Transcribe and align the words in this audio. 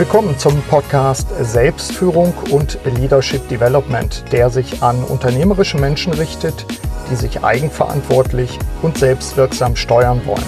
Willkommen 0.00 0.38
zum 0.38 0.62
Podcast 0.62 1.28
Selbstführung 1.42 2.32
und 2.50 2.78
Leadership 2.86 3.46
Development, 3.50 4.24
der 4.32 4.48
sich 4.48 4.82
an 4.82 5.04
unternehmerische 5.04 5.76
Menschen 5.76 6.14
richtet, 6.14 6.64
die 7.10 7.16
sich 7.16 7.44
eigenverantwortlich 7.44 8.58
und 8.80 8.96
selbstwirksam 8.96 9.76
steuern 9.76 10.22
wollen. 10.24 10.42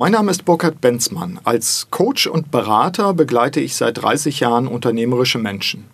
Mein 0.00 0.10
Name 0.10 0.32
ist 0.32 0.44
Burkhard 0.44 0.80
Benzmann. 0.80 1.38
Als 1.44 1.86
Coach 1.92 2.26
und 2.26 2.50
Berater 2.50 3.14
begleite 3.14 3.60
ich 3.60 3.76
seit 3.76 4.02
30 4.02 4.40
Jahren 4.40 4.66
unternehmerische 4.66 5.38
Menschen. 5.38 5.88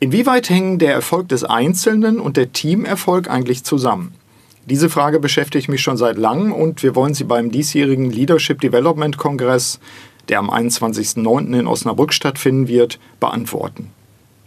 Inwieweit 0.00 0.50
hängen 0.50 0.78
der 0.78 0.92
Erfolg 0.92 1.30
des 1.30 1.44
Einzelnen 1.44 2.20
und 2.20 2.36
der 2.36 2.52
Teamerfolg 2.52 3.30
eigentlich 3.30 3.64
zusammen? 3.64 4.19
Diese 4.70 4.88
Frage 4.88 5.18
beschäftigt 5.18 5.68
mich 5.68 5.82
schon 5.82 5.96
seit 5.96 6.16
langem 6.16 6.52
und 6.52 6.84
wir 6.84 6.94
wollen 6.94 7.12
sie 7.12 7.24
beim 7.24 7.50
diesjährigen 7.50 8.08
Leadership 8.08 8.60
Development 8.60 9.16
Kongress, 9.16 9.80
der 10.28 10.38
am 10.38 10.48
21.09. 10.48 11.58
in 11.58 11.66
Osnabrück 11.66 12.12
stattfinden 12.12 12.68
wird, 12.68 13.00
beantworten. 13.18 13.90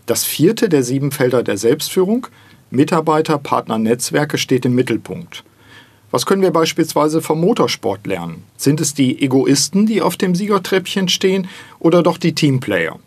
Das 0.05 0.23
vierte 0.23 0.70
der 0.70 0.82
sieben 0.82 1.12
Felder 1.12 1.44
der 1.44 1.58
Selbstführung, 1.58 2.27
Mitarbeiter, 2.72 3.38
Partner, 3.38 3.77
Netzwerke, 3.77 4.38
steht 4.38 4.63
im 4.63 4.76
Mittelpunkt. 4.76 5.44
Was 6.09 6.26
können 6.26 6.41
wir 6.41 6.52
beispielsweise 6.52 7.21
vom 7.21 7.41
Motorsport 7.41 8.08
lernen? 8.08 8.44
Sind 8.55 8.80
es 8.80 8.94
die 8.94 9.21
Egoisten, 9.21 9.85
die 9.88 10.02
auf 10.02 10.16
dem 10.16 10.35
Siegertreppchen 10.35 11.10
stehen, 11.10 11.49
oder 11.80 12.02
doch 12.02 12.18
die 12.18 12.34
Teamplayer? 12.34 12.98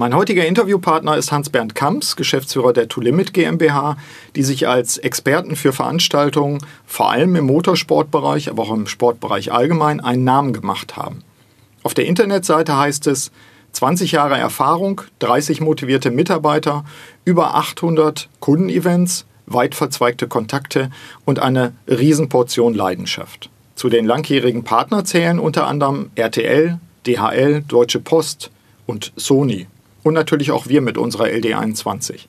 Mein 0.00 0.14
heutiger 0.14 0.46
Interviewpartner 0.46 1.16
ist 1.16 1.32
Hans-Bernd 1.32 1.74
Kamps, 1.74 2.14
Geschäftsführer 2.14 2.72
der 2.72 2.86
To 2.86 3.00
Limit 3.00 3.34
GmbH, 3.34 3.96
die 4.36 4.44
sich 4.44 4.68
als 4.68 4.96
Experten 4.96 5.56
für 5.56 5.72
Veranstaltungen, 5.72 6.60
vor 6.86 7.10
allem 7.10 7.34
im 7.34 7.46
Motorsportbereich, 7.46 8.48
aber 8.48 8.62
auch 8.62 8.72
im 8.72 8.86
Sportbereich 8.86 9.50
allgemein, 9.50 9.98
einen 9.98 10.22
Namen 10.22 10.52
gemacht 10.52 10.96
haben. 10.96 11.24
Auf 11.82 11.94
der 11.94 12.06
Internetseite 12.06 12.76
heißt 12.76 13.08
es 13.08 13.32
20 13.72 14.12
Jahre 14.12 14.38
Erfahrung, 14.38 15.00
30 15.18 15.60
motivierte 15.62 16.12
Mitarbeiter, 16.12 16.84
über 17.24 17.56
800 17.56 18.28
Kundenevents, 18.38 19.24
weit 19.46 19.74
verzweigte 19.74 20.28
Kontakte 20.28 20.90
und 21.24 21.40
eine 21.40 21.72
Riesenportion 21.88 22.72
Leidenschaft. 22.72 23.50
Zu 23.74 23.88
den 23.88 24.04
langjährigen 24.04 24.62
Partner 24.62 25.04
zählen 25.04 25.40
unter 25.40 25.66
anderem 25.66 26.10
RTL, 26.14 26.78
DHL, 27.04 27.64
Deutsche 27.66 27.98
Post 27.98 28.52
und 28.86 29.12
Sony 29.16 29.66
und 30.08 30.14
natürlich 30.14 30.50
auch 30.50 30.68
wir 30.68 30.80
mit 30.80 30.96
unserer 30.96 31.26
LD21. 31.26 32.20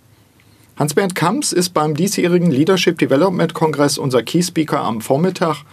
Hans-Bernd 0.76 1.16
Kamps 1.16 1.54
ist 1.54 1.70
beim 1.70 1.96
diesjährigen 1.96 2.52
Leadership 2.52 2.98
Development 2.98 3.54
Kongress 3.54 3.98
unser 3.98 4.22
Key 4.22 4.44
Speaker 4.44 4.82
am 4.82 5.00
Vormittag 5.00 5.64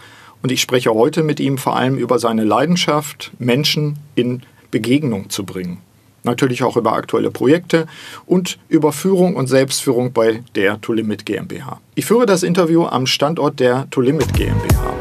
und 0.41 0.49
ich 0.51 0.61
spreche 0.61 0.93
heute 0.93 1.21
mit 1.21 1.41
ihm 1.41 1.57
vor 1.57 1.75
allem 1.75 1.97
über 1.97 2.17
seine 2.17 2.45
Leidenschaft, 2.45 3.31
Menschen 3.39 3.99
in 4.15 4.43
Begegnung 4.71 5.29
zu 5.29 5.45
bringen. 5.45 5.79
Natürlich 6.23 6.63
auch 6.63 6.77
über 6.77 6.93
aktuelle 6.93 7.29
Projekte 7.29 7.87
und 8.25 8.57
über 8.69 8.93
Führung 8.93 9.35
und 9.35 9.47
Selbstführung 9.47 10.13
bei 10.13 10.43
der 10.55 10.79
To 10.79 10.93
Limit 10.93 11.25
GmbH. 11.25 11.81
Ich 11.95 12.05
führe 12.05 12.25
das 12.25 12.43
Interview 12.43 12.85
am 12.85 13.05
Standort 13.05 13.59
der 13.59 13.89
To 13.89 13.99
Limit 13.99 14.33
GmbH. 14.33 14.93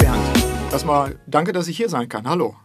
Bernd, 0.00 0.72
erstmal 0.72 1.14
danke, 1.28 1.52
dass 1.52 1.68
ich 1.68 1.76
hier 1.76 1.88
sein 1.88 2.08
kann. 2.08 2.28
Hallo. 2.28 2.56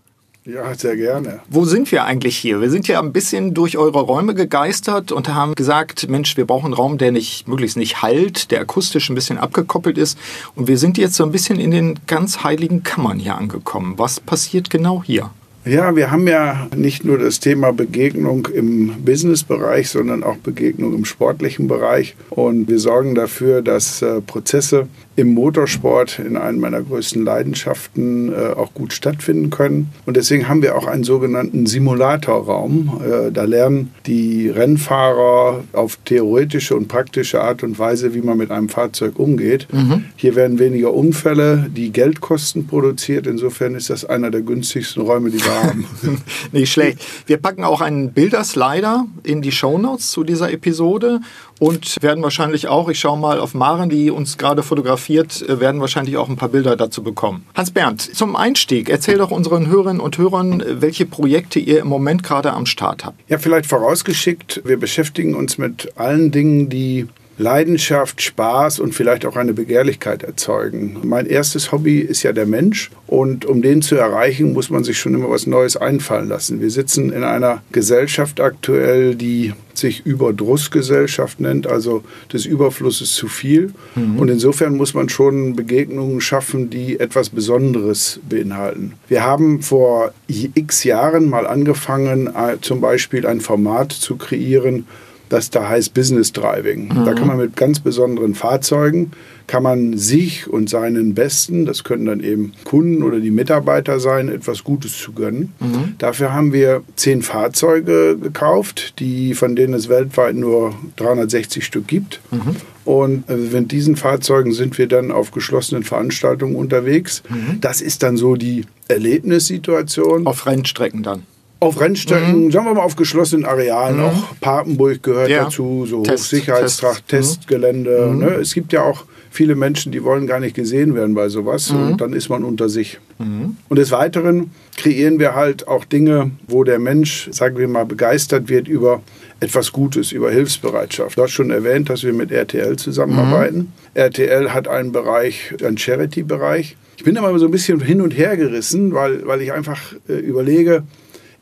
Ja, 0.51 0.73
sehr 0.73 0.95
gerne. 0.95 1.41
Wo 1.47 1.63
sind 1.63 1.91
wir 1.91 2.05
eigentlich 2.05 2.35
hier? 2.35 2.59
Wir 2.59 2.71
sind 2.71 2.87
ja 2.87 2.99
ein 2.99 3.13
bisschen 3.13 3.53
durch 3.53 3.77
eure 3.77 4.01
Räume 4.01 4.33
gegeistert 4.33 5.11
und 5.11 5.27
haben 5.27 5.53
gesagt, 5.53 6.09
Mensch, 6.09 6.37
wir 6.37 6.45
brauchen 6.45 6.67
einen 6.67 6.73
Raum, 6.73 6.97
der 6.97 7.11
nicht 7.11 7.47
möglichst 7.47 7.77
nicht 7.77 8.01
halt, 8.01 8.49
der 8.49 8.61
akustisch 8.61 9.09
ein 9.09 9.15
bisschen 9.15 9.37
abgekoppelt 9.37 9.99
ist. 9.99 10.17
Und 10.55 10.67
wir 10.67 10.79
sind 10.79 10.97
jetzt 10.97 11.13
so 11.13 11.23
ein 11.23 11.31
bisschen 11.31 11.59
in 11.59 11.69
den 11.69 11.99
ganz 12.07 12.43
heiligen 12.43 12.81
Kammern 12.81 13.19
hier 13.19 13.35
angekommen. 13.35 13.93
Was 13.97 14.19
passiert 14.19 14.71
genau 14.71 15.03
hier? 15.05 15.29
Ja, 15.65 15.95
wir 15.95 16.09
haben 16.09 16.27
ja 16.27 16.67
nicht 16.75 17.05
nur 17.05 17.19
das 17.19 17.39
Thema 17.39 17.71
Begegnung 17.71 18.47
im 18.47 19.03
Businessbereich, 19.03 19.89
sondern 19.89 20.23
auch 20.23 20.37
Begegnung 20.37 20.95
im 20.95 21.05
sportlichen 21.05 21.67
Bereich. 21.67 22.15
Und 22.31 22.67
wir 22.69 22.79
sorgen 22.79 23.13
dafür, 23.13 23.61
dass 23.61 24.01
äh, 24.01 24.21
Prozesse 24.21 24.87
im 25.19 25.33
Motorsport 25.33 26.19
in 26.19 26.37
einem 26.37 26.61
meiner 26.61 26.81
größten 26.81 27.23
Leidenschaften 27.23 28.31
äh, 28.31 28.53
auch 28.53 28.73
gut 28.73 28.93
stattfinden 28.93 29.49
können. 29.49 29.89
Und 30.05 30.15
deswegen 30.15 30.47
haben 30.47 30.61
wir 30.61 30.77
auch 30.77 30.87
einen 30.87 31.03
sogenannten 31.03 31.65
Simulatorraum. 31.65 33.01
Äh, 33.03 33.31
da 33.31 33.43
lernen 33.43 33.91
die 34.05 34.49
Rennfahrer 34.49 35.63
auf 35.73 35.97
theoretische 36.05 36.75
und 36.75 36.87
praktische 36.87 37.41
Art 37.41 37.63
und 37.63 37.77
Weise, 37.77 38.13
wie 38.13 38.21
man 38.21 38.37
mit 38.37 38.49
einem 38.49 38.69
Fahrzeug 38.69 39.19
umgeht. 39.19 39.67
Mhm. 39.73 40.05
Hier 40.15 40.35
werden 40.35 40.57
weniger 40.57 40.93
Unfälle, 40.93 41.69
die 41.69 41.91
Geldkosten 41.91 42.67
produziert. 42.67 43.27
Insofern 43.27 43.75
ist 43.75 43.89
das 43.89 44.05
einer 44.05 44.31
der 44.31 44.41
günstigsten 44.41 45.03
Räume, 45.03 45.31
die 45.31 45.43
wir 45.43 45.63
haben. 45.63 45.85
Nicht 46.53 46.71
schlecht. 46.71 46.99
Wir 47.25 47.37
packen 47.37 47.65
auch 47.65 47.81
einen 47.81 48.13
Bilderslider 48.13 49.05
in 49.23 49.41
die 49.41 49.51
Shownotes 49.51 50.11
zu 50.11 50.23
dieser 50.23 50.51
Episode 50.51 51.19
und 51.59 52.01
werden 52.01 52.23
wahrscheinlich 52.23 52.69
auch, 52.69 52.87
ich 52.87 52.99
schaue 52.99 53.19
mal 53.19 53.39
auf 53.39 53.53
Maren, 53.53 53.89
die 53.89 54.11
uns 54.11 54.37
gerade 54.37 54.63
fotografiert, 54.63 55.08
äh, 55.09 55.59
werden 55.59 55.81
wahrscheinlich 55.81 56.17
auch 56.17 56.29
ein 56.29 56.35
paar 56.35 56.49
Bilder 56.49 56.75
dazu 56.75 57.03
bekommen. 57.03 57.45
Hans-Bernd, 57.55 58.01
zum 58.01 58.35
Einstieg, 58.35 58.89
erzähl 58.89 59.17
doch 59.17 59.31
unseren 59.31 59.67
Hörerinnen 59.67 59.99
und 59.99 60.17
Hörern, 60.17 60.63
welche 60.67 61.05
Projekte 61.05 61.59
ihr 61.59 61.79
im 61.79 61.87
Moment 61.87 62.23
gerade 62.23 62.53
am 62.53 62.65
Start 62.65 63.05
habt. 63.05 63.19
Ja, 63.29 63.37
vielleicht 63.37 63.65
vorausgeschickt, 63.67 64.61
wir 64.65 64.77
beschäftigen 64.77 65.35
uns 65.35 65.57
mit 65.57 65.97
allen 65.97 66.31
Dingen, 66.31 66.69
die 66.69 67.07
Leidenschaft, 67.39 68.21
Spaß 68.21 68.79
und 68.81 68.93
vielleicht 68.93 69.25
auch 69.25 69.37
eine 69.37 69.53
Begehrlichkeit 69.53 70.23
erzeugen. 70.23 70.97
Mein 71.03 71.25
erstes 71.25 71.71
Hobby 71.71 71.99
ist 71.99 72.21
ja 72.23 72.33
der 72.33 72.45
Mensch 72.45 72.91
und 73.07 73.45
um 73.45 73.61
den 73.61 73.81
zu 73.81 73.95
erreichen, 73.95 74.51
muss 74.51 74.69
man 74.69 74.83
sich 74.83 74.99
schon 74.99 75.13
immer 75.13 75.29
was 75.29 75.47
Neues 75.47 75.77
einfallen 75.77 76.27
lassen. 76.27 76.59
Wir 76.59 76.69
sitzen 76.69 77.13
in 77.13 77.23
einer 77.23 77.63
Gesellschaft 77.71 78.41
aktuell, 78.41 79.15
die 79.15 79.53
sich 79.73 80.05
Überdrussgesellschaft 80.05 81.39
nennt, 81.39 81.65
also 81.65 82.03
des 82.33 82.45
Überflusses 82.45 83.13
zu 83.13 83.29
viel. 83.29 83.73
Mhm. 83.95 84.19
Und 84.19 84.27
insofern 84.27 84.75
muss 84.75 84.93
man 84.93 85.07
schon 85.07 85.55
Begegnungen 85.55 86.19
schaffen, 86.19 86.69
die 86.69 86.99
etwas 86.99 87.29
Besonderes 87.29 88.19
beinhalten. 88.27 88.93
Wir 89.07 89.23
haben 89.23 89.61
vor 89.61 90.11
x 90.27 90.83
Jahren 90.83 91.29
mal 91.29 91.47
angefangen, 91.47 92.27
äh, 92.27 92.57
zum 92.59 92.81
Beispiel 92.81 93.25
ein 93.25 93.39
Format 93.39 93.93
zu 93.93 94.17
kreieren, 94.17 94.85
das 95.29 95.49
da 95.49 95.69
heißt 95.69 95.93
Business 95.93 96.33
Driving. 96.33 96.89
Mhm. 96.89 97.05
Da 97.05 97.13
kann 97.13 97.27
man 97.27 97.37
mit 97.37 97.55
ganz 97.55 97.79
besonderen 97.79 98.35
Fahrzeugen, 98.35 99.11
kann 99.47 99.63
man 99.63 99.97
sich 99.97 100.47
und 100.47 100.69
seinen 100.69 101.13
Besten, 101.15 101.65
das 101.65 101.83
können 101.83 102.05
dann 102.05 102.19
eben 102.19 102.53
Kunden 102.65 103.03
oder 103.03 103.19
die 103.19 103.31
Mitarbeiter 103.31 103.99
sein, 103.99 104.29
etwas 104.29 104.63
Gutes 104.63 104.97
zu 104.97 105.13
gönnen. 105.13 105.53
Mhm. 105.59 105.95
Dafür 105.97 106.33
haben 106.33 106.53
wir 106.53 106.83
zehn 106.95 107.21
Fahrzeuge 107.21 108.17
gekauft, 108.21 108.99
die, 108.99 109.33
von 109.33 109.55
denen 109.55 109.73
es 109.73 109.89
weltweit 109.89 110.35
nur 110.35 110.75
360 110.97 111.65
Stück 111.65 111.87
gibt. 111.87 112.19
Mhm. 112.31 112.55
Und 112.85 113.29
äh, 113.29 113.35
mit 113.35 113.71
diesen 113.71 113.95
Fahrzeugen 113.95 114.51
sind 114.51 114.77
wir 114.77 114.87
dann 114.87 115.11
auf 115.11 115.31
geschlossenen 115.31 115.83
Veranstaltungen 115.83 116.55
unterwegs. 116.55 117.23
Mhm. 117.29 117.61
Das 117.61 117.81
ist 117.81 118.03
dann 118.03 118.17
so 118.17 118.35
die 118.35 118.65
Erlebnissituation. 118.87 120.25
Auf 120.25 120.45
Rennstrecken 120.45 121.03
dann 121.03 121.23
auf 121.59 121.79
Rennstrecken, 121.79 122.45
mhm. 122.45 122.51
sagen 122.51 122.65
wir 122.65 122.73
mal 122.73 122.83
auf 122.83 122.95
geschlossenen 122.95 123.45
Arealen, 123.45 123.97
mhm. 123.97 124.03
auch 124.03 124.39
Papenburg 124.39 125.03
gehört 125.03 125.29
ja. 125.29 125.45
dazu, 125.45 125.85
so 125.85 126.03
Test, 126.03 126.29
Sicherheitstracht, 126.29 127.07
Test. 127.07 127.35
Testgelände. 127.41 128.09
Mhm. 128.11 128.19
Ne? 128.19 128.27
Es 128.35 128.53
gibt 128.53 128.71
ja 128.71 128.83
auch 128.83 129.05
viele 129.29 129.55
Menschen, 129.55 129.91
die 129.91 130.03
wollen 130.03 130.25
gar 130.25 130.39
nicht 130.39 130.55
gesehen 130.55 130.95
werden 130.95 131.13
bei 131.13 131.29
sowas 131.29 131.71
mhm. 131.71 131.91
und 131.91 132.01
dann 132.01 132.13
ist 132.13 132.29
man 132.29 132.43
unter 132.43 132.69
sich. 132.69 132.99
Mhm. 133.19 133.57
Und 133.67 133.77
des 133.77 133.91
Weiteren 133.91 134.51
kreieren 134.77 135.19
wir 135.19 135.35
halt 135.35 135.67
auch 135.67 135.85
Dinge, 135.85 136.31
wo 136.47 136.63
der 136.63 136.79
Mensch, 136.79 137.29
sagen 137.31 137.57
wir 137.57 137.67
mal, 137.67 137.85
begeistert 137.85 138.47
wird 138.47 138.67
über 138.67 139.01
etwas 139.41 139.71
Gutes, 139.71 140.11
über 140.11 140.31
Hilfsbereitschaft. 140.31 141.17
Du 141.17 141.23
hast 141.23 141.31
schon 141.31 141.51
erwähnt, 141.51 141.89
dass 141.89 142.03
wir 142.03 142.13
mit 142.13 142.31
RTL 142.31 142.77
zusammenarbeiten. 142.77 143.57
Mhm. 143.57 143.67
RTL 143.93 144.53
hat 144.53 144.67
einen 144.67 144.91
Bereich, 144.91 145.53
einen 145.63 145.77
Charity-Bereich. 145.77 146.75
Ich 146.97 147.03
bin 147.03 147.17
aber 147.17 147.37
so 147.39 147.45
ein 147.45 147.51
bisschen 147.51 147.79
hin 147.79 148.01
und 148.01 148.11
her 148.11 148.35
gerissen, 148.35 148.93
weil, 148.93 149.25
weil 149.25 149.41
ich 149.41 149.53
einfach 149.53 149.93
äh, 150.09 150.13
überlege, 150.13 150.83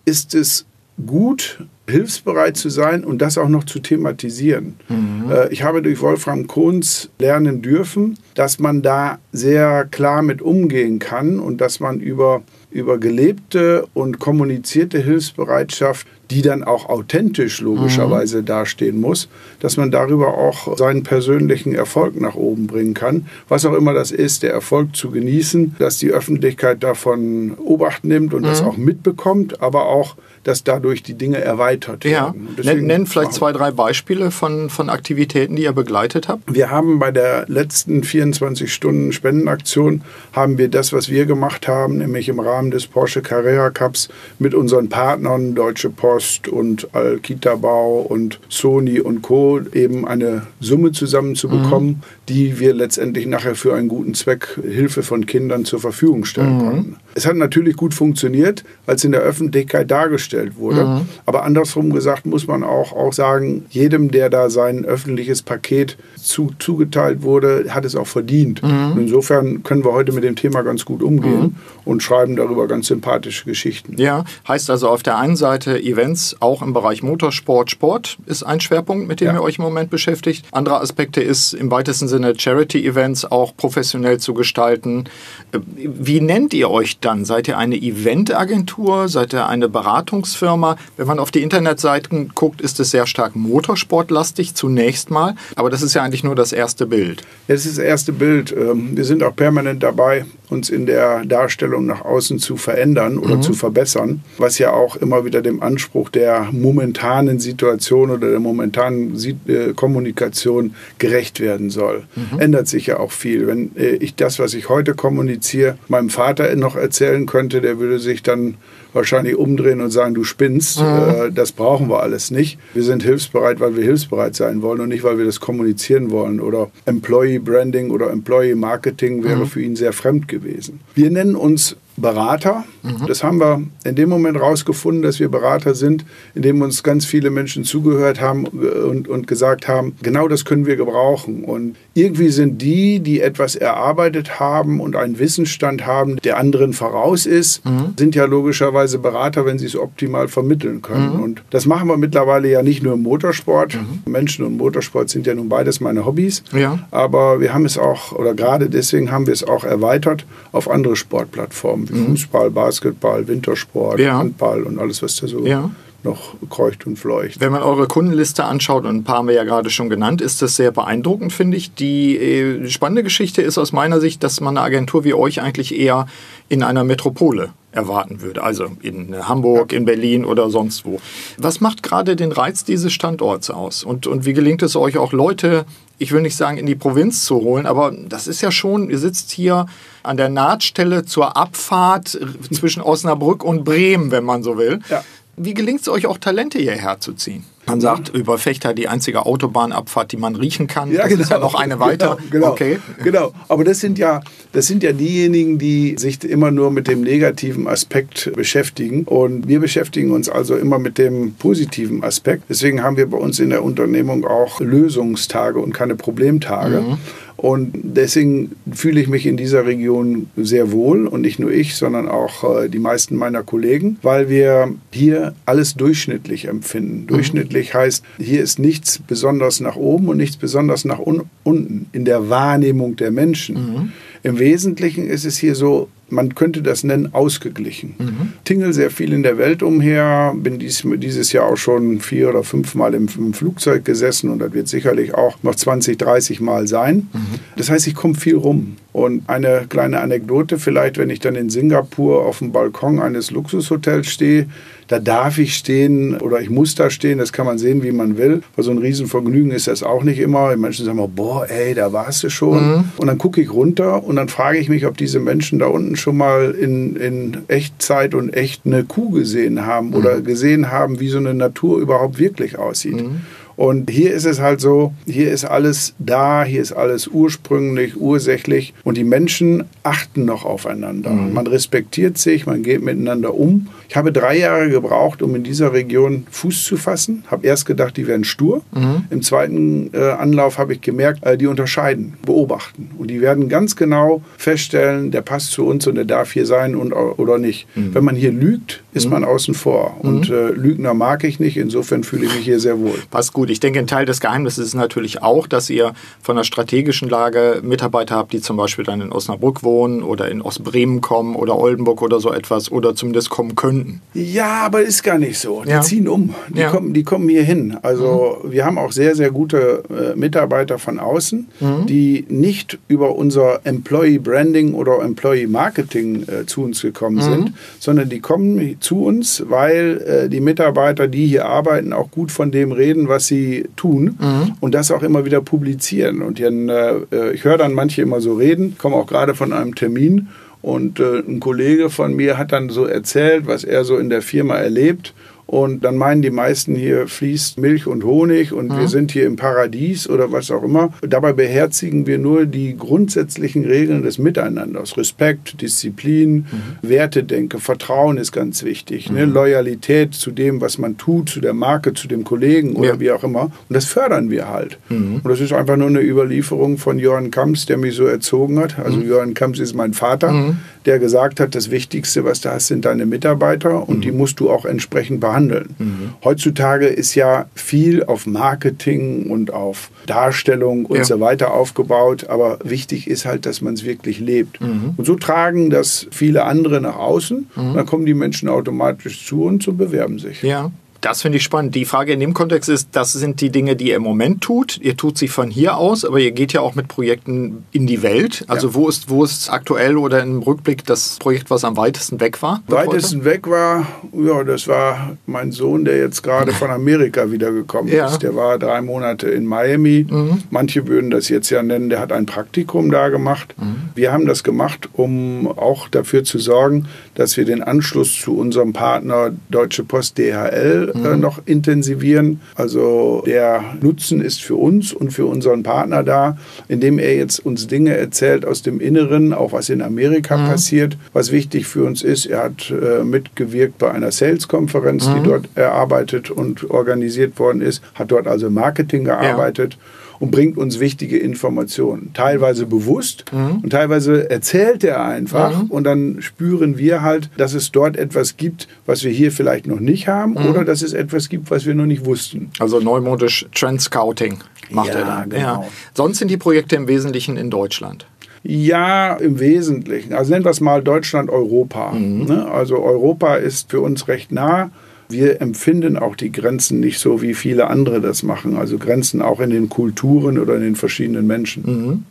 ist 0.08 0.34
es 0.34 0.66
gut, 1.06 1.60
hilfsbereit 1.90 2.58
zu 2.58 2.70
sein 2.70 3.04
und 3.04 3.22
das 3.22 3.38
auch 3.38 3.50
noch 3.50 3.66
zu 3.66 3.80
thematisieren. 3.80 4.76
Mhm. 4.90 5.30
Äh, 5.30 5.50
ich 5.50 5.64
habe 5.64 5.82
durch 5.82 6.02
Wolfram 6.02 6.48
Kohns 6.48 7.10
lernen 7.20 7.62
dürfen, 7.62 8.18
dass 8.34 8.58
man 8.58 8.82
da 8.82 9.20
sehr 9.32 9.86
klar 9.86 10.22
mit 10.22 10.42
umgehen 10.42 11.00
kann 11.00 11.40
und 11.40 11.62
dass 11.62 11.80
man 11.80 12.00
über 12.00 12.42
über 12.70 12.98
gelebte 12.98 13.86
und 13.94 14.20
kommunizierte 14.20 15.00
Hilfsbereitschaft 15.00 16.08
die 16.30 16.42
dann 16.42 16.64
auch 16.64 16.90
authentisch 16.90 17.62
logischerweise 17.62 18.42
mhm. 18.42 18.46
dastehen 18.46 19.00
muss, 19.00 19.30
dass 19.60 19.78
man 19.78 19.92
darüber 19.92 20.38
auch 20.38 20.78
seinen 20.78 21.04
persönlichen 21.04 21.74
Erfolg 21.74 22.20
nach 22.20 22.36
oben 22.36 22.68
bringen 22.68 22.94
kann. 22.94 23.28
Was 23.48 23.66
auch 23.66 23.74
immer 23.74 23.94
das 23.94 24.12
ist, 24.12 24.44
der 24.44 24.52
Erfolg 24.52 24.96
zu 24.96 25.12
genießen, 25.12 25.76
dass 25.80 25.98
die 25.98 26.12
Öffentlichkeit 26.12 26.84
davon 26.84 27.54
Obacht 27.58 28.04
nimmt 28.04 28.34
und 28.34 28.42
mhm. 28.42 28.48
das 28.48 28.62
auch 28.62 28.78
mitbekommt, 28.78 29.62
aber 29.62 29.88
auch 29.88 30.16
dass 30.48 30.64
dadurch 30.64 31.04
die 31.04 31.16
Dinge 31.16 31.42
erweitert 31.42 32.06
ja. 32.06 32.34
werden. 32.64 32.88
Nennen 32.88 33.06
vielleicht 33.06 33.34
zwei, 33.34 33.52
drei 33.52 33.72
Beispiele 33.72 34.32
von, 34.32 34.70
von 34.70 34.90
Aktivitäten, 34.90 35.58
die 35.58 35.64
ihr 35.64 35.74
begleitet 35.74 36.30
habt. 36.30 36.54
Wir 36.54 36.72
haben 36.72 37.00
bei 37.00 37.12
der 37.12 37.44
letzten 37.50 38.02
24 38.02 38.74
Stunden 38.74 39.12
Spendenaktion 39.12 40.04
haben 40.32 40.58
wir 40.58 40.70
das, 40.70 40.94
was 40.94 41.10
wir 41.10 41.26
gemacht 41.26 41.68
haben, 41.68 41.98
nämlich 41.98 42.30
im 42.30 42.40
Rahmen 42.40 42.72
des 42.72 42.88
Porsche 42.88 43.22
Carrera 43.22 43.72
Cups 43.72 44.08
mit 44.40 44.56
unseren 44.56 44.88
Partnern 44.88 45.54
Deutsche 45.54 45.90
Post 45.90 46.48
und 46.48 46.96
Alkita 46.96 47.56
Bau 47.56 48.00
und 48.00 48.40
Sony 48.48 49.02
und 49.02 49.24
Co. 49.24 49.60
eben 49.74 50.08
eine 50.08 50.44
Summe 50.62 50.94
zusammenzubekommen, 50.94 51.90
mhm. 51.90 52.02
Die 52.30 52.60
wir 52.60 52.74
letztendlich 52.74 53.26
nachher 53.26 53.56
für 53.56 53.76
einen 53.76 53.88
guten 53.88 54.14
Zweck 54.14 54.60
Hilfe 54.62 55.04
von 55.04 55.26
Kindern 55.26 55.66
zur 55.66 55.80
Verfügung 55.80 56.26
stellen 56.26 56.58
mhm. 56.58 56.60
konnten. 56.60 56.96
Es 57.16 57.26
hat 57.26 57.36
natürlich 57.36 57.76
gut 57.76 57.94
funktioniert, 57.94 58.64
als 58.86 59.04
in 59.04 59.12
der 59.12 59.22
Öffentlichkeit 59.22 59.90
dargestellt 59.90 60.58
wurde. 60.58 60.86
Mhm. 60.86 61.02
Aber 61.26 61.44
andersrum 61.44 61.92
gesagt 61.92 62.26
muss 62.26 62.46
man 62.48 62.64
auch, 62.64 62.94
auch 62.94 63.14
sagen, 63.14 63.66
jedem, 63.70 64.12
der 64.12 64.30
da 64.30 64.50
sein 64.50 64.86
öffentliches 64.86 65.42
Paket 65.42 65.98
zu, 66.16 66.52
zugeteilt 66.60 67.24
wurde, 67.24 67.66
hat 67.70 67.86
es 67.86 67.96
auch 67.96 68.08
verdient. 68.08 68.62
Mhm. 68.62 68.98
insofern 68.98 69.64
können 69.64 69.84
wir 69.84 69.94
heute 69.94 70.12
mit 70.12 70.24
dem 70.24 70.36
Thema 70.36 70.62
ganz 70.62 70.86
gut 70.86 71.02
umgehen 71.02 71.42
mhm. 71.42 71.56
und 71.86 72.04
schreiben 72.04 72.36
darüber 72.36 72.68
ganz 72.68 72.88
sympathische 72.88 73.46
Geschichten. 73.46 73.96
Ja, 73.98 74.26
heißt 74.48 74.70
also 74.70 74.90
auf 74.90 75.02
der 75.02 75.18
einen 75.18 75.36
Seite 75.36 75.82
Events 75.82 76.36
auch 76.40 76.62
im 76.62 76.74
Bereich 76.74 77.04
Motorsport, 77.04 77.72
Sport 77.72 78.18
ist 78.26 78.44
ein 78.44 78.60
Schwerpunkt, 78.60 79.08
mit 79.08 79.22
dem 79.22 79.28
ja. 79.28 79.34
ihr 79.36 79.42
euch 79.42 79.58
im 79.58 79.64
Moment 79.64 79.90
beschäftigt. 79.90 80.46
Andere 80.52 80.82
Aspekte 80.82 81.22
ist 81.22 81.54
im 81.54 81.72
weitesten 81.72 82.08
Sinne 82.08 82.17
Charity-Events 82.38 83.26
auch 83.26 83.58
professionell 83.58 84.20
zu 84.20 84.36
gestalten. 84.36 85.06
Wie 85.52 86.22
nennt 86.22 86.54
ihr 86.54 86.70
euch 86.70 87.00
da? 87.00 87.08
dann? 87.08 87.24
Seid 87.24 87.48
ihr 87.48 87.58
eine 87.58 87.78
Eventagentur? 87.78 89.08
Seid 89.08 89.34
ihr 89.34 89.48
eine 89.48 89.70
Beratungsfirma? 89.70 90.76
Wenn 90.98 91.08
man 91.08 91.20
auf 91.20 91.32
die 91.32 91.42
Internetseiten 91.42 92.32
guckt, 92.36 92.60
ist 92.60 92.80
es 92.80 92.92
sehr 92.92 93.08
stark 93.08 93.36
motorsportlastig 93.36 94.56
zunächst 94.56 95.10
mal. 95.10 95.36
Aber 95.56 95.70
das 95.70 95.82
ist 95.82 95.94
ja 95.94 96.04
eigentlich 96.04 96.24
nur 96.24 96.36
das 96.36 96.52
erste 96.52 96.86
Bild. 96.86 97.24
Das 97.48 97.66
ist 97.66 97.78
das 97.78 97.84
erste 97.84 98.12
Bild. 98.12 98.52
Ähm, 98.52 98.98
wir 98.98 99.06
sind 99.06 99.24
auch 99.24 99.36
permanent 99.36 99.82
dabei, 99.84 100.26
uns 100.50 100.70
in 100.70 100.86
der 100.86 101.26
Darstellung 101.26 101.86
nach 101.86 102.04
außen 102.06 102.40
zu 102.40 102.58
verändern 102.58 103.18
oder 103.18 103.38
mhm. 103.38 103.42
zu 103.42 103.54
verbessern, 103.54 104.22
was 104.38 104.58
ja 104.58 104.72
auch 104.72 104.96
immer 104.96 105.26
wieder 105.26 105.42
dem 105.42 105.62
Anspruch 105.62 106.10
der 106.10 106.50
momentanen 106.52 107.40
Situation 107.40 108.12
oder 108.12 108.30
der 108.30 108.40
momentanen 108.40 109.16
äh, 109.48 109.74
Kommunikation 109.74 110.76
gerecht 111.00 111.40
werden 111.40 111.70
soll. 111.70 112.04
Mhm. 112.16 112.40
Ändert 112.40 112.68
sich 112.68 112.88
ja 112.88 113.00
auch 113.00 113.12
viel. 113.12 113.48
Wenn 113.48 113.76
äh, 113.76 113.96
ich 113.96 114.16
das, 114.16 114.40
was 114.40 114.54
ich 114.54 114.70
heute 114.70 114.94
kommuniziere, 114.94 115.78
meinem 115.88 116.10
Vater 116.10 116.56
noch 116.56 116.76
erzählen 116.76 117.26
könnte, 117.26 117.62
der 117.62 117.80
würde 117.80 118.00
sich 118.00 118.24
dann 118.24 118.56
wahrscheinlich 118.98 119.36
umdrehen 119.36 119.80
und 119.80 119.92
sagen, 119.92 120.14
du 120.14 120.24
spinnst, 120.24 120.82
mhm. 120.82 120.86
äh, 120.86 121.32
das 121.32 121.54
brauchen 121.54 121.90
wir 121.90 122.02
alles 122.02 122.32
nicht. 122.32 122.60
Wir 122.74 122.84
sind 122.84 123.04
hilfsbereit, 123.04 123.60
weil 123.60 123.78
wir 123.78 123.84
hilfsbereit 123.84 124.36
sein 124.36 124.62
wollen 124.62 124.82
und 124.82 124.90
nicht, 124.90 125.04
weil 125.04 125.18
wir 125.18 125.26
das 125.26 125.40
kommunizieren 125.40 126.12
wollen. 126.12 126.42
Oder 126.42 126.70
Employee 126.86 127.40
Branding 127.40 127.92
oder 127.92 128.12
Employee 128.12 128.56
Marketing 128.56 129.24
wäre 129.24 129.42
mhm. 129.42 129.48
für 129.48 129.62
ihn 129.62 129.76
sehr 129.76 129.94
fremd 129.94 130.28
gewesen. 130.28 130.82
Wir 130.96 131.10
nennen 131.10 131.36
uns 131.36 131.78
Berater. 131.98 132.64
Mhm. 132.84 133.08
Das 133.08 133.24
haben 133.24 133.40
wir 133.40 133.64
in 133.84 133.96
dem 133.96 134.08
Moment 134.08 134.40
rausgefunden, 134.40 135.02
dass 135.02 135.20
wir 135.20 135.30
Berater 135.30 135.74
sind, 135.74 136.06
indem 136.36 136.62
uns 136.62 136.84
ganz 136.84 137.06
viele 137.06 137.32
Menschen 137.32 137.64
zugehört 137.64 138.22
haben 138.22 138.46
und, 138.46 139.08
und 139.08 139.26
gesagt 139.26 139.68
haben, 139.68 139.96
genau 140.04 140.28
das 140.28 140.46
können 140.46 140.68
wir 140.68 140.76
gebrauchen. 140.76 141.44
Und 141.44 141.76
irgendwie 141.96 142.30
sind 142.30 142.62
die, 142.62 143.00
die 143.00 143.20
etwas 143.22 143.56
erarbeitet 143.56 144.40
haben 144.40 144.80
und 144.80 144.96
einen 144.96 145.18
Wissensstand 145.18 145.88
haben, 145.88 146.18
der 146.18 146.38
anderen 146.38 146.74
voraus 146.74 147.26
ist, 147.26 147.66
mhm. 147.66 147.96
sind 147.98 148.14
ja 148.14 148.26
logischerweise 148.26 149.00
Berater, 149.00 149.46
wenn 149.46 149.58
sie 149.58 149.66
es 149.66 149.76
optimal 149.76 150.28
vermitteln 150.28 150.84
können. 150.84 151.18
Mhm. 151.18 151.24
Und 151.24 151.44
das 151.50 151.66
machen 151.66 151.88
wir 151.88 151.98
mittlerweile 151.98 152.48
ja 152.48 152.62
nicht 152.62 152.84
nur 152.84 152.94
im 152.94 153.02
Motorsport. 153.02 153.74
Mhm. 153.74 154.12
Menschen 154.12 154.46
und 154.46 154.58
Motorsport 154.58 155.10
sind 155.10 155.26
ja 155.26 155.34
nun 155.34 155.50
beides 155.50 155.80
meine 155.80 156.06
Hobbys. 156.06 156.44
Ja. 156.54 156.78
Aber 156.92 157.40
wir 157.40 157.56
haben 157.56 157.66
es 157.66 157.80
auch, 157.80 158.12
oder 158.12 158.36
gerade 158.36 158.70
deswegen 158.70 159.12
haben 159.12 159.26
wir 159.26 159.34
es 159.34 159.44
auch 159.44 159.64
erweitert 159.64 160.26
auf 160.52 160.70
andere 160.70 160.96
Sportplattformen 160.96 161.87
wie 161.90 162.00
mhm. 162.00 162.08
Fußball, 162.08 162.50
Basketball, 162.50 163.28
Wintersport, 163.28 164.00
ja. 164.00 164.18
Handball 164.18 164.64
und 164.64 164.80
alles, 164.80 165.02
was 165.02 165.16
da 165.18 165.28
so 165.28 165.46
ja. 165.46 165.70
Noch 166.08 166.36
kreucht 166.50 166.88
und 166.88 166.98
fleucht. 166.98 167.40
Wenn 167.40 167.52
man 167.52 167.62
eure 167.62 167.88
Kundenliste 167.88 168.46
anschaut, 168.46 168.86
und 168.86 168.96
ein 168.96 169.04
paar 169.04 169.18
haben 169.18 169.28
wir 169.28 169.36
ja 169.36 169.44
gerade 169.44 169.70
schon 169.70 169.90
genannt, 169.90 170.22
ist 170.22 170.42
das 170.42 170.56
sehr 170.56 170.72
beeindruckend, 170.72 171.34
finde 171.34 171.58
ich. 171.58 171.74
Die 171.74 172.18
äh, 172.18 172.70
spannende 172.70 173.04
Geschichte 173.04 173.42
ist 173.42 173.58
aus 173.58 173.72
meiner 173.72 174.00
Sicht, 174.00 174.24
dass 174.24 174.42
man 174.42 174.58
eine 174.58 174.66
Agentur 174.66 175.04
wie 175.04 175.14
euch 175.14 175.42
eigentlich 175.42 175.78
eher 175.78 176.08
in 176.50 176.64
einer 176.64 176.84
Metropole 176.84 177.52
erwarten 177.72 178.22
würde, 178.22 178.42
also 178.42 178.72
in 178.82 179.28
Hamburg, 179.28 179.72
in 179.72 179.86
Berlin 179.86 180.26
oder 180.26 180.50
sonst 180.50 180.84
wo. 180.86 181.00
Was 181.38 181.62
macht 181.62 181.84
gerade 181.84 182.16
den 182.16 182.32
Reiz 182.32 182.64
dieses 182.64 182.92
Standorts 182.92 183.52
aus? 183.52 183.84
Und, 183.84 184.08
und 184.08 184.26
wie 184.26 184.34
gelingt 184.34 184.64
es 184.64 184.76
euch 184.76 184.98
auch 184.98 185.14
Leute, 185.14 185.66
ich 186.00 186.12
will 186.12 186.22
nicht 186.22 186.36
sagen 186.36 186.58
in 186.58 186.66
die 186.66 186.76
Provinz 186.76 187.26
zu 187.26 187.36
holen, 187.36 187.66
aber 187.66 187.92
das 187.92 188.28
ist 188.28 188.42
ja 188.42 188.52
schon, 188.52 188.90
ihr 188.90 188.98
sitzt 188.98 189.32
hier 189.32 189.68
an 190.04 190.18
der 190.18 190.30
Nahtstelle 190.30 191.06
zur 191.06 191.38
Abfahrt 191.38 192.20
zwischen 192.52 192.82
Osnabrück 192.82 193.44
und 193.44 193.64
Bremen, 193.64 194.10
wenn 194.12 194.24
man 194.24 194.42
so 194.42 194.58
will. 194.58 194.80
Ja. 194.90 195.04
Wie 195.40 195.54
gelingt 195.54 195.82
es 195.82 195.88
euch 195.88 196.08
auch 196.08 196.18
Talente 196.18 196.58
hierher 196.58 197.00
zu 197.00 197.14
ziehen? 197.14 197.44
Man 197.68 197.80
sagt 197.80 198.10
über 198.10 198.38
Fechter 198.38 198.74
die 198.74 198.88
einzige 198.88 199.26
Autobahnabfahrt, 199.26 200.12
die 200.14 200.18
man 200.18 200.36
riechen 200.36 200.68
kann. 200.68 200.90
Ja, 200.92 201.02
das 201.02 201.10
genau, 201.10 201.22
ist 201.22 201.30
ja 201.30 201.38
noch 201.38 201.54
eine 201.54 201.80
weiter. 201.80 202.18
Genau, 202.32 202.32
genau, 202.32 202.52
okay. 202.54 202.80
genau. 203.04 203.34
Aber 203.50 203.64
das 203.64 203.80
sind 203.82 204.00
ja, 204.00 204.22
das 204.54 204.68
sind 204.68 204.82
ja 204.84 204.94
diejenigen, 204.94 205.60
die 205.60 205.96
sich 206.00 206.24
immer 206.24 206.50
nur 206.50 206.72
mit 206.72 206.88
dem 206.88 207.02
negativen 207.02 207.68
Aspekt 207.68 208.32
beschäftigen. 208.36 209.04
Und 209.04 209.48
wir 209.48 209.60
beschäftigen 209.60 210.12
uns 210.12 210.30
also 210.30 210.56
immer 210.56 210.80
mit 210.80 210.98
dem 210.98 211.34
positiven 211.36 212.04
Aspekt. 212.04 212.46
Deswegen 212.50 212.82
haben 212.82 212.98
wir 212.98 213.08
bei 213.08 213.18
uns 213.18 213.38
in 213.40 213.50
der 213.50 213.64
Unternehmung 213.64 214.26
auch 214.26 214.60
Lösungstage 214.62 215.60
und 215.60 215.74
keine 215.74 215.96
Problemtage. 215.96 216.82
Mhm. 216.82 216.98
Und 217.38 217.72
deswegen 217.84 218.56
fühle 218.72 219.00
ich 219.00 219.08
mich 219.08 219.28
in 219.28 219.38
dieser 219.38 219.68
Region 219.68 220.28
sehr 220.36 220.72
wohl 220.72 221.06
und 221.06 221.22
nicht 221.22 221.38
nur 221.38 221.52
ich, 221.52 221.76
sondern 221.76 222.08
auch 222.08 222.64
äh, 222.64 222.68
die 222.68 222.80
meisten 222.80 223.16
meiner 223.16 223.44
Kollegen, 223.44 223.98
weil 224.02 224.28
wir 224.28 224.74
hier 224.92 225.36
alles 225.46 225.76
durchschnittlich 225.76 226.48
empfinden. 226.48 227.02
Mhm. 227.04 227.08
Durchschnittlich 227.08 227.76
heißt, 227.76 228.04
hier 228.18 228.42
ist 228.42 228.58
nichts 228.58 229.00
besonders 229.06 229.60
nach 229.60 229.76
oben 229.76 230.10
und 230.10 230.18
nichts 230.18 230.36
besonders 230.36 230.84
nach 230.84 231.00
un 231.00 231.24
unten 231.44 231.86
in 231.92 232.06
der 232.06 232.30
Wahrnehmung 232.30 232.96
der 232.96 233.12
Menschen. 233.12 233.56
Mhm. 233.56 233.92
Im 234.24 234.40
Wesentlichen 234.40 235.08
ist 235.08 235.24
es 235.24 235.38
hier 235.38 235.54
so, 235.54 235.90
man 236.10 236.36
könnte 236.36 236.62
das 236.62 236.84
nennen, 236.84 237.14
ausgeglichen. 237.14 237.96
Mhm. 238.00 238.34
Tingle 238.48 238.72
sehr 238.72 238.90
viel 238.90 239.12
in 239.12 239.24
der 239.24 239.38
Welt 239.38 239.62
umher, 239.62 240.34
bin 240.34 240.58
dies, 240.58 240.82
dieses 240.86 241.34
Jahr 241.34 241.48
auch 241.48 241.58
schon 241.58 242.00
vier 242.00 242.30
oder 242.30 242.46
fünf 242.46 242.76
Mal 242.76 242.94
im, 242.94 243.10
im, 243.18 243.34
Flugzeug 243.34 243.84
gesessen 243.84 244.30
und 244.30 244.40
das 244.40 244.54
wird 244.54 244.70
sicherlich 244.70 245.14
auch 245.14 245.44
noch 245.44 245.54
20, 245.54 245.98
30 245.98 246.40
Mal 246.40 246.66
sein. 246.66 247.10
Mhm. 247.12 247.20
Das 247.58 247.70
heißt, 247.70 247.86
ich 247.88 247.94
komme 247.94 248.16
viel 248.16 248.38
rum. 248.38 248.78
Und 248.98 249.30
eine 249.30 249.68
kleine 249.70 250.00
Anekdote 250.00 250.58
vielleicht, 250.58 250.98
wenn 250.98 251.12
ich 251.12 251.20
dann 251.20 251.36
in 251.36 251.52
Singapur 251.52 252.26
auf 252.26 252.40
dem 252.40 252.52
Balkon 252.52 253.00
eines 253.00 253.30
Luxushotels 253.30 254.08
stehe, 254.08 254.48
da 254.88 254.98
darf 254.98 255.38
ich 255.38 255.54
stehen 255.54 256.18
oder 256.18 256.42
ich 256.42 256.50
muss 256.50 256.74
da 256.74 256.90
stehen, 256.90 257.20
das 257.20 257.32
kann 257.32 257.46
man 257.46 257.60
sehen, 257.60 257.84
wie 257.84 257.92
man 257.92 258.18
will. 258.18 258.42
Weil 258.56 258.66
so 258.66 258.72
ein 258.72 258.80
Riesenvergnügen 258.80 259.52
ist 259.52 259.68
das 259.68 259.84
auch 259.84 260.04
nicht 260.04 260.18
immer. 260.18 260.50
Die 260.50 260.60
Menschen 260.60 260.84
sagen 260.84 260.98
immer, 260.98 261.08
boah, 261.08 261.48
ey, 261.48 261.76
da 261.76 261.94
warst 261.94 262.24
du 262.24 262.32
schon. 262.32 262.72
Mhm. 262.72 262.84
Und 262.98 263.06
dann 263.06 263.20
gucke 263.20 263.40
ich 263.40 263.54
runter 263.54 264.04
und 264.04 264.16
dann 264.16 264.30
frage 264.30 264.58
ich 264.58 264.68
mich, 264.68 264.88
ob 264.88 264.98
diese 264.98 265.20
Menschen 265.20 265.60
da 265.60 265.68
unten 265.68 265.96
schon 265.96 266.18
mal 266.18 266.50
in, 266.50 266.96
in 266.96 267.38
Echtzeit 267.50 268.16
und 268.16 268.34
echt 268.34 268.64
eine 268.66 268.84
Kuh 268.84 269.12
gesehen 269.12 269.64
haben 269.68 269.90
mhm. 269.90 269.94
oder 269.94 270.22
gesehen 270.22 270.72
haben, 270.72 271.00
wie 271.00 271.10
so 271.10 271.20
eine 271.20 271.36
Natur 271.36 271.78
überhaupt 271.78 272.18
wirklich 272.18 272.58
aussieht. 272.58 272.96
Mhm. 272.96 273.22
Und 273.58 273.90
hier 273.90 274.14
ist 274.14 274.26
es 274.26 274.40
halt 274.40 274.62
so, 274.62 274.94
hier 275.08 275.32
ist 275.32 275.44
alles 275.44 275.96
da, 275.98 276.44
hier 276.44 276.62
ist 276.62 276.74
alles 276.74 277.08
ursprünglich, 277.08 278.00
ursächlich 278.00 278.76
und 278.84 278.98
die 278.98 279.04
Menschen 279.04 279.66
achten 279.82 280.26
noch 280.26 280.46
aufeinander. 280.46 281.10
Mhm. 281.10 281.34
Man 281.34 281.48
respektiert 281.48 282.20
sich, 282.20 282.46
man 282.46 282.62
geht 282.62 282.84
miteinander 282.84 283.34
um. 283.34 283.68
Ich 283.90 283.96
habe 283.96 284.12
drei 284.12 284.38
Jahre 284.38 284.70
gebraucht, 284.70 285.24
um 285.24 285.36
in 285.36 285.44
dieser 285.44 285.74
Region 285.74 286.28
Fuß 286.30 286.66
zu 286.66 286.78
fassen. 286.78 287.24
Habe 287.32 287.48
erst 287.48 287.66
gedacht, 287.66 287.98
die 287.98 288.06
wären 288.06 288.24
stur. 288.26 288.62
Mhm. 288.74 289.06
Im 289.10 289.22
zweiten 289.24 289.90
äh, 289.92 290.12
Anlauf 290.12 290.60
habe 290.60 290.74
ich 290.74 290.82
gemerkt, 290.82 291.26
äh, 291.26 291.36
die 291.36 291.48
unterscheiden, 291.48 292.14
beobachten. 292.24 292.92
Und 293.00 293.10
die 293.10 293.22
werden 293.22 293.50
ganz 293.50 293.76
genau 293.76 294.22
feststellen, 294.38 295.10
der 295.10 295.22
passt 295.22 295.52
zu 295.52 295.66
uns 295.66 295.88
und 295.88 295.96
der 295.96 296.06
darf 296.06 296.32
hier 296.32 296.46
sein 296.46 296.76
und, 296.76 296.94
oder 296.94 297.40
nicht. 297.40 297.66
Mhm. 297.76 297.96
Wenn 297.96 298.04
man 298.04 298.16
hier 298.16 298.32
lügt, 298.32 298.84
ist 298.94 299.06
mhm. 299.06 299.14
man 299.14 299.24
außen 299.24 299.56
vor. 299.56 299.98
Und 300.02 300.30
mhm. 300.30 300.36
äh, 300.36 300.50
Lügner 300.52 300.94
mag 300.94 301.24
ich 301.24 301.40
nicht, 301.40 301.58
insofern 301.58 302.04
fühle 302.04 302.28
ich 302.28 302.36
mich 302.36 302.46
hier 302.46 302.60
sehr 302.60 302.80
wohl. 302.80 303.00
Passt 303.10 303.34
gut 303.34 303.47
Gut, 303.48 303.54
ich 303.54 303.60
denke, 303.62 303.80
ein 303.80 303.88
Teil 303.88 304.06
des 304.06 304.20
Geheimnisses 304.20 304.68
ist 304.68 304.74
natürlich 304.74 305.24
auch, 305.24 305.48
dass 305.48 305.70
ihr 305.70 305.94
von 306.22 306.36
der 306.36 306.44
strategischen 306.44 307.08
Lage 307.08 307.62
Mitarbeiter 307.64 308.16
habt, 308.16 308.34
die 308.34 308.42
zum 308.42 308.58
Beispiel 308.58 308.84
dann 308.84 309.00
in 309.00 309.14
Osnabrück 309.14 309.64
wohnen 309.64 310.04
oder 310.04 310.30
in 310.30 310.42
Ostbremen 310.42 311.00
kommen 311.00 311.34
oder 311.34 311.58
Oldenburg 311.58 312.02
oder 312.02 312.20
so 312.20 312.34
etwas 312.34 312.70
oder 312.70 312.94
zumindest 312.94 313.30
kommen 313.30 313.56
könnten. 313.56 314.02
Ja, 314.14 314.66
aber 314.66 314.82
ist 314.82 315.02
gar 315.02 315.18
nicht 315.18 315.40
so. 315.40 315.64
Die 315.64 315.70
Ja. 315.70 315.80
ziehen 315.82 316.10
um. 316.10 316.36
Die, 316.50 316.60
Ja. 316.60 316.72
kommen, 316.72 316.94
die 316.94 317.04
kommen 317.04 317.30
hier 317.30 317.44
hin. 317.44 317.78
Also 317.84 318.42
wir 318.44 318.66
haben 318.66 318.78
auch 318.78 318.92
sehr, 318.92 319.16
sehr 319.16 319.32
gute 319.32 319.84
äh, 319.90 320.18
Mitarbeiter 320.20 320.78
von 320.78 321.00
außen, 321.00 321.48
die 321.88 322.26
nicht 322.28 322.78
über 322.90 323.16
unser 323.16 323.62
Employee 323.64 324.18
Branding 324.18 324.74
oder 324.74 325.02
Employee 325.02 325.48
Marketing 325.48 326.24
äh, 326.28 326.46
zu 326.46 326.64
uns 326.64 326.82
gekommen 326.82 327.22
sind, 327.22 327.54
sondern 327.80 328.10
die 328.10 328.20
kommen 328.20 328.76
zu 328.82 329.06
uns, 329.06 329.42
weil 329.48 330.02
äh, 330.26 330.28
die 330.30 330.42
Mitarbeiter, 330.42 331.08
die 331.08 331.28
hier 331.28 331.46
arbeiten, 331.46 331.94
auch 331.94 332.12
gut 332.12 332.30
von 332.34 332.52
dem 332.52 332.74
reden, 332.74 333.08
was 333.08 333.28
sie 333.28 333.37
tun 333.76 334.18
und 334.60 334.76
das 334.76 334.92
auch 334.92 335.04
immer 335.04 335.26
wieder 335.26 335.42
publizieren. 335.42 336.22
Und 336.22 336.40
dann, 336.40 336.70
äh, 336.70 337.32
ich 337.34 337.44
höre 337.44 337.58
dann 337.58 337.74
manche 337.74 338.02
immer 338.02 338.22
so 338.22 338.36
reden, 338.36 338.76
komme 338.78 338.96
auch 338.96 339.08
gerade 339.08 339.36
von 339.36 339.54
einem 339.54 339.76
Termin 339.76 340.28
und 340.62 341.00
äh, 341.00 341.20
ein 341.20 341.40
Kollege 341.40 341.90
von 341.90 342.16
mir 342.16 342.38
hat 342.38 342.52
dann 342.52 342.70
so 342.70 342.86
erzählt, 342.86 343.48
was 343.48 343.64
er 343.64 343.84
so 343.84 343.98
in 343.98 344.10
der 344.10 344.22
Firma 344.22 344.56
erlebt. 344.56 345.14
Und 345.48 345.86
dann 345.86 345.96
meinen 345.96 346.22
die 346.22 346.30
meisten, 346.30 346.76
hier 346.76 347.08
fließt 347.08 347.58
Milch 347.58 347.88
und 347.88 348.04
Honig 348.04 348.52
und 348.52 348.78
wir 348.78 348.90
sind 348.90 349.12
hier 349.12 349.26
im 349.26 349.38
Paradies 349.38 350.10
oder 350.10 350.32
was 350.34 350.52
auch 350.52 350.62
immer. 350.62 350.92
Dabei 351.02 351.32
beherzigen 351.32 352.06
wir 352.06 352.18
nur 352.18 352.46
die 352.46 352.76
grundsätzlichen 352.78 353.64
Regeln 353.66 354.04
des 354.04 354.18
Miteinanders. 354.18 354.98
Respekt, 354.98 355.62
Disziplin, 355.62 356.46
Wertedenke, 356.82 357.60
Vertrauen 357.60 358.18
ist 358.18 358.32
ganz 358.32 358.64
wichtig. 358.64 359.10
Ne? 359.12 359.26
Loyalität 359.26 360.14
zu 360.14 360.32
dem, 360.32 360.62
was 360.62 360.78
man 360.78 360.98
tut, 360.98 361.30
zu 361.30 361.40
der 361.42 361.54
Marke, 361.54 361.94
zu 361.94 362.08
dem 362.08 362.24
Kollegen 362.24 362.76
oder 362.76 362.90
Ja. 362.96 363.00
wie 363.00 363.12
auch 363.12 363.24
immer. 363.24 363.44
Und 363.44 363.52
das 363.70 363.86
fördern 363.86 364.30
wir 364.30 364.50
halt. 364.50 364.78
Und 364.90 365.22
das 365.24 365.40
ist 365.40 365.54
einfach 365.54 365.78
nur 365.78 365.88
eine 365.88 366.02
Überlieferung 366.02 366.78
von 366.78 367.00
Johann 367.00 367.32
Kamps, 367.32 367.66
der 367.66 367.78
mich 367.78 367.96
so 367.96 368.06
erzogen 368.06 368.60
hat. 368.60 368.78
Also 368.80 369.00
Johann 369.00 369.34
Kamps 369.34 369.60
ist 369.60 369.74
mein 369.74 369.94
Vater, 369.94 370.56
der 370.88 370.98
gesagt 371.00 371.40
hat, 371.40 371.54
das 371.54 371.70
Wichtigste, 371.70 372.24
was 372.26 372.42
du 372.42 372.50
hast, 372.50 372.68
sind 372.68 372.86
deine 372.86 373.06
Mitarbeiter 373.06 373.88
und 373.88 374.04
die 374.06 374.12
musst 374.12 374.40
du 374.40 374.50
auch 374.50 374.66
entsprechend 374.66 375.20
behandeln. 375.20 375.76
Heutzutage 376.24 376.88
ist 376.88 377.14
ja 377.16 377.46
viel 377.54 378.04
auf 378.04 378.26
Marketing 378.26 379.30
und 379.30 379.52
auf 379.54 379.92
Darstellung 380.06 380.86
und 380.86 380.98
Ja. 380.98 381.04
so 381.04 381.20
weiter 381.20 381.54
aufgebaut, 381.54 382.28
aber 382.30 382.58
wichtig 382.64 383.08
ist 383.08 383.26
halt, 383.26 383.46
dass 383.46 383.62
man 383.62 383.74
es 383.76 383.84
wirklich 383.86 384.20
lebt. 384.20 384.60
Und 384.62 385.06
so 385.06 385.16
tragen 385.16 385.70
das 385.70 386.08
viele 386.12 386.46
andere 386.46 386.82
nach 386.82 386.96
außen 386.98 387.48
und 387.56 387.74
dann 387.76 387.86
kommen 387.86 388.06
die 388.06 388.14
Menschen 388.14 388.50
automatisch 388.50 389.26
zu 389.26 389.44
uns 389.44 389.68
und 389.68 389.78
bewerben 389.78 390.18
sich. 390.20 390.42
Ja. 390.42 390.72
Das 391.08 391.22
finde 391.22 391.38
ich 391.38 391.44
spannend. 391.46 391.74
Die 391.74 391.86
Frage 391.86 392.12
in 392.12 392.20
dem 392.20 392.34
Kontext 392.34 392.68
ist, 392.68 392.90
das 392.92 393.14
sind 393.14 393.40
die 393.40 393.50
Dinge, 393.50 393.78
die 393.78 393.90
ihr 393.92 393.96
im 393.96 394.04
Moment 394.04 394.42
tut. 394.42 394.78
Ihr 394.82 394.98
tut 394.98 395.18
sie 395.18 395.30
von 395.30 395.50
hier 395.50 395.78
aus, 395.78 396.04
aber 396.04 396.20
ihr 396.20 396.32
geht 396.32 396.52
ja 396.52 396.60
auch 396.60 396.76
mit 396.76 396.90
Projekten 396.90 397.64
in 397.72 397.88
die 397.88 398.04
Welt. 398.04 398.44
Also 398.50 398.68
Ja. 398.68 398.74
wo 398.74 398.90
ist, 398.90 399.10
wo 399.10 399.24
ist 399.24 399.50
aktuell 399.50 399.96
oder 399.96 400.22
im 400.22 400.40
Rückblick 400.42 400.84
das 400.86 401.16
Projekt, 401.20 401.50
was 401.50 401.64
am 401.64 401.78
weitesten 401.78 402.20
weg 402.20 402.42
war? 402.42 402.62
Weitesten 402.68 403.24
weg 403.24 403.48
war, 403.50 403.88
ja, 404.12 404.44
das 404.44 404.68
war 404.68 405.16
mein 405.28 405.54
Sohn, 405.54 405.86
der 405.86 405.98
jetzt 405.98 406.24
gerade 406.24 406.52
von 406.52 406.70
Amerika 406.72 407.32
wiedergekommen 407.32 407.90
Ja. 407.90 408.08
Mhm. 408.08 408.12
ist. 408.14 408.24
Der 408.24 408.36
war 408.36 408.60
drei 408.60 408.82
Monate 408.82 409.30
in 409.30 409.46
Miami. 409.46 410.06
Manche 410.50 410.88
würden 410.88 411.10
das 411.10 411.30
jetzt 411.30 411.50
ja 411.52 411.64
nennen, 411.64 411.90
der 411.90 412.02
hat 412.02 412.12
ein 412.12 412.26
Praktikum 412.26 412.92
da 412.92 413.08
gemacht. 413.08 413.56
Mhm. 413.58 413.76
Wir 413.96 414.12
haben 414.12 414.26
das 414.26 414.44
gemacht, 414.44 414.90
um 414.92 415.48
auch 415.48 415.88
dafür 415.88 416.26
zu 416.26 416.38
sorgen, 416.38 416.86
dass 417.16 417.38
wir 417.38 417.46
den 417.46 417.64
Anschluss 417.64 418.14
zu 418.20 418.38
unserem 418.38 418.74
Partner 418.74 419.32
Deutsche 419.50 419.86
Post 419.86 420.18
DHL 420.18 420.92
Mhm. 420.98 421.20
noch 421.20 421.42
intensivieren. 421.46 422.42
Also 422.56 423.24
der 423.26 423.64
Nutzen 423.82 424.22
ist 424.22 424.42
für 424.42 424.56
uns 424.56 424.94
und 424.94 425.12
für 425.12 425.26
unseren 425.26 425.64
Partner 425.64 426.04
da, 426.04 426.38
indem 426.68 427.00
er 427.00 427.16
jetzt 427.16 427.46
uns 427.46 427.68
Dinge 427.68 427.96
erzählt 427.96 428.46
aus 428.46 428.62
dem 428.62 428.80
Inneren, 428.80 429.34
auch 429.34 429.54
was 429.54 429.70
in 429.70 429.82
Amerika 429.82 430.38
passiert, 430.38 430.98
was 431.14 431.32
wichtig 431.32 431.68
für 431.68 431.84
uns 431.84 432.04
ist. 432.04 432.26
Er 432.26 432.44
hat 432.44 432.72
äh, 432.72 433.04
mitgewirkt 433.04 433.78
bei 433.78 433.92
einer 433.92 434.12
Sales-Konferenz, 434.12 435.10
die 435.14 435.24
dort 435.24 435.50
erarbeitet 435.56 436.32
und 436.32 436.70
organisiert 436.70 437.40
worden 437.40 437.62
ist, 437.62 437.82
hat 437.96 438.12
dort 438.12 438.28
also 438.28 438.48
im 438.48 438.54
Marketing 438.54 439.06
gearbeitet. 439.06 439.78
Und 440.20 440.32
bringt 440.32 440.58
uns 440.58 440.80
wichtige 440.80 441.18
Informationen. 441.18 442.12
Teilweise 442.14 442.66
bewusst 442.66 443.26
und 443.32 443.70
teilweise 443.70 444.30
erzählt 444.30 444.84
er 444.84 445.04
einfach. 445.06 445.70
Und 445.70 445.84
dann 445.84 446.22
spüren 446.22 446.78
wir 446.78 447.02
halt, 447.02 447.30
dass 447.38 447.54
es 447.54 447.72
dort 447.72 447.98
etwas 447.98 448.38
gibt, 448.38 448.68
was 448.86 449.04
wir 449.04 449.12
hier 449.12 449.32
vielleicht 449.32 449.68
noch 449.68 449.80
nicht 449.80 450.08
haben 450.08 450.36
oder 450.38 450.66
dass 450.66 450.82
es 450.82 450.94
etwas 450.94 451.30
gibt, 451.30 451.52
was 451.52 451.66
wir 451.66 451.76
noch 451.76 451.86
nicht 451.86 452.06
wussten. 452.06 452.50
Also 452.60 452.80
neumodisch 452.80 453.46
Trend 453.54 453.82
Scouting 453.82 454.38
macht 454.70 454.90
Ja, 454.90 454.94
er 454.96 455.06
da. 455.06 455.26
genau. 455.30 455.70
Sonst 455.94 456.18
sind 456.20 456.30
die 456.32 456.38
Projekte 456.38 456.76
im 456.76 456.88
Wesentlichen 456.88 457.38
in 457.38 457.50
Deutschland. 457.50 458.08
Ja, 458.44 459.16
im 459.16 459.40
Wesentlichen. 459.40 460.14
Also 460.14 460.32
nennen 460.32 460.46
wir 460.46 460.52
es 460.52 460.62
mal 460.62 460.82
Deutschland, 460.82 461.30
Europa. 461.30 461.92
Ne? 461.94 462.48
Also 462.50 462.80
Europa 462.82 463.36
ist 463.36 463.70
für 463.70 463.82
uns 463.82 464.08
recht 464.08 464.32
nah. 464.32 464.70
Wir 465.10 465.42
empfinden 465.42 465.98
auch 465.98 466.16
die 466.16 466.32
Grenzen 466.32 466.80
nicht 466.80 467.00
so, 467.00 467.22
wie 467.22 467.34
viele 467.34 467.68
andere 467.68 468.02
das 468.02 468.24
machen. 468.24 468.58
Also 468.58 468.78
Grenzen 468.78 469.22
auch 469.22 469.40
in 469.40 469.50
den 469.50 469.70
Kulturen 469.70 470.38
oder 470.38 470.56
in 470.56 470.62
den 470.62 470.76
verschiedenen 470.76 471.28
Menschen. 471.28 472.06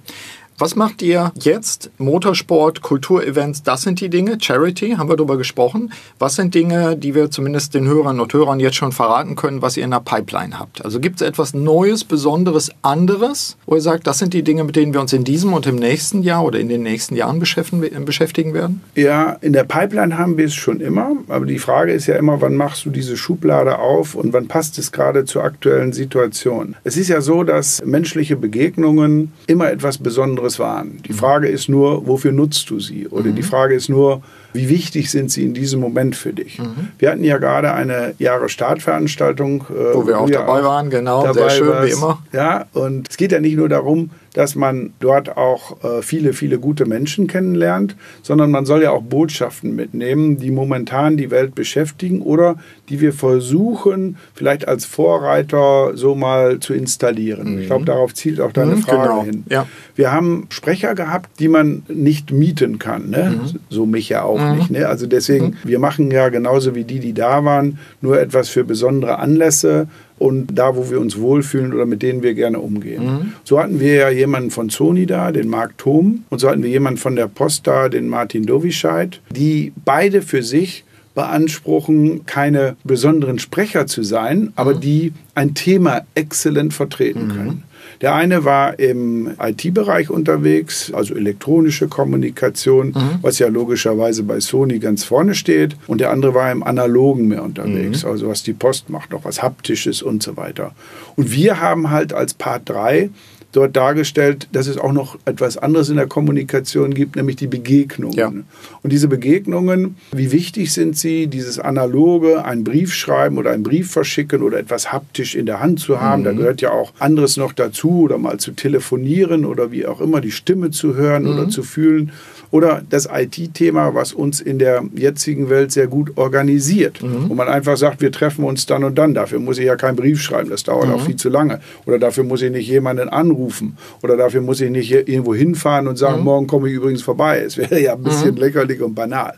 Was 0.58 0.74
macht 0.74 1.02
ihr 1.02 1.32
jetzt? 1.38 1.90
Motorsport, 1.98 2.80
Kulturevents, 2.80 3.62
das 3.62 3.82
sind 3.82 4.00
die 4.00 4.08
Dinge. 4.08 4.38
Charity, 4.40 4.92
haben 4.92 5.10
wir 5.10 5.16
darüber 5.16 5.36
gesprochen. 5.36 5.92
Was 6.18 6.36
sind 6.36 6.54
Dinge, 6.54 6.96
die 6.96 7.14
wir 7.14 7.30
zumindest 7.30 7.74
den 7.74 7.86
Hörern 7.86 8.20
und 8.20 8.32
Hörern 8.32 8.58
jetzt 8.58 8.76
schon 8.76 8.90
verraten 8.90 9.36
können, 9.36 9.60
was 9.60 9.76
ihr 9.76 9.84
in 9.84 9.90
der 9.90 10.00
Pipeline 10.00 10.58
habt? 10.58 10.82
Also 10.82 10.98
gibt 10.98 11.20
es 11.20 11.28
etwas 11.28 11.52
Neues, 11.52 12.04
Besonderes, 12.04 12.70
anderes, 12.80 13.58
wo 13.66 13.74
ihr 13.74 13.82
sagt, 13.82 14.06
das 14.06 14.18
sind 14.18 14.32
die 14.32 14.42
Dinge, 14.42 14.64
mit 14.64 14.76
denen 14.76 14.94
wir 14.94 15.02
uns 15.02 15.12
in 15.12 15.24
diesem 15.24 15.52
und 15.52 15.66
im 15.66 15.76
nächsten 15.76 16.22
Jahr 16.22 16.42
oder 16.42 16.58
in 16.58 16.70
den 16.70 16.82
nächsten 16.82 17.16
Jahren 17.16 17.38
beschäftigen, 17.38 18.06
beschäftigen 18.06 18.54
werden? 18.54 18.80
Ja, 18.94 19.36
in 19.42 19.52
der 19.52 19.64
Pipeline 19.64 20.16
haben 20.16 20.38
wir 20.38 20.46
es 20.46 20.54
schon 20.54 20.80
immer. 20.80 21.16
Aber 21.28 21.44
die 21.44 21.58
Frage 21.58 21.92
ist 21.92 22.06
ja 22.06 22.16
immer, 22.16 22.40
wann 22.40 22.54
machst 22.54 22.86
du 22.86 22.90
diese 22.90 23.18
Schublade 23.18 23.78
auf 23.78 24.14
und 24.14 24.32
wann 24.32 24.48
passt 24.48 24.78
es 24.78 24.90
gerade 24.90 25.26
zur 25.26 25.44
aktuellen 25.44 25.92
Situation? 25.92 26.76
Es 26.82 26.96
ist 26.96 27.08
ja 27.08 27.20
so, 27.20 27.42
dass 27.42 27.84
menschliche 27.84 28.36
Begegnungen 28.36 29.32
immer 29.46 29.70
etwas 29.70 29.98
Besonderes 29.98 30.45
waren. 30.58 31.02
Die 31.06 31.12
Frage 31.12 31.48
ist 31.48 31.68
nur, 31.68 32.06
wofür 32.06 32.32
nutzt 32.32 32.70
du 32.70 32.80
sie? 32.80 33.08
Oder 33.08 33.30
die 33.30 33.42
Frage 33.42 33.74
ist 33.74 33.88
nur, 33.88 34.22
wie 34.52 34.68
wichtig 34.68 35.10
sind 35.10 35.30
sie 35.30 35.44
in 35.44 35.52
diesem 35.54 35.80
Moment 35.80 36.16
für 36.16 36.32
dich? 36.32 36.58
Wir 36.98 37.10
hatten 37.10 37.24
ja 37.24 37.38
gerade 37.38 37.72
eine 37.72 38.14
Jahresstartveranstaltung, 38.18 39.66
äh, 39.70 39.94
Wo 39.94 40.06
wir 40.06 40.18
auch 40.18 40.30
dabei 40.30 40.62
waren, 40.64 40.90
genau. 40.90 41.22
Sehr 41.22 41.32
dabei 41.34 41.50
schön, 41.50 41.66
wie 41.66 41.70
warst. 41.70 41.92
immer. 41.92 42.22
Ja, 42.32 42.66
und 42.72 43.08
es 43.08 43.16
geht 43.16 43.32
ja 43.32 43.40
nicht 43.40 43.56
nur 43.56 43.68
darum, 43.68 44.10
dass 44.36 44.54
man 44.54 44.92
dort 45.00 45.36
auch 45.38 45.82
äh, 45.82 46.02
viele, 46.02 46.34
viele 46.34 46.58
gute 46.58 46.84
Menschen 46.84 47.26
kennenlernt, 47.26 47.96
sondern 48.22 48.50
man 48.50 48.66
soll 48.66 48.82
ja 48.82 48.90
auch 48.90 49.02
Botschaften 49.02 49.74
mitnehmen, 49.74 50.36
die 50.36 50.50
momentan 50.50 51.16
die 51.16 51.30
Welt 51.30 51.54
beschäftigen 51.54 52.20
oder 52.20 52.56
die 52.90 53.00
wir 53.00 53.14
versuchen, 53.14 54.18
vielleicht 54.34 54.68
als 54.68 54.84
Vorreiter 54.84 55.96
so 55.96 56.14
mal 56.14 56.60
zu 56.60 56.74
installieren. 56.74 57.58
Ich 57.60 57.66
glaube, 57.66 57.86
darauf 57.86 58.12
zielt 58.12 58.40
auch 58.40 58.52
deine 58.52 58.76
Mhm, 58.76 58.82
Frage 58.82 59.08
genau. 59.08 59.24
hin. 59.24 59.44
Ja. 59.48 59.66
Wir 59.94 60.12
haben 60.12 60.46
Sprecher 60.50 60.94
gehabt, 60.94 61.40
die 61.40 61.48
man 61.48 61.84
nicht 61.88 62.30
mieten 62.30 62.78
kann. 62.78 63.08
Ne? 63.08 63.40
So 63.70 63.86
mich 63.86 64.10
ja 64.10 64.22
auch 64.22 64.54
nicht. 64.54 64.70
Ne? 64.70 64.86
Also 64.86 65.06
deswegen, 65.06 65.56
wir 65.64 65.78
machen 65.78 66.10
ja 66.10 66.28
genauso 66.28 66.74
wie 66.74 66.84
die, 66.84 67.00
die 67.00 67.14
da 67.14 67.42
waren, 67.44 67.78
nur 68.02 68.20
etwas 68.20 68.50
für 68.50 68.64
besondere 68.64 69.18
Anlässe 69.18 69.88
und 70.18 70.56
da, 70.58 70.76
wo 70.76 70.90
wir 70.90 71.00
uns 71.00 71.18
wohlfühlen 71.18 71.74
oder 71.74 71.84
mit 71.86 72.02
denen 72.02 72.22
wir 72.22 72.34
gerne 72.34 72.58
umgehen. 72.58 73.34
So 73.44 73.60
hatten 73.60 73.80
wir 73.80 73.94
ja 73.94 74.08
jemanden 74.10 74.50
von 74.50 74.70
Sony 74.70 75.06
da, 75.06 75.30
den 75.30 75.48
Marc 75.48 75.76
Thom, 75.78 76.24
und 76.30 76.38
so 76.38 76.48
hatten 76.48 76.62
wir 76.62 76.70
jemanden 76.70 76.98
von 76.98 77.16
der 77.16 77.28
Post 77.28 77.66
da, 77.66 77.88
den 77.88 78.08
Martin 78.08 78.46
Dovischeid, 78.46 79.20
die 79.30 79.72
beide 79.84 80.22
für 80.22 80.42
sich 80.42 80.84
beanspruchen, 81.16 82.26
keine 82.26 82.76
besonderen 82.84 83.38
Sprecher 83.38 83.86
zu 83.86 84.02
sein, 84.04 84.52
aber 84.54 84.74
die 84.74 85.14
ein 85.34 85.54
Thema 85.54 86.02
exzellent 86.14 86.74
vertreten 86.74 87.28
können. 87.28 87.62
Der 88.02 88.14
eine 88.14 88.44
war 88.44 88.78
im 88.78 89.30
IT-Bereich 89.40 90.10
unterwegs, 90.10 90.92
also 90.92 91.14
elektronische 91.14 91.88
Kommunikation, 91.88 92.94
was 93.22 93.38
ja 93.38 93.48
logischerweise 93.48 94.24
bei 94.24 94.40
Sony 94.40 94.78
ganz 94.78 95.04
vorne 95.04 95.34
steht. 95.34 95.76
Und 95.86 96.02
der 96.02 96.10
andere 96.10 96.34
war 96.34 96.52
im 96.52 96.62
Analogen 96.62 97.28
mehr 97.28 97.42
unterwegs, 97.42 98.04
also 98.04 98.28
was 98.28 98.42
die 98.42 98.52
Post 98.52 98.90
macht, 98.90 99.12
noch 99.12 99.24
was 99.24 99.42
Haptisches 99.42 100.02
und 100.02 100.22
so 100.22 100.36
weiter. 100.36 100.72
Und 101.16 101.32
wir 101.32 101.60
haben 101.60 101.90
halt 101.90 102.12
als 102.12 102.34
Part 102.34 102.68
3 102.68 103.08
dort 103.56 103.76
dargestellt, 103.76 104.48
dass 104.52 104.66
es 104.66 104.76
auch 104.76 104.92
noch 104.92 105.18
etwas 105.24 105.56
anderes 105.56 105.88
in 105.88 105.96
der 105.96 106.06
Kommunikation 106.06 106.92
gibt, 106.92 107.16
nämlich 107.16 107.36
die 107.36 107.46
Begegnungen. 107.46 108.16
Ja. 108.16 108.28
Und 108.28 108.92
diese 108.92 109.08
Begegnungen, 109.08 109.96
wie 110.12 110.30
wichtig 110.32 110.72
sind 110.72 110.96
sie, 110.96 111.26
dieses 111.26 111.58
analoge, 111.58 112.44
einen 112.44 112.64
Brief 112.64 112.94
schreiben 112.94 113.38
oder 113.38 113.52
einen 113.52 113.62
Brief 113.62 113.90
verschicken 113.90 114.42
oder 114.42 114.58
etwas 114.58 114.92
haptisch 114.92 115.34
in 115.34 115.46
der 115.46 115.60
Hand 115.60 115.80
zu 115.80 116.00
haben. 116.00 116.20
Mhm. 116.20 116.24
Da 116.24 116.32
gehört 116.32 116.60
ja 116.60 116.70
auch 116.70 116.92
anderes 116.98 117.36
noch 117.36 117.52
dazu 117.52 118.02
oder 118.02 118.18
mal 118.18 118.38
zu 118.38 118.52
telefonieren 118.52 119.44
oder 119.44 119.72
wie 119.72 119.86
auch 119.86 120.00
immer 120.00 120.20
die 120.20 120.32
Stimme 120.32 120.70
zu 120.70 120.94
hören 120.94 121.24
mhm. 121.24 121.30
oder 121.30 121.48
zu 121.48 121.62
fühlen 121.62 122.12
oder 122.50 122.82
das 122.88 123.08
IT-Thema, 123.12 123.94
was 123.94 124.12
uns 124.12 124.40
in 124.40 124.58
der 124.58 124.84
jetzigen 124.94 125.50
Welt 125.50 125.72
sehr 125.72 125.86
gut 125.86 126.16
organisiert. 126.16 127.02
Mhm. 127.02 127.28
Wo 127.28 127.34
man 127.34 127.48
einfach 127.48 127.76
sagt, 127.76 128.00
wir 128.00 128.12
treffen 128.12 128.44
uns 128.44 128.66
dann 128.66 128.84
und 128.84 128.96
dann. 128.96 129.14
Dafür 129.14 129.38
muss 129.38 129.58
ich 129.58 129.66
ja 129.66 129.76
keinen 129.76 129.96
Brief 129.96 130.20
schreiben, 130.20 130.50
das 130.50 130.62
dauert 130.62 130.88
mhm. 130.88 130.94
auch 130.94 131.00
viel 131.00 131.16
zu 131.16 131.28
lange. 131.28 131.60
Oder 131.86 131.98
dafür 131.98 132.24
muss 132.24 132.42
ich 132.42 132.50
nicht 132.50 132.68
jemanden 132.68 133.08
anrufen. 133.08 133.76
Oder 134.02 134.16
dafür 134.16 134.40
muss 134.40 134.60
ich 134.60 134.70
nicht 134.70 134.90
irgendwo 134.90 135.34
hinfahren 135.34 135.88
und 135.88 135.96
sagen, 135.96 136.18
mhm. 136.18 136.24
morgen 136.24 136.46
komme 136.46 136.68
ich 136.68 136.74
übrigens 136.74 137.02
vorbei. 137.02 137.40
Es 137.40 137.56
wäre 137.56 137.80
ja 137.80 137.94
ein 137.94 138.02
bisschen 138.02 138.34
mhm. 138.34 138.40
lächerlich 138.40 138.80
und 138.80 138.94
banal. 138.94 139.34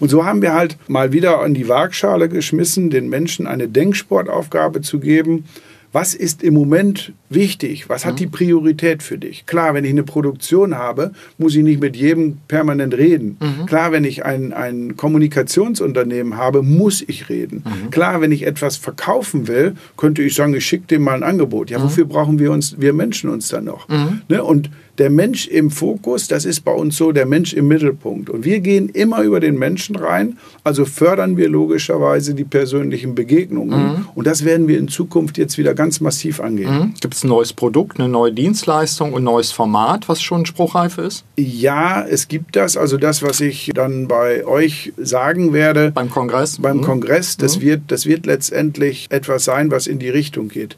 Und 0.00 0.08
so 0.08 0.24
haben 0.24 0.40
wir 0.40 0.54
halt 0.54 0.76
mal 0.88 1.12
wieder 1.12 1.40
an 1.40 1.54
die 1.54 1.68
Waagschale 1.68 2.28
geschmissen, 2.28 2.88
den 2.90 3.08
Menschen 3.08 3.46
eine 3.46 3.68
Denksportaufgabe 3.68 4.80
zu 4.80 4.98
geben, 4.98 5.44
was 5.92 6.14
ist 6.14 6.42
im 6.42 6.54
Moment 6.54 7.12
wichtig? 7.28 7.88
Was 7.88 8.04
hat 8.04 8.14
mhm. 8.14 8.18
die 8.18 8.26
Priorität 8.28 9.02
für 9.02 9.18
dich? 9.18 9.46
Klar, 9.46 9.74
wenn 9.74 9.84
ich 9.84 9.90
eine 9.90 10.04
Produktion 10.04 10.76
habe, 10.76 11.12
muss 11.36 11.54
ich 11.56 11.64
nicht 11.64 11.80
mit 11.80 11.96
jedem 11.96 12.38
permanent 12.46 12.94
reden. 12.94 13.38
Mhm. 13.40 13.66
Klar, 13.66 13.90
wenn 13.90 14.04
ich 14.04 14.24
ein, 14.24 14.52
ein 14.52 14.96
Kommunikationsunternehmen 14.96 16.36
habe, 16.36 16.62
muss 16.62 17.02
ich 17.02 17.28
reden. 17.28 17.64
Mhm. 17.64 17.90
Klar, 17.90 18.20
wenn 18.20 18.30
ich 18.30 18.46
etwas 18.46 18.76
verkaufen 18.76 19.48
will, 19.48 19.74
könnte 19.96 20.22
ich 20.22 20.34
sagen, 20.34 20.54
ich 20.54 20.64
schicke 20.64 20.86
dem 20.86 21.02
mal 21.02 21.14
ein 21.14 21.22
Angebot. 21.24 21.70
Ja, 21.70 21.78
mhm. 21.78 21.84
wofür 21.84 22.04
brauchen 22.04 22.38
wir 22.38 22.52
uns, 22.52 22.80
wir 22.80 22.92
Menschen 22.92 23.28
uns 23.30 23.48
dann 23.48 23.64
noch? 23.64 23.88
Mhm. 23.88 24.22
Ne? 24.28 24.44
Und 24.44 24.70
der 25.00 25.10
Mensch 25.10 25.48
im 25.48 25.70
Fokus, 25.70 26.28
das 26.28 26.44
ist 26.44 26.60
bei 26.60 26.72
uns 26.72 26.96
so 26.96 27.10
der 27.10 27.24
Mensch 27.24 27.54
im 27.54 27.66
Mittelpunkt. 27.68 28.28
Und 28.28 28.44
wir 28.44 28.60
gehen 28.60 28.90
immer 28.90 29.22
über 29.22 29.40
den 29.40 29.58
Menschen 29.58 29.96
rein, 29.96 30.36
also 30.62 30.84
fördern 30.84 31.38
wir 31.38 31.48
logischerweise 31.48 32.34
die 32.34 32.44
persönlichen 32.44 33.14
Begegnungen. 33.14 33.80
Mhm. 33.80 34.08
Und 34.14 34.26
das 34.26 34.44
werden 34.44 34.68
wir 34.68 34.78
in 34.78 34.88
Zukunft 34.88 35.38
jetzt 35.38 35.56
wieder 35.56 35.72
ganz 35.72 36.00
massiv 36.00 36.38
angehen. 36.38 36.70
Mhm. 36.70 36.94
Gibt 37.00 37.14
es 37.14 37.24
ein 37.24 37.28
neues 37.28 37.54
Produkt, 37.54 37.98
eine 37.98 38.10
neue 38.10 38.32
Dienstleistung, 38.32 39.16
ein 39.16 39.24
neues 39.24 39.52
Format, 39.52 40.06
was 40.06 40.20
schon 40.20 40.44
spruchreif 40.44 40.98
ist? 40.98 41.24
Ja, 41.38 42.04
es 42.06 42.28
gibt 42.28 42.54
das. 42.54 42.76
Also 42.76 42.98
das, 42.98 43.22
was 43.22 43.40
ich 43.40 43.70
dann 43.74 44.06
bei 44.06 44.44
euch 44.44 44.92
sagen 44.98 45.54
werde. 45.54 45.92
Beim 45.92 46.10
Kongress? 46.10 46.58
Beim 46.60 46.76
mhm. 46.76 46.82
Kongress, 46.82 47.38
das, 47.38 47.56
mhm. 47.56 47.62
wird, 47.62 47.80
das 47.88 48.04
wird 48.04 48.26
letztendlich 48.26 49.06
etwas 49.08 49.44
sein, 49.44 49.70
was 49.70 49.86
in 49.86 49.98
die 49.98 50.10
Richtung 50.10 50.48
geht. 50.48 50.76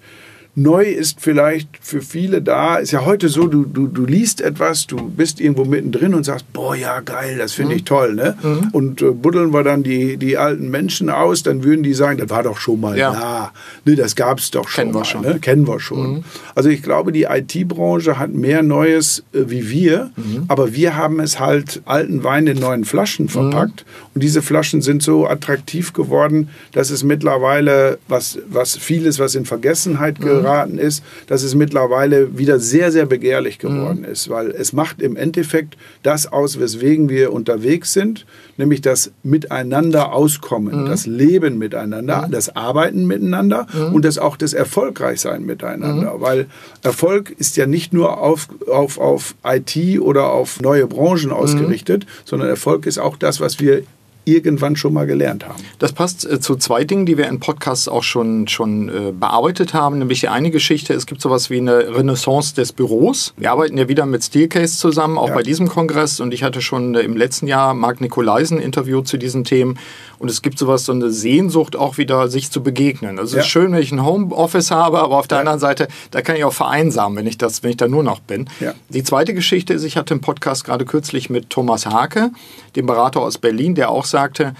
Neu 0.54 0.84
ist 0.84 1.22
vielleicht 1.22 1.78
für 1.80 2.02
viele 2.02 2.42
da, 2.42 2.76
ist 2.76 2.90
ja 2.90 3.06
heute 3.06 3.30
so, 3.30 3.46
du, 3.46 3.64
du, 3.64 3.86
du 3.86 4.04
liest 4.04 4.42
etwas, 4.42 4.86
du 4.86 4.96
bist 4.96 5.40
irgendwo 5.40 5.64
mittendrin 5.64 6.12
und 6.12 6.24
sagst, 6.24 6.52
boah, 6.52 6.76
ja, 6.76 7.00
geil, 7.00 7.38
das 7.38 7.54
finde 7.54 7.72
mhm. 7.72 7.76
ich 7.78 7.84
toll. 7.84 8.14
Ne? 8.14 8.36
Mhm. 8.42 8.68
Und 8.72 9.00
äh, 9.00 9.12
buddeln 9.12 9.54
wir 9.54 9.62
dann 9.62 9.82
die, 9.82 10.18
die 10.18 10.36
alten 10.36 10.68
Menschen 10.68 11.08
aus, 11.08 11.42
dann 11.42 11.64
würden 11.64 11.82
die 11.82 11.94
sagen, 11.94 12.18
das 12.18 12.28
war 12.28 12.42
doch 12.42 12.58
schon 12.58 12.80
mal 12.80 12.98
ja. 12.98 13.12
da. 13.12 13.52
Ne, 13.86 13.96
das 13.96 14.14
gab 14.14 14.40
es 14.40 14.50
doch 14.50 14.68
schon 14.68 14.82
Kennen 14.82 14.92
mal. 14.92 15.00
Wir 15.00 15.04
schon. 15.06 15.22
Ne? 15.22 15.38
Kennen 15.40 15.66
wir 15.66 15.80
schon. 15.80 16.16
Mhm. 16.16 16.24
Also 16.54 16.68
ich 16.68 16.82
glaube, 16.82 17.12
die 17.12 17.22
IT-Branche 17.22 18.18
hat 18.18 18.34
mehr 18.34 18.62
Neues 18.62 19.24
äh, 19.32 19.44
wie 19.46 19.70
wir, 19.70 20.10
mhm. 20.16 20.44
aber 20.48 20.74
wir 20.74 20.96
haben 20.96 21.18
es 21.20 21.40
halt 21.40 21.80
alten 21.86 22.24
Wein 22.24 22.46
in 22.46 22.58
neuen 22.58 22.84
Flaschen 22.84 23.30
verpackt. 23.30 23.86
Mhm. 23.86 24.10
Und 24.16 24.22
diese 24.22 24.42
Flaschen 24.42 24.82
sind 24.82 25.02
so 25.02 25.26
attraktiv 25.26 25.94
geworden, 25.94 26.50
dass 26.72 26.90
es 26.90 27.04
mittlerweile, 27.04 27.98
was, 28.06 28.38
was 28.50 28.76
vieles, 28.76 29.18
was 29.18 29.34
in 29.34 29.46
Vergessenheit 29.46 30.20
mhm. 30.20 30.24
gerät, 30.24 30.41
geraten 30.42 30.78
ist, 30.78 31.02
dass 31.26 31.42
es 31.42 31.54
mittlerweile 31.54 32.38
wieder 32.38 32.58
sehr, 32.58 32.92
sehr 32.92 33.06
begehrlich 33.06 33.58
geworden 33.58 34.00
mhm. 34.00 34.12
ist, 34.12 34.28
weil 34.28 34.50
es 34.50 34.72
macht 34.72 35.00
im 35.00 35.16
Endeffekt 35.16 35.76
das 36.02 36.30
aus, 36.30 36.58
weswegen 36.58 37.08
wir 37.08 37.32
unterwegs 37.32 37.92
sind, 37.92 38.26
nämlich 38.56 38.80
das 38.80 39.12
Miteinander 39.22 40.12
auskommen, 40.12 40.82
mhm. 40.82 40.86
das 40.86 41.06
Leben 41.06 41.58
miteinander, 41.58 42.26
mhm. 42.26 42.30
das 42.30 42.54
Arbeiten 42.54 43.06
miteinander 43.06 43.66
und 43.92 44.04
das 44.04 44.18
auch 44.18 44.36
das 44.36 44.52
Erfolgreichsein 44.52 45.44
miteinander, 45.44 46.20
weil 46.20 46.46
Erfolg 46.82 47.30
ist 47.30 47.56
ja 47.56 47.66
nicht 47.66 47.92
nur 47.92 48.18
auf, 48.18 48.48
auf, 48.68 48.98
auf 48.98 49.34
IT 49.44 50.00
oder 50.00 50.30
auf 50.30 50.60
neue 50.60 50.86
Branchen 50.86 51.32
ausgerichtet, 51.32 52.06
sondern 52.24 52.48
Erfolg 52.48 52.86
ist 52.86 52.98
auch 52.98 53.16
das, 53.16 53.40
was 53.40 53.60
wir 53.60 53.82
irgendwann 54.24 54.76
schon 54.76 54.92
mal 54.92 55.06
gelernt 55.06 55.46
haben. 55.46 55.62
Das 55.78 55.92
passt 55.92 56.28
äh, 56.28 56.40
zu 56.40 56.56
zwei 56.56 56.84
Dingen, 56.84 57.06
die 57.06 57.18
wir 57.18 57.28
in 57.28 57.40
Podcasts 57.40 57.88
auch 57.88 58.02
schon, 58.02 58.46
schon 58.48 58.88
äh, 58.88 59.12
bearbeitet 59.12 59.74
haben. 59.74 59.98
Nämlich 59.98 60.20
die 60.20 60.28
eine 60.28 60.50
Geschichte, 60.50 60.94
es 60.94 61.06
gibt 61.06 61.20
sowas 61.20 61.50
wie 61.50 61.58
eine 61.58 61.96
Renaissance 61.96 62.54
des 62.54 62.72
Büros. 62.72 63.34
Wir 63.36 63.50
arbeiten 63.50 63.76
ja 63.76 63.88
wieder 63.88 64.06
mit 64.06 64.22
Steelcase 64.22 64.78
zusammen, 64.78 65.18
auch 65.18 65.28
ja. 65.28 65.34
bei 65.34 65.42
diesem 65.42 65.68
Kongress. 65.68 66.20
Und 66.20 66.32
ich 66.32 66.42
hatte 66.42 66.62
schon 66.62 66.94
äh, 66.94 67.00
im 67.00 67.16
letzten 67.16 67.46
Jahr 67.46 67.74
Marc 67.74 68.00
Nikolaisen 68.00 68.60
interviewt 68.60 69.08
zu 69.08 69.16
diesen 69.16 69.44
Themen. 69.44 69.78
Und 70.18 70.30
es 70.30 70.40
gibt 70.40 70.56
sowas, 70.58 70.84
so 70.84 70.92
eine 70.92 71.10
Sehnsucht 71.10 71.74
auch 71.74 71.98
wieder, 71.98 72.28
sich 72.28 72.50
zu 72.50 72.62
begegnen. 72.62 73.18
Also 73.18 73.34
ja. 73.34 73.40
es 73.40 73.46
ist 73.46 73.52
schön, 73.52 73.72
wenn 73.72 73.82
ich 73.82 73.90
ein 73.90 74.04
Homeoffice 74.04 74.70
habe, 74.70 75.00
aber 75.00 75.18
auf 75.18 75.26
der 75.26 75.38
ja. 75.38 75.40
anderen 75.40 75.58
Seite, 75.58 75.88
da 76.12 76.22
kann 76.22 76.36
ich 76.36 76.44
auch 76.44 76.52
vereinsamen, 76.52 77.18
wenn 77.18 77.26
ich, 77.26 77.38
das, 77.38 77.64
wenn 77.64 77.70
ich 77.70 77.76
da 77.76 77.88
nur 77.88 78.04
noch 78.04 78.20
bin. 78.20 78.48
Die 78.88 79.02
zweite 79.02 79.34
Geschichte 79.34 79.74
ist, 79.74 79.82
ich 79.82 79.96
hatte 79.96 80.14
einen 80.14 80.20
Podcast 80.20 80.64
gerade 80.64 80.84
kürzlich 80.84 81.28
mit 81.28 81.50
Thomas 81.50 81.86
Hake, 81.86 82.30
dem 82.76 82.86
Berater 82.86 83.20
aus 83.20 83.38
Berlin, 83.38 83.74
der 83.74 83.90
auch 83.90 84.04
sagte, 84.12 84.54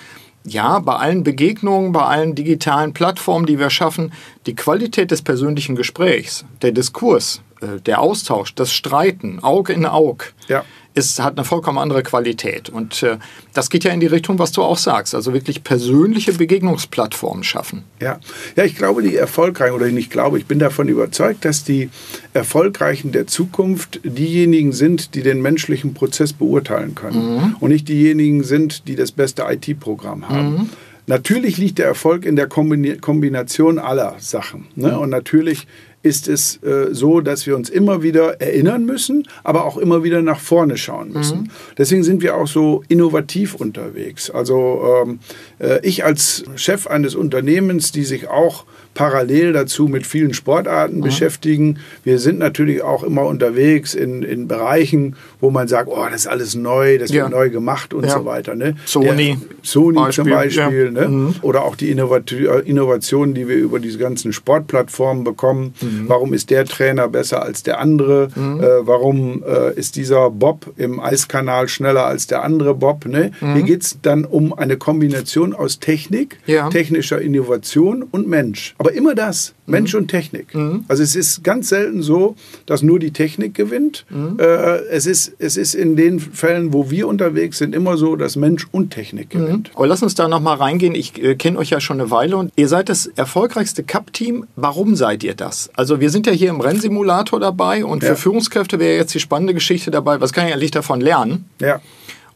ja, 0.45 0.81
bei 0.81 0.97
allen 0.97 1.23
Begegnungen, 1.23 1.93
bei 1.93 2.03
allen 2.03 2.35
digitalen 2.35 2.93
Plattformen, 2.93 3.47
die 3.47 3.61
wir 3.61 3.71
schaffen, 3.71 4.13
die 4.47 4.57
Qualität 4.57 5.13
des 5.13 5.23
persönlichen 5.23 5.77
Gesprächs, 5.77 6.45
der 6.63 6.73
Diskurs, 6.73 7.43
äh, 7.61 7.81
der 7.81 8.01
Austausch, 8.01 8.53
das 8.57 8.73
Streiten, 8.73 9.39
Auge 9.45 9.73
in 9.73 9.87
Auge, 9.87 10.27
ja 10.49 10.65
ist, 10.95 11.23
hat 11.23 11.39
eine 11.39 11.45
vollkommen 11.45 11.79
andere 11.79 12.03
Qualität. 12.03 12.69
Und 12.69 13.03
äh, 13.03 13.19
das 13.55 13.71
geht 13.71 13.85
ja 13.85 13.93
in 13.93 14.01
die 14.01 14.07
Richtung, 14.07 14.39
was 14.39 14.53
du 14.53 14.63
auch 14.63 14.77
sagst. 14.77 15.15
Also 15.15 15.33
wirklich 15.33 15.65
persönliche 15.65 16.33
Begegnungsplattformen 16.33 17.45
schaffen. 17.45 17.85
Ja, 18.01 18.19
ja 18.57 18.65
ich 18.65 18.77
glaube, 18.77 19.03
die 19.03 19.17
Erfolgreichen, 19.17 19.75
oder 19.75 19.87
nicht 19.87 20.11
glaube, 20.11 20.39
ich 20.39 20.47
bin 20.47 20.59
davon 20.59 20.89
überzeugt, 20.89 21.45
dass 21.45 21.65
die 21.65 21.91
Erfolgreichen 22.35 23.13
der 23.13 23.27
Zukunft 23.27 24.01
diejenigen 24.05 24.73
sind, 24.73 25.15
die 25.15 25.23
den 25.23 25.41
menschlichen 25.41 25.95
Prozess 25.95 26.33
beurteilen 26.33 26.95
können. 26.95 27.37
Mhm. 27.37 27.57
Und 27.61 27.71
nicht 27.71 27.89
diejenigen 27.89 28.45
sind, 28.45 28.87
die 28.89 28.97
das 28.97 29.13
beste 29.13 29.45
IT-Programm 29.49 30.29
haben. 30.29 30.53
Mhm. 30.53 30.71
Natürlich 31.07 31.59
liegt 31.59 31.79
der 31.79 31.87
Erfolg 31.87 32.25
in 32.25 32.37
der 32.37 32.47
Kombination 32.47 33.79
aller 33.79 34.15
Sachen. 34.21 34.69
Ne? 34.77 34.97
Und 34.99 35.11
natürlich 35.11 35.67
ist 36.03 36.29
es 36.29 36.63
äh, 36.63 36.93
so, 36.93 37.21
dass 37.21 37.47
wir 37.47 37.57
uns 37.57 37.71
immer 37.71 38.03
wieder 38.03 38.41
erinnern 38.41 38.85
müssen, 38.85 39.29
aber 39.45 39.65
auch 39.65 39.77
immer 39.77 40.03
wieder 40.03 40.23
nach 40.23 40.41
vorne 40.41 40.77
schauen 40.77 41.13
müssen. 41.13 41.43
Mhm. 41.43 41.51
Deswegen 41.79 42.03
sind 42.03 42.23
wir 42.23 42.37
auch 42.37 42.49
so 42.49 42.83
innovativ 42.89 43.55
unterwegs. 43.55 44.31
Also 44.31 44.83
ähm, 45.05 45.21
äh, 45.59 45.81
ich 45.87 46.05
als 46.05 46.45
Chef 46.57 46.87
eines 46.87 47.15
Unternehmens, 47.15 47.93
die 47.93 48.05
sich 48.05 48.29
auch 48.29 48.65
parallel 48.95 49.53
dazu 49.53 49.89
mit 49.89 50.07
vielen 50.07 50.35
Sportarten 50.35 50.99
mhm. 50.99 51.03
beschäftigen. 51.03 51.79
Wir 52.05 52.19
sind 52.19 52.39
natürlich 52.39 52.83
auch 52.83 53.03
immer 53.03 53.25
unterwegs 53.25 53.95
in, 53.95 54.23
in 54.23 54.49
Bereichen, 54.49 55.17
wo 55.41 55.51
man 55.51 55.69
sagt, 55.69 55.89
oh, 55.89 56.05
das 56.11 56.23
ist 56.23 56.27
alles 56.27 56.55
neu, 56.55 56.99
das 56.99 57.11
ja. 57.11 57.23
wird 57.23 57.33
neu 57.33 57.51
gemacht 57.51 57.95
und 57.95 58.05
ja. 58.05 58.11
so 58.11 58.25
weiter. 58.25 58.55
Ne? 58.55 58.77
Sony. 58.85 59.37
Der, 59.41 59.49
Sony 59.63 59.97
Beispiel. 59.97 60.25
zum 60.25 60.33
Beispiel. 60.33 60.85
Ja. 60.85 60.91
Ne? 60.91 61.09
Mhm. 61.09 61.35
Oder 61.43 61.65
auch 61.65 61.77
die 61.77 61.91
Innovationen, 61.91 63.35
die 63.35 63.49
wir 63.49 63.57
über 63.57 63.81
diese 63.81 63.99
ganzen 63.99 64.33
Sportplattformen 64.33 65.25
bekommen. 65.25 65.75
Mhm. 65.81 66.05
Warum 66.09 66.35
ist 66.35 66.51
der 66.51 66.65
Trainer 66.65 67.09
besser 67.09 67.43
als 67.43 67.63
der 67.63 67.81
andere? 67.81 68.29
Mhm. 68.35 68.61
Äh, 68.61 68.87
warum 68.87 69.43
äh, 69.43 69.75
ist 69.75 69.97
dieser 69.97 70.31
Bob 70.31 70.67
im 70.77 71.01
Eiskanal 71.01 71.69
schneller 71.69 72.07
als 72.07 72.27
der 72.27 72.43
andere 72.43 72.75
Bob? 72.75 73.07
Ne? 73.07 73.33
Mhm. 73.41 73.55
Hier 73.55 73.63
geht 73.63 73.83
es 73.83 73.99
dann 74.03 74.25
um 74.25 74.53
eine 74.53 74.77
Kombination 74.77 75.55
aus 75.55 75.81
Technik, 75.81 76.39
technischer 76.71 77.21
Innovation 77.21 78.03
und 78.03 78.29
Mensch. 78.29 78.75
Aber 78.83 78.95
immer 78.95 79.15
das, 79.15 79.55
Mensch 79.67 79.95
mhm. 79.95 80.01
und 80.01 80.09
Technik. 80.09 80.53
Mhm. 80.57 80.85
Also 80.89 81.05
es 81.05 81.15
ist 81.15 81.45
ganz 81.45 81.69
selten 81.69 82.03
so, 82.03 82.35
dass 82.67 82.83
nur 82.83 82.99
die 82.99 83.13
Technik 83.13 83.55
gewinnt. 83.55 84.05
Mhm. 84.11 84.41
Äh, 84.41 84.45
es, 84.91 85.07
ist, 85.07 85.37
es 85.39 85.57
ist 85.57 85.75
in 85.75 85.95
den 85.95 86.19
Fällen, 86.19 86.73
wo 86.73 86.91
wir 86.91 87.07
unterwegs 87.07 87.59
sind, 87.59 87.77
immer 87.77 87.97
so, 87.97 88.17
dass 88.17 88.35
Mensch 88.35 88.67
und 88.73 88.91
Technik 88.91 89.33
mhm. 89.33 89.39
gewinnt. 89.39 89.71
Aber 89.77 89.87
lass 89.87 90.03
uns 90.03 90.17
da 90.17 90.27
nochmal 90.27 90.57
reingehen. 90.57 90.97
Ich 90.97 91.23
äh, 91.23 91.37
kenne 91.37 91.59
euch 91.59 91.71
ja 91.71 91.81
schon 91.81 92.01
eine 92.01 92.11
Weile 92.11 92.37
und 92.37 92.53
ihr 92.57 92.67
seid 92.67 92.89
das 92.89 93.07
erfolgreichste 93.07 93.85
Cup-Team. 93.85 94.47
Warum 94.57 94.97
seid 94.97 95.23
ihr 95.23 95.35
das? 95.35 95.71
Also 95.75 96.01
wir 96.01 96.11
sind 96.11 96.27
ja 96.27 96.33
hier 96.33 96.51
im 96.51 96.61
Rennsimulator 96.61 97.39
dabei 97.39 97.85
und 97.85 98.03
ja. 98.03 98.09
für 98.09 98.17
Führungskräfte 98.17 98.81
wäre 98.81 98.97
jetzt 98.97 99.15
die 99.15 99.21
spannende 99.21 99.55
Geschichte 99.55 99.93
dabei. 99.93 100.21
Was 100.21 100.33
kann 100.33 100.49
ich 100.49 100.55
eigentlich 100.55 100.73
davon 100.73 101.01
lernen? 101.01 101.45
Ja 101.61 101.81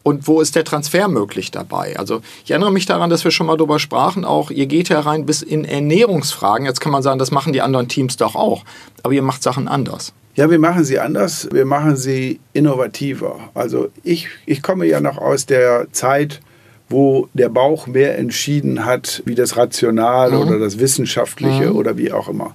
und 0.06 0.28
wo 0.28 0.40
ist 0.40 0.54
der 0.54 0.62
Transfer 0.62 1.08
möglich 1.08 1.50
dabei? 1.50 1.98
Also 1.98 2.20
ich 2.44 2.52
erinnere 2.52 2.70
mich 2.70 2.86
daran, 2.86 3.10
dass 3.10 3.24
wir 3.24 3.32
schon 3.32 3.48
mal 3.48 3.56
darüber 3.56 3.80
sprachen, 3.80 4.24
auch 4.24 4.52
ihr 4.52 4.66
geht 4.66 4.88
herein 4.88 5.26
bis 5.26 5.42
in 5.42 5.64
Ernährungsfragen. 5.64 6.64
Jetzt 6.64 6.80
kann 6.80 6.92
man 6.92 7.02
sagen, 7.02 7.18
das 7.18 7.32
machen 7.32 7.52
die 7.52 7.60
anderen 7.60 7.88
Teams 7.88 8.16
doch 8.16 8.36
auch, 8.36 8.62
aber 9.02 9.14
ihr 9.14 9.22
macht 9.22 9.42
Sachen 9.42 9.66
anders. 9.66 10.12
Ja, 10.36 10.48
wir 10.48 10.60
machen 10.60 10.84
sie 10.84 11.00
anders, 11.00 11.48
wir 11.50 11.64
machen 11.64 11.96
sie 11.96 12.38
innovativer. 12.52 13.40
Also 13.52 13.88
ich, 14.04 14.28
ich 14.46 14.62
komme 14.62 14.86
ja 14.86 15.00
noch 15.00 15.18
aus 15.18 15.46
der 15.46 15.88
Zeit, 15.90 16.40
wo 16.88 17.26
der 17.34 17.48
Bauch 17.48 17.88
mehr 17.88 18.16
entschieden 18.16 18.84
hat, 18.84 19.24
wie 19.24 19.34
das 19.34 19.56
Rational 19.56 20.30
mhm. 20.30 20.38
oder 20.38 20.58
das 20.60 20.78
Wissenschaftliche 20.78 21.70
mhm. 21.70 21.76
oder 21.76 21.96
wie 21.96 22.12
auch 22.12 22.28
immer. 22.28 22.54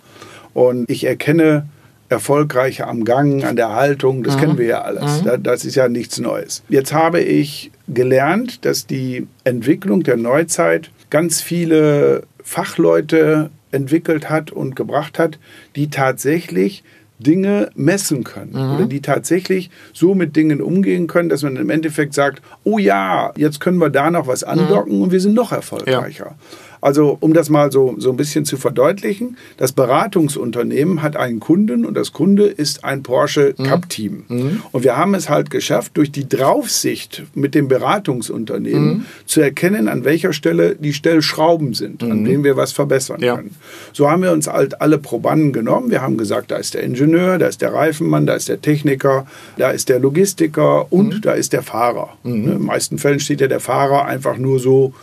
Und 0.54 0.90
ich 0.90 1.04
erkenne 1.04 1.68
erfolgreicher 2.12 2.88
am 2.88 3.06
Gang, 3.06 3.43
an 3.43 3.56
der 3.56 3.74
Haltung, 3.74 4.24
das 4.24 4.36
mhm. 4.36 4.39
kennen 4.39 4.58
wir 4.58 4.65
ja 4.65 4.82
alles. 4.82 5.24
Mhm. 5.24 5.43
Das 5.43 5.65
ist 5.65 5.76
ja 5.76 5.88
nichts 5.88 6.19
Neues. 6.19 6.63
Jetzt 6.69 6.93
habe 6.93 7.21
ich 7.21 7.71
gelernt, 7.88 8.65
dass 8.65 8.86
die 8.86 9.28
Entwicklung 9.43 10.04
der 10.04 10.17
Neuzeit 10.17 10.91
ganz 11.10 11.41
viele 11.41 12.24
Fachleute 12.43 13.50
entwickelt 13.71 14.30
hat 14.30 14.52
und 14.52 14.76
gebracht 14.76 15.19
hat, 15.19 15.39
die 15.76 15.89
tatsächlich 15.89 16.84
Dinge 17.19 17.69
messen 17.76 18.24
können 18.24 18.54
mhm. 18.54 18.76
oder 18.76 18.86
die 18.86 19.02
tatsächlich 19.02 19.69
so 19.93 20.15
mit 20.15 20.36
Dingen 20.36 20.62
umgehen 20.62 21.08
können, 21.08 21.30
dass 21.30 21.43
man 21.43 21.56
im 21.56 21.69
Endeffekt 21.69 22.13
sagt, 22.13 22.41
oh 22.63 22.80
ja, 22.80 23.32
jetzt 23.36 23.60
können 23.60 23.78
wir 23.78 23.89
da 23.89 24.10
noch 24.12 24.28
was 24.28 24.43
andocken 24.43 24.97
mhm. 24.97 25.04
und 25.04 25.12
wir 25.12 25.21
sind 25.21 25.36
noch 25.36 25.52
erfolgreicher. 25.52 26.26
Ja. 26.26 26.36
Also 26.82 27.15
um 27.20 27.34
das 27.34 27.50
mal 27.50 27.72
so, 27.72 27.96
so 28.00 28.10
ein 28.10 28.17
bisschen 28.17 28.44
zu 28.44 28.58
verdeutlichen, 28.58 29.38
das 29.58 29.72
Beratungsunternehmen 29.72 31.04
hat 31.04 31.15
einen 31.15 31.39
Kunden 31.39 31.86
und 31.86 31.94
das 31.94 32.12
Kunde 32.12 32.46
ist 32.46 32.84
ein 32.84 33.04
Porsche 33.04 33.54
mhm. 33.56 33.63
Cup 33.63 33.89
Team. 33.89 34.24
Mhm. 34.28 34.63
Und 34.72 34.84
wir 34.84 34.98
haben 34.98 35.13
es 35.13 35.30
halt 35.30 35.52
geschafft, 35.52 35.91
durch 35.96 36.12
die 36.12 36.28
Draufsicht 36.28 37.24
mit 37.36 37.54
dem 37.54 37.67
Beratungsunternehmen 37.67 38.88
mhm. 38.88 39.06
zu 39.26 39.41
erkennen, 39.41 39.88
an 39.88 40.04
welcher 40.04 40.34
Stelle 40.34 40.76
die 40.76 40.94
Stellschrauben 40.94 41.76
sind, 41.76 42.02
an 42.04 42.22
mhm. 42.22 42.26
denen 42.26 42.44
wir 42.44 42.58
was 42.58 42.72
verbessern 42.72 43.22
ja. 43.22 43.36
können. 43.36 43.56
So 43.94 44.10
haben 44.10 44.24
wir 44.24 44.32
uns 44.32 44.48
halt 44.48 44.82
alle 44.82 44.98
Probanden 44.98 45.54
genommen. 45.54 45.91
Wir 45.91 46.02
haben 46.02 46.17
gesagt, 46.17 46.50
da 46.50 46.58
ist 46.58 46.74
der 46.74 46.84
Ingenieur, 46.84 47.38
da 47.38 47.48
ist 47.48 47.62
der 47.62 47.74
Reifenmann, 47.74 48.26
da 48.26 48.34
ist 48.34 48.50
der 48.50 48.60
Techniker, 48.60 49.28
da 49.58 49.70
ist 49.70 49.88
der 49.89 50.00
Logistiker 50.00 50.91
und 50.91 51.15
mhm. 51.15 51.22
da 51.22 51.34
ist 51.34 51.54
der 51.54 51.62
Fahrer. 51.62 52.17
Mhm. 52.24 52.34
In 52.34 52.46
den 52.46 52.65
meisten 52.65 52.98
Fällen 52.98 53.20
steht 53.20 53.41
ja 53.41 53.48
der 53.48 53.60
Fahrer 53.60 54.06
einfach 54.06 54.38
nur 54.38 54.60
so 54.60 54.94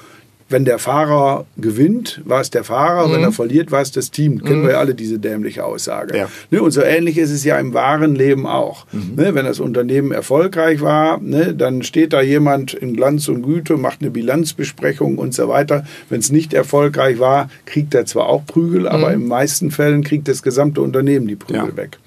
wenn 0.49 0.65
der 0.65 0.79
Fahrer 0.79 1.47
gewinnt, 1.57 2.23
war 2.25 2.41
es 2.41 2.51
der 2.51 2.65
Fahrer, 2.65 3.07
mhm. 3.07 3.13
wenn 3.13 3.23
er 3.23 3.33
verliert, 3.33 3.71
war 3.71 3.83
es 3.83 3.93
das 3.93 4.11
Team. 4.11 4.43
Kennen 4.43 4.63
mhm. 4.63 4.65
wir 4.65 4.71
ja 4.73 4.79
alle 4.79 4.95
diese 4.95 5.19
dämliche 5.19 5.65
Aussage. 5.65 6.17
Ja. 6.17 6.29
Ne, 6.51 6.63
und 6.63 6.71
so 6.71 6.83
ähnlich 6.83 7.19
ist 7.19 7.31
es 7.31 7.45
ja 7.45 7.59
im 7.59 7.75
wahren 7.75 8.15
Leben 8.15 8.47
auch. 8.47 8.87
Mhm. 8.93 9.15
Ne, 9.17 9.35
wenn 9.35 9.45
das 9.45 9.61
Unternehmen 9.61 10.13
erfolgreich 10.13 10.81
war, 10.81 11.21
ne, 11.21 11.55
dann 11.55 11.83
steht 11.83 12.13
da 12.13 12.23
jemand 12.23 12.75
in 12.75 12.95
Glanz 12.95 13.29
und 13.29 13.43
Güte, 13.43 13.77
macht 13.77 14.01
eine 14.01 14.11
Bilanzbesprechung 14.11 15.19
und 15.19 15.35
so 15.35 15.49
weiter. 15.49 15.85
Wenn 16.09 16.21
es 16.21 16.33
nicht 16.33 16.55
erfolgreich 16.55 17.19
war, 17.19 17.51
kriegt 17.67 17.95
er 17.95 18.07
zwar 18.07 18.27
auch 18.27 18.47
Prügel, 18.47 18.89
aber 18.89 19.09
mhm. 19.09 19.15
in 19.15 19.21
den 19.21 19.29
meisten 19.29 19.71
Fällen 19.71 20.03
kriegt 20.03 20.29
das 20.29 20.43
gesamte 20.43 20.81
Unternehmen 20.81 21.29
die 21.29 21.37
Prügel 21.37 21.71
ja. 21.71 21.77
weg. 21.77 21.99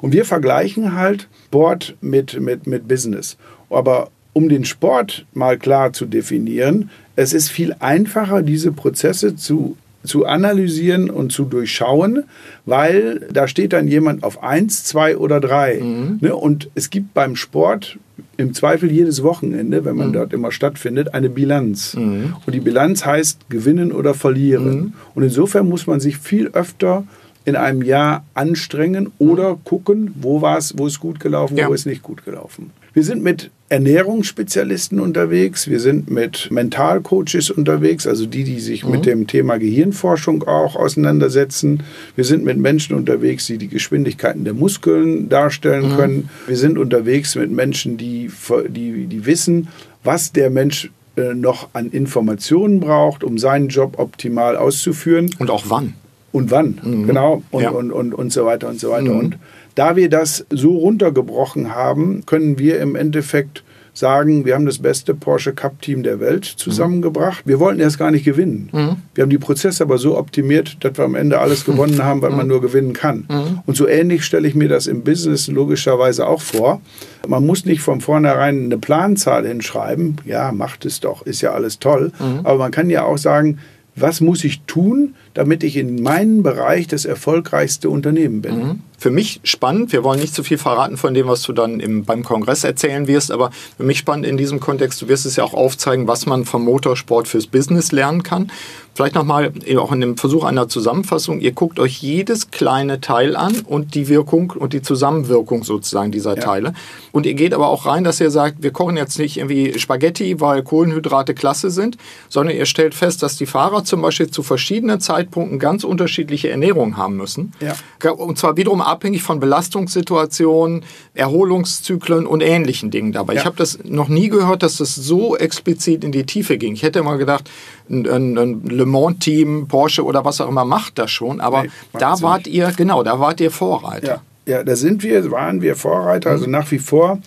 Und 0.00 0.12
wir 0.12 0.24
vergleichen 0.24 0.96
halt 0.96 1.28
Sport 1.54 1.94
mit, 2.00 2.40
mit, 2.40 2.66
mit 2.66 2.88
Business. 2.88 3.36
Aber 3.70 4.10
um 4.34 4.50
den 4.50 4.66
Sport 4.66 5.24
mal 5.32 5.56
klar 5.56 5.94
zu 5.94 6.04
definieren, 6.04 6.90
es 7.16 7.32
ist 7.32 7.48
viel 7.48 7.74
einfacher, 7.78 8.42
diese 8.42 8.72
Prozesse 8.72 9.36
zu, 9.36 9.76
zu 10.04 10.26
analysieren 10.26 11.08
und 11.08 11.32
zu 11.32 11.44
durchschauen, 11.44 12.24
weil 12.66 13.26
da 13.32 13.48
steht 13.48 13.72
dann 13.72 13.88
jemand 13.88 14.22
auf 14.24 14.42
eins, 14.42 14.84
zwei 14.84 15.16
oder 15.16 15.40
drei. 15.40 15.80
Mhm. 15.80 16.18
Ne? 16.20 16.36
Und 16.36 16.68
es 16.74 16.90
gibt 16.90 17.14
beim 17.14 17.36
Sport 17.36 17.98
im 18.36 18.52
Zweifel 18.52 18.90
jedes 18.90 19.22
Wochenende, 19.22 19.84
wenn 19.84 19.96
man 19.96 20.08
mhm. 20.08 20.14
dort 20.14 20.32
immer 20.32 20.50
stattfindet, 20.50 21.14
eine 21.14 21.30
Bilanz. 21.30 21.94
Mhm. 21.94 22.34
Und 22.44 22.52
die 22.52 22.60
Bilanz 22.60 23.06
heißt 23.06 23.48
gewinnen 23.48 23.92
oder 23.92 24.12
verlieren. 24.12 24.76
Mhm. 24.76 24.92
Und 25.14 25.22
insofern 25.22 25.68
muss 25.68 25.86
man 25.86 26.00
sich 26.00 26.18
viel 26.18 26.48
öfter 26.48 27.04
in 27.44 27.56
einem 27.56 27.82
Jahr 27.82 28.24
anstrengen 28.34 29.12
oder 29.18 29.58
gucken, 29.64 30.14
wo 30.20 30.42
war 30.42 30.58
es, 30.58 30.76
wo 30.76 30.86
ist 30.86 30.98
gut 30.98 31.20
gelaufen, 31.20 31.56
ja. 31.56 31.68
wo 31.68 31.74
ist 31.74 31.86
nicht 31.86 32.02
gut 32.02 32.24
gelaufen. 32.24 32.70
Wir 32.94 33.02
sind 33.02 33.24
mit 33.24 33.50
Ernährungsspezialisten 33.70 35.00
unterwegs, 35.00 35.68
wir 35.68 35.80
sind 35.80 36.08
mit 36.08 36.48
Mentalcoaches 36.52 37.50
unterwegs, 37.50 38.06
also 38.06 38.24
die, 38.24 38.44
die 38.44 38.60
sich 38.60 38.84
mhm. 38.84 38.90
mit 38.92 39.06
dem 39.06 39.26
Thema 39.26 39.58
Gehirnforschung 39.58 40.44
auch 40.44 40.76
auseinandersetzen. 40.76 41.82
Wir 42.14 42.24
sind 42.24 42.44
mit 42.44 42.56
Menschen 42.56 42.94
unterwegs, 42.94 43.46
die 43.46 43.58
die 43.58 43.66
Geschwindigkeiten 43.66 44.44
der 44.44 44.54
Muskeln 44.54 45.28
darstellen 45.28 45.90
mhm. 45.90 45.96
können. 45.96 46.30
Wir 46.46 46.56
sind 46.56 46.78
unterwegs 46.78 47.34
mit 47.34 47.50
Menschen, 47.50 47.96
die, 47.96 48.30
die, 48.68 49.06
die 49.06 49.26
wissen, 49.26 49.68
was 50.04 50.30
der 50.30 50.50
Mensch 50.50 50.92
äh, 51.16 51.34
noch 51.34 51.70
an 51.72 51.90
Informationen 51.90 52.78
braucht, 52.78 53.24
um 53.24 53.38
seinen 53.38 53.68
Job 53.68 53.98
optimal 53.98 54.56
auszuführen. 54.56 55.30
Und 55.40 55.50
auch 55.50 55.64
wann. 55.68 55.94
Und 56.30 56.52
wann, 56.52 56.80
mhm. 56.80 57.06
genau. 57.08 57.42
Und, 57.50 57.62
ja. 57.62 57.70
und, 57.70 57.90
und, 57.90 58.14
und 58.14 58.32
so 58.32 58.44
weiter 58.44 58.68
und 58.68 58.78
so 58.78 58.90
weiter. 58.90 59.12
Mhm. 59.12 59.18
Und 59.18 59.38
da 59.74 59.96
wir 59.96 60.08
das 60.08 60.46
so 60.50 60.76
runtergebrochen 60.76 61.74
haben, 61.74 62.24
können 62.26 62.58
wir 62.58 62.80
im 62.80 62.96
Endeffekt 62.96 63.64
sagen, 63.94 64.44
wir 64.44 64.54
haben 64.54 64.66
das 64.66 64.80
beste 64.80 65.14
Porsche 65.14 65.52
Cup 65.52 65.80
Team 65.80 66.02
der 66.02 66.18
Welt 66.18 66.44
zusammengebracht. 66.44 67.44
Wir 67.46 67.60
wollten 67.60 67.80
erst 67.80 67.98
gar 67.98 68.10
nicht 68.10 68.24
gewinnen. 68.24 68.68
Mhm. 68.72 68.96
Wir 69.14 69.22
haben 69.22 69.30
die 69.30 69.38
Prozesse 69.38 69.84
aber 69.84 69.98
so 69.98 70.18
optimiert, 70.18 70.78
dass 70.80 70.98
wir 70.98 71.04
am 71.04 71.14
Ende 71.14 71.38
alles 71.38 71.64
gewonnen 71.66 72.02
haben, 72.02 72.20
weil 72.20 72.30
mhm. 72.30 72.36
man 72.36 72.48
nur 72.48 72.60
gewinnen 72.60 72.92
kann. 72.92 73.24
Mhm. 73.28 73.60
Und 73.66 73.76
so 73.76 73.86
ähnlich 73.86 74.24
stelle 74.24 74.48
ich 74.48 74.56
mir 74.56 74.68
das 74.68 74.88
im 74.88 75.02
Business 75.02 75.46
logischerweise 75.46 76.26
auch 76.26 76.40
vor. 76.40 76.80
Man 77.26 77.46
muss 77.46 77.64
nicht 77.64 77.82
von 77.82 78.00
vornherein 78.00 78.64
eine 78.64 78.78
Planzahl 78.78 79.46
hinschreiben. 79.46 80.16
Ja, 80.24 80.50
macht 80.50 80.84
es 80.84 81.00
doch, 81.00 81.22
ist 81.22 81.40
ja 81.40 81.52
alles 81.52 81.78
toll. 81.78 82.10
Mhm. 82.18 82.40
Aber 82.42 82.58
man 82.58 82.72
kann 82.72 82.90
ja 82.90 83.04
auch 83.04 83.18
sagen, 83.18 83.58
was 83.96 84.20
muss 84.20 84.42
ich 84.42 84.62
tun, 84.62 85.14
damit 85.34 85.62
ich 85.62 85.76
in 85.76 86.02
meinem 86.02 86.42
Bereich 86.42 86.86
das 86.86 87.04
erfolgreichste 87.04 87.90
Unternehmen 87.90 88.40
bin? 88.40 88.58
Mhm 88.58 88.80
für 89.04 89.10
mich 89.10 89.40
spannend. 89.44 89.92
Wir 89.92 90.02
wollen 90.02 90.18
nicht 90.18 90.34
zu 90.34 90.42
viel 90.42 90.56
verraten 90.56 90.96
von 90.96 91.12
dem, 91.12 91.26
was 91.26 91.42
du 91.42 91.52
dann 91.52 91.78
im, 91.78 92.06
beim 92.06 92.22
Kongress 92.24 92.64
erzählen 92.64 93.06
wirst, 93.06 93.30
aber 93.30 93.50
für 93.76 93.82
mich 93.82 93.98
spannend 93.98 94.24
in 94.24 94.38
diesem 94.38 94.60
Kontext, 94.60 95.02
du 95.02 95.08
wirst 95.08 95.26
es 95.26 95.36
ja 95.36 95.44
auch 95.44 95.52
aufzeigen, 95.52 96.06
was 96.08 96.24
man 96.24 96.46
vom 96.46 96.64
Motorsport 96.64 97.28
fürs 97.28 97.46
Business 97.46 97.92
lernen 97.92 98.22
kann. 98.22 98.50
Vielleicht 98.94 99.16
nochmal 99.16 99.52
auch 99.76 99.92
in 99.92 100.00
dem 100.00 100.16
Versuch 100.16 100.44
einer 100.44 100.68
Zusammenfassung. 100.68 101.40
Ihr 101.40 101.50
guckt 101.50 101.80
euch 101.80 102.00
jedes 102.00 102.52
kleine 102.52 103.00
Teil 103.00 103.34
an 103.34 103.60
und 103.66 103.96
die 103.96 104.08
Wirkung 104.08 104.52
und 104.52 104.72
die 104.72 104.82
Zusammenwirkung 104.82 105.64
sozusagen 105.64 106.12
dieser 106.12 106.36
ja. 106.36 106.42
Teile. 106.42 106.74
Und 107.10 107.26
ihr 107.26 107.34
geht 107.34 107.52
aber 107.52 107.68
auch 107.68 107.86
rein, 107.86 108.04
dass 108.04 108.20
ihr 108.20 108.30
sagt, 108.30 108.62
wir 108.62 108.70
kochen 108.70 108.96
jetzt 108.96 109.18
nicht 109.18 109.36
irgendwie 109.36 109.78
Spaghetti, 109.78 110.40
weil 110.40 110.62
Kohlenhydrate 110.62 111.34
klasse 111.34 111.70
sind, 111.70 111.98
sondern 112.28 112.56
ihr 112.56 112.66
stellt 112.66 112.94
fest, 112.94 113.22
dass 113.24 113.36
die 113.36 113.46
Fahrer 113.46 113.84
zum 113.84 114.00
Beispiel 114.00 114.30
zu 114.30 114.44
verschiedenen 114.44 115.00
Zeitpunkten 115.24 115.58
ganz 115.58 115.84
unterschiedliche 115.84 116.50
Ernährung 116.50 116.96
haben 116.96 117.16
müssen. 117.16 117.52
Ja. 117.60 118.10
Und 118.12 118.38
zwar 118.38 118.56
wiederum 118.56 118.80
abhängig 118.80 119.22
von 119.22 119.40
Belastungssituationen, 119.40 120.84
Erholungszyklen 121.14 122.26
und 122.26 122.40
ähnlichen 122.40 122.90
Dingen 122.90 123.12
dabei. 123.12 123.34
Ja. 123.34 123.40
Ich 123.40 123.46
habe 123.46 123.56
das 123.56 123.78
noch 123.84 124.08
nie 124.08 124.28
gehört, 124.28 124.62
dass 124.62 124.76
das 124.76 124.94
so 124.94 125.36
explizit 125.36 126.04
in 126.04 126.12
die 126.12 126.24
Tiefe 126.24 126.58
ging. 126.58 126.74
Ich 126.74 126.82
hätte 126.82 127.02
mal 127.02 127.18
gedacht, 127.18 127.50
ein, 127.88 128.06
ein, 128.08 128.38
ein 128.38 128.62
Le 128.64 128.86
Mans-Team, 128.86 129.66
Porsche 129.68 130.04
oder 130.04 130.24
was 130.24 130.40
auch 130.40 130.48
immer 130.48 130.64
macht 130.64 130.98
das 130.98 131.10
schon, 131.10 131.40
aber 131.40 131.64
nee, 131.64 131.70
da 131.92 132.20
wart 132.22 132.46
ihr, 132.46 132.72
genau, 132.76 133.02
da 133.02 133.18
wart 133.18 133.40
ihr 133.40 133.50
Vorreiter. 133.50 134.06
Ja. 134.06 134.20
Ja, 134.46 134.62
da 134.62 134.76
sind 134.76 135.02
wir, 135.02 135.30
waren 135.30 135.62
wir 135.62 135.74
Vorreiter. 135.74 136.30
Also 136.30 136.48
nach 136.48 136.70
wie 136.70 136.78
vor 136.78 137.18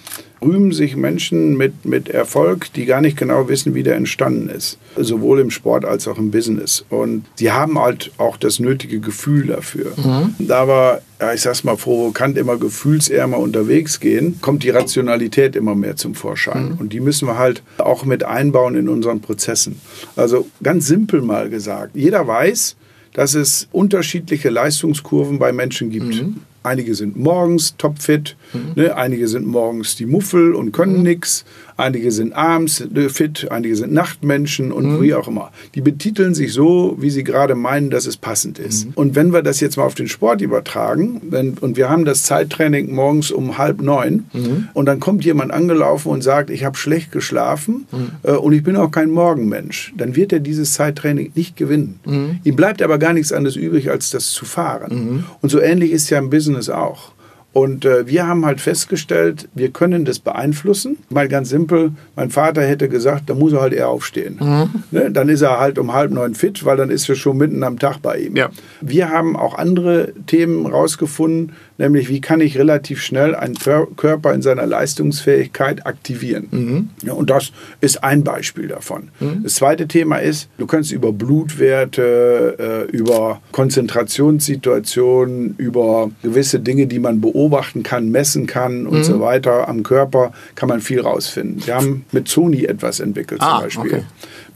rühmen 0.42 0.72
sich 0.72 0.96
Menschen 0.96 1.58
mit, 1.58 1.86
mit 1.86 2.10
Erfolg, 2.10 2.72
die 2.74 2.86
gar 2.86 3.02
nicht 3.02 3.18
genau 3.18 3.50
wissen, 3.50 3.74
wie 3.74 3.84
der 3.84 3.96
entstanden 3.96 4.50
ist. 4.50 4.78
Sowohl 4.96 5.40
im 5.40 5.50
Sport 5.50 5.86
als 5.86 6.08
auch 6.08 6.18
im 6.18 6.32
Business. 6.32 6.86
Und 6.90 7.26
sie 7.36 7.52
haben 7.52 7.80
halt 7.80 8.12
auch 8.18 8.38
das 8.38 8.60
nötige 8.60 9.00
Gefühl 9.00 9.48
dafür. 9.48 9.94
Mhm. 9.98 10.36
Da 10.38 10.68
wir, 10.68 11.02
ja, 11.20 11.34
ich 11.34 11.42
sag's 11.42 11.64
mal 11.64 11.76
provokant, 11.76 12.38
immer 12.38 12.58
gefühlsärmer 12.58 13.40
unterwegs 13.40 14.00
gehen, 14.00 14.40
kommt 14.42 14.64
die 14.64 14.70
Rationalität 14.70 15.56
immer 15.56 15.76
mehr 15.76 15.96
zum 15.96 16.14
Vorschein. 16.14 16.74
Mhm. 16.74 16.78
Und 16.78 16.94
die 16.94 17.00
müssen 17.00 17.28
wir 17.28 17.38
halt 17.38 17.64
auch 17.80 18.06
mit 18.06 18.24
einbauen 18.24 18.76
in 18.76 18.90
unseren 18.90 19.22
Prozessen. 19.22 19.82
Also 20.16 20.48
ganz 20.62 20.88
simpel 20.88 21.22
mal 21.22 21.50
gesagt, 21.50 21.96
jeder 21.96 22.28
weiß, 22.28 22.76
dass 23.14 23.34
es 23.34 23.68
unterschiedliche 23.72 24.50
Leistungskurven 24.50 25.40
bei 25.40 25.52
Menschen 25.52 25.90
gibt. 25.90 26.22
Mhm. 26.22 26.42
Einige 26.68 26.96
sind 26.96 27.16
morgens 27.16 27.78
topfit, 27.78 28.36
mhm. 28.52 28.74
ne, 28.76 28.96
einige 28.96 29.30
sind 29.30 29.48
morgens 29.48 29.96
die 29.96 30.06
Muffel 30.06 30.54
und 30.54 30.74
können 30.74 30.98
mhm. 30.98 31.04
nichts, 31.04 31.46
einige 31.78 32.12
sind 32.12 32.34
abends 32.34 32.84
fit, 33.10 33.48
einige 33.52 33.76
sind 33.76 33.94
Nachtmenschen 33.94 34.72
und 34.72 34.98
mhm. 34.98 35.02
wie 35.02 35.14
auch 35.14 35.28
immer. 35.28 35.52
Die 35.76 35.82
betiteln 35.82 36.34
sich 36.34 36.52
so, 36.52 36.98
wie 37.00 37.10
sie 37.10 37.24
gerade 37.24 37.56
meinen, 37.56 37.90
dass 37.90 38.06
es 38.06 38.18
passend 38.18 38.60
ist. 38.60 38.88
Mhm. 38.88 38.92
Und 38.96 39.16
wenn 39.16 39.32
wir 39.32 39.44
das 39.44 39.60
jetzt 39.60 39.78
mal 39.78 39.84
auf 39.84 39.96
den 39.96 40.08
Sport 40.08 40.42
übertragen, 40.42 41.22
wenn, 41.30 41.54
und 41.60 41.78
wir 41.78 41.90
haben 41.90 42.06
das 42.06 42.24
Zeittraining 42.24 42.94
morgens 42.94 43.32
um 43.32 43.58
halb 43.58 43.82
neun 43.82 44.26
mhm. 44.34 44.70
und 44.74 44.88
dann 44.88 45.00
kommt 45.00 45.24
jemand 45.24 45.52
angelaufen 45.52 46.10
und 46.10 46.24
sagt, 46.24 46.50
ich 46.50 46.66
habe 46.66 46.78
schlecht 46.78 47.12
geschlafen 47.12 47.86
mhm. 47.92 48.10
äh, 48.24 48.32
und 48.32 48.54
ich 48.54 48.64
bin 48.64 48.76
auch 48.76 48.92
kein 48.92 49.12
Morgenmensch, 49.12 49.94
dann 49.96 50.16
wird 50.16 50.34
er 50.34 50.40
dieses 50.40 50.74
Zeittraining 50.74 51.32
nicht 51.36 51.56
gewinnen. 51.56 52.00
Mhm. 52.06 52.40
Ihm 52.44 52.56
bleibt 52.56 52.82
aber 52.82 52.98
gar 52.98 53.14
nichts 53.14 53.32
anderes 53.32 53.56
übrig, 53.56 53.92
als 53.92 54.10
das 54.10 54.32
zu 54.32 54.46
fahren. 54.46 54.92
Mhm. 54.92 55.24
Und 55.42 55.50
so 55.50 55.60
ähnlich 55.60 55.92
ist 55.92 56.10
ja 56.10 56.18
im 56.18 56.30
Business 56.30 56.70
auch. 56.70 57.12
Und 57.54 57.86
äh, 57.86 58.06
wir 58.08 58.28
haben 58.28 58.46
halt 58.46 58.62
festgestellt, 58.62 59.50
wir 59.56 59.72
können 59.72 60.06
das 60.06 60.20
beeinflussen. 60.20 60.98
Mal 61.10 61.28
ganz 61.28 61.50
simpel, 61.50 61.92
mein 62.16 62.30
Vater 62.30 62.62
hätte 62.62 62.88
gesagt, 62.88 63.30
da 63.30 63.34
muss 63.34 63.54
er 63.54 63.62
halt 63.62 63.74
eher 63.74 63.90
aufstehen. 63.90 64.38
Mhm. 64.40 64.70
Ne? 64.92 65.12
Dann 65.12 65.28
ist 65.28 65.42
er 65.42 65.60
halt 65.60 65.80
um 65.80 65.94
halb 65.94 66.12
neun 66.12 66.36
fit, 66.36 66.66
weil 66.66 66.78
dann 66.78 66.92
ist 66.92 67.10
er 67.10 67.16
schon 67.16 67.38
mitten 67.38 67.64
am 67.64 67.80
Tag 67.80 68.00
bei 68.02 68.20
ihm. 68.20 68.36
Ja. 68.36 68.50
Wir 68.82 69.10
haben 69.10 69.36
auch 69.36 69.58
andere 69.58 70.14
Themen 70.28 70.68
rausgefunden, 70.68 71.54
nämlich 71.78 72.10
wie 72.10 72.22
kann 72.22 72.42
ich 72.42 72.58
relativ 72.58 73.02
schnell 73.02 73.36
einen 73.36 73.56
Körper 73.56 74.34
in 74.34 74.42
seiner 74.42 74.66
Leistungsfähigkeit 74.66 75.86
aktivieren. 75.86 76.48
Mhm. 76.52 76.90
Ja, 77.04 77.14
und 77.14 77.30
das 77.30 77.52
ist 77.82 78.04
ein 78.04 78.24
Beispiel 78.24 78.68
davon. 78.68 79.10
Mhm. 79.20 79.44
Das 79.44 79.56
zweite 79.56 79.88
Thema 79.88 80.18
ist, 80.18 80.50
du 80.58 80.66
kannst 80.66 80.92
über 80.92 81.14
Blutwerte, 81.14 82.88
äh, 82.92 82.96
über 82.96 83.42
Konzentrationssituationen, 83.52 85.56
über 85.58 86.10
gewisse 86.24 86.60
Dinge, 86.60 86.88
die 86.88 87.00
man 87.00 87.22
beobachten 87.22 87.84
kann, 87.84 88.10
messen 88.10 88.48
kann 88.48 88.88
und 88.88 89.00
mhm. 89.00 89.04
so 89.04 89.20
weiter 89.20 89.68
am 89.68 89.84
Körper, 89.84 90.32
kann 90.56 90.70
man 90.70 90.82
viel 90.82 91.02
rausfinden. 91.02 91.66
Wir 91.66 91.76
haben 91.76 92.06
mit 92.12 92.28
Sony 92.28 92.66
etwas 92.66 93.00
entwickelt 93.00 93.42
zum 93.42 93.50
ah, 93.50 93.62
Beispiel. 93.62 93.94
Okay. 93.94 94.04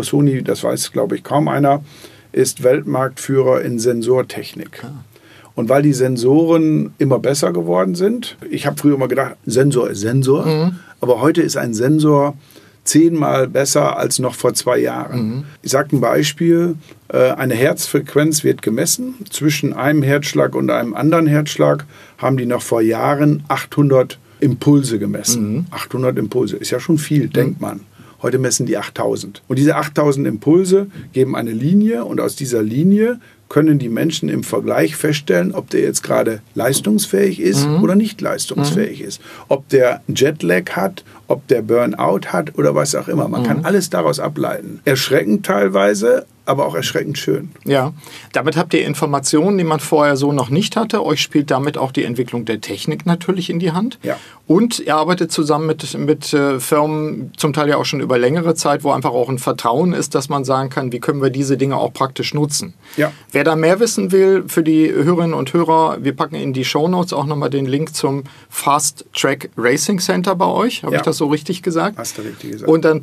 Sony, 0.02 0.44
das 0.44 0.64
weiß 0.64 0.92
glaube 0.92 1.16
ich 1.16 1.24
kaum 1.24 1.48
einer, 1.48 1.84
ist 2.32 2.64
Weltmarktführer 2.64 3.62
in 3.62 3.78
Sensortechnik. 3.78 4.84
Ah. 4.84 5.04
Und 5.56 5.70
weil 5.70 5.82
die 5.82 5.94
Sensoren 5.94 6.94
immer 6.98 7.20
besser 7.20 7.52
geworden 7.52 7.96
sind, 7.96 8.38
ich 8.50 8.66
habe 8.66 8.78
früher 8.78 8.96
immer 8.96 9.08
gedacht, 9.08 9.36
Sensor 9.46 9.90
ist 9.90 10.00
Sensor, 10.00 10.46
mhm. 10.46 10.80
aber 11.00 11.22
heute 11.22 11.42
ist 11.42 11.58
ein 11.58 11.74
Sensor 11.74 12.36
zehnmal 12.84 13.48
besser 13.48 13.98
als 13.98 14.20
noch 14.20 14.36
vor 14.36 14.54
zwei 14.54 14.80
Jahren. 14.80 15.24
Mhm. 15.24 15.44
Ich 15.62 15.72
sage 15.72 15.96
ein 15.96 16.02
Beispiel, 16.02 16.76
äh, 17.10 17.32
eine 17.32 17.54
Herzfrequenz 17.54 18.44
wird 18.44 18.62
gemessen. 18.62 19.16
Zwischen 19.30 19.74
einem 19.74 20.02
Herzschlag 20.02 20.56
und 20.56 20.70
einem 20.70 20.96
anderen 20.96 21.28
Herzschlag 21.28 21.86
haben 22.18 22.38
die 22.38 22.46
noch 22.46 22.62
vor 22.62 22.82
Jahren 22.82 23.44
800 23.50 24.18
Impulse 24.40 24.98
gemessen. 24.98 25.54
Mhm. 25.54 25.66
800 25.72 26.18
Impulse 26.18 26.58
ist 26.58 26.72
ja 26.72 26.80
schon 26.80 26.98
viel, 26.98 27.26
mhm. 27.26 27.34
denkt 27.34 27.62
man. 27.62 27.82
Heute 28.22 28.40
messen 28.40 28.66
die 28.66 28.78
8000. 28.78 29.42
Und 29.48 29.58
diese 29.58 29.76
8000 29.76 30.28
Impulse 30.28 30.88
geben 31.14 31.36
eine 31.36 31.52
Linie 31.52 32.06
und 32.06 32.20
aus 32.22 32.36
dieser 32.36 32.62
Linie 32.62 33.20
können 33.52 33.80
die 33.80 33.90
Menschen 33.90 34.30
im 34.30 34.46
Vergleich 34.46 34.96
feststellen, 34.96 35.52
ob 35.54 35.70
der 35.70 35.82
jetzt 35.82 36.04
gerade 36.04 36.42
leistungsfähig 36.56 37.42
ist 37.42 37.68
mhm. 37.68 37.84
oder 37.84 37.96
nicht 37.96 38.22
leistungsfähig 38.22 39.02
mhm. 39.02 39.08
ist. 39.08 39.22
Ob 39.50 39.68
der 39.68 40.02
Jetlag 40.08 40.72
hat, 40.72 41.04
ob 41.28 41.46
der 41.50 41.62
Burnout 41.62 42.28
hat 42.28 42.58
oder 42.58 42.76
was 42.76 42.96
auch 42.96 43.10
immer. 43.10 43.28
Man 43.28 43.42
mhm. 43.42 43.46
kann 43.46 43.66
alles 43.66 43.90
daraus 43.90 44.22
ableiten. 44.22 44.80
Erschreckend 44.86 45.46
teilweise, 45.46 46.26
aber 46.46 46.66
auch 46.66 46.76
erschreckend 46.76 47.18
schön. 47.18 47.52
Ja, 47.66 47.94
damit 48.34 48.58
habt 48.58 48.74
ihr 48.74 48.86
Informationen, 48.86 49.58
die 49.58 49.64
man 49.64 49.80
vorher 49.80 50.18
so 50.18 50.32
noch 50.32 50.50
nicht 50.50 50.76
hatte. 50.76 51.06
Euch 51.06 51.22
spielt 51.22 51.52
damit 51.52 51.78
auch 51.78 51.92
die 51.92 52.04
Entwicklung 52.04 52.46
der 52.46 52.62
Technik 52.62 53.06
natürlich 53.06 53.50
in 53.50 53.60
die 53.60 53.72
Hand. 53.72 54.00
Ja. 54.04 54.18
Und 54.48 54.80
ihr 54.80 54.96
arbeitet 54.96 55.32
zusammen 55.32 55.68
mit, 55.68 55.98
mit 55.98 56.34
äh, 56.34 56.60
Firmen, 56.60 57.32
zum 57.38 57.54
Teil 57.54 57.70
ja 57.70 57.78
auch 57.78 57.86
schon 57.86 58.02
über 58.02 58.18
längere 58.18 58.54
Zeit, 58.54 58.84
wo 58.84 58.92
einfach 58.92 59.12
auch 59.12 59.30
ein 59.30 59.40
Vertrauen 59.40 59.94
ist, 59.94 60.14
dass 60.14 60.28
man 60.28 60.44
sagen 60.44 60.70
kann, 60.70 60.92
wie 60.92 61.00
können 61.00 61.22
wir 61.22 61.30
diese 61.30 61.56
Dinge 61.56 61.78
auch 61.78 61.94
praktisch 61.94 62.34
nutzen. 62.34 62.74
Ja. 62.98 63.14
Wer 63.32 63.46
da 63.46 63.56
mehr 63.56 63.80
wissen 63.80 64.12
will, 64.12 64.44
für 64.48 64.64
die 64.64 64.92
Hörerinnen 64.92 65.34
und 65.34 65.54
Hörer, 65.54 66.00
wir 66.02 66.14
packen 66.14 66.36
in 66.36 66.52
die 66.52 66.66
Show 66.66 66.90
Notes 66.90 67.14
auch 67.14 67.26
nochmal 67.26 67.50
den 67.50 67.66
Link 67.66 67.96
zum 67.96 68.24
Fast 68.50 69.06
Track 69.14 69.50
Racing 69.56 70.00
Center 70.00 70.36
bei 70.36 70.48
euch. 70.48 70.84
Habe 70.84 70.94
ja. 70.94 71.00
ich 71.00 71.06
das 71.06 71.18
so 71.18 71.28
richtig 71.28 71.64
gesagt? 71.64 71.98
Hast 71.98 72.18
du 72.18 72.24
richtig 72.24 72.52
gesagt. 72.52 72.70
Und 72.70 72.84
dann, 72.84 73.02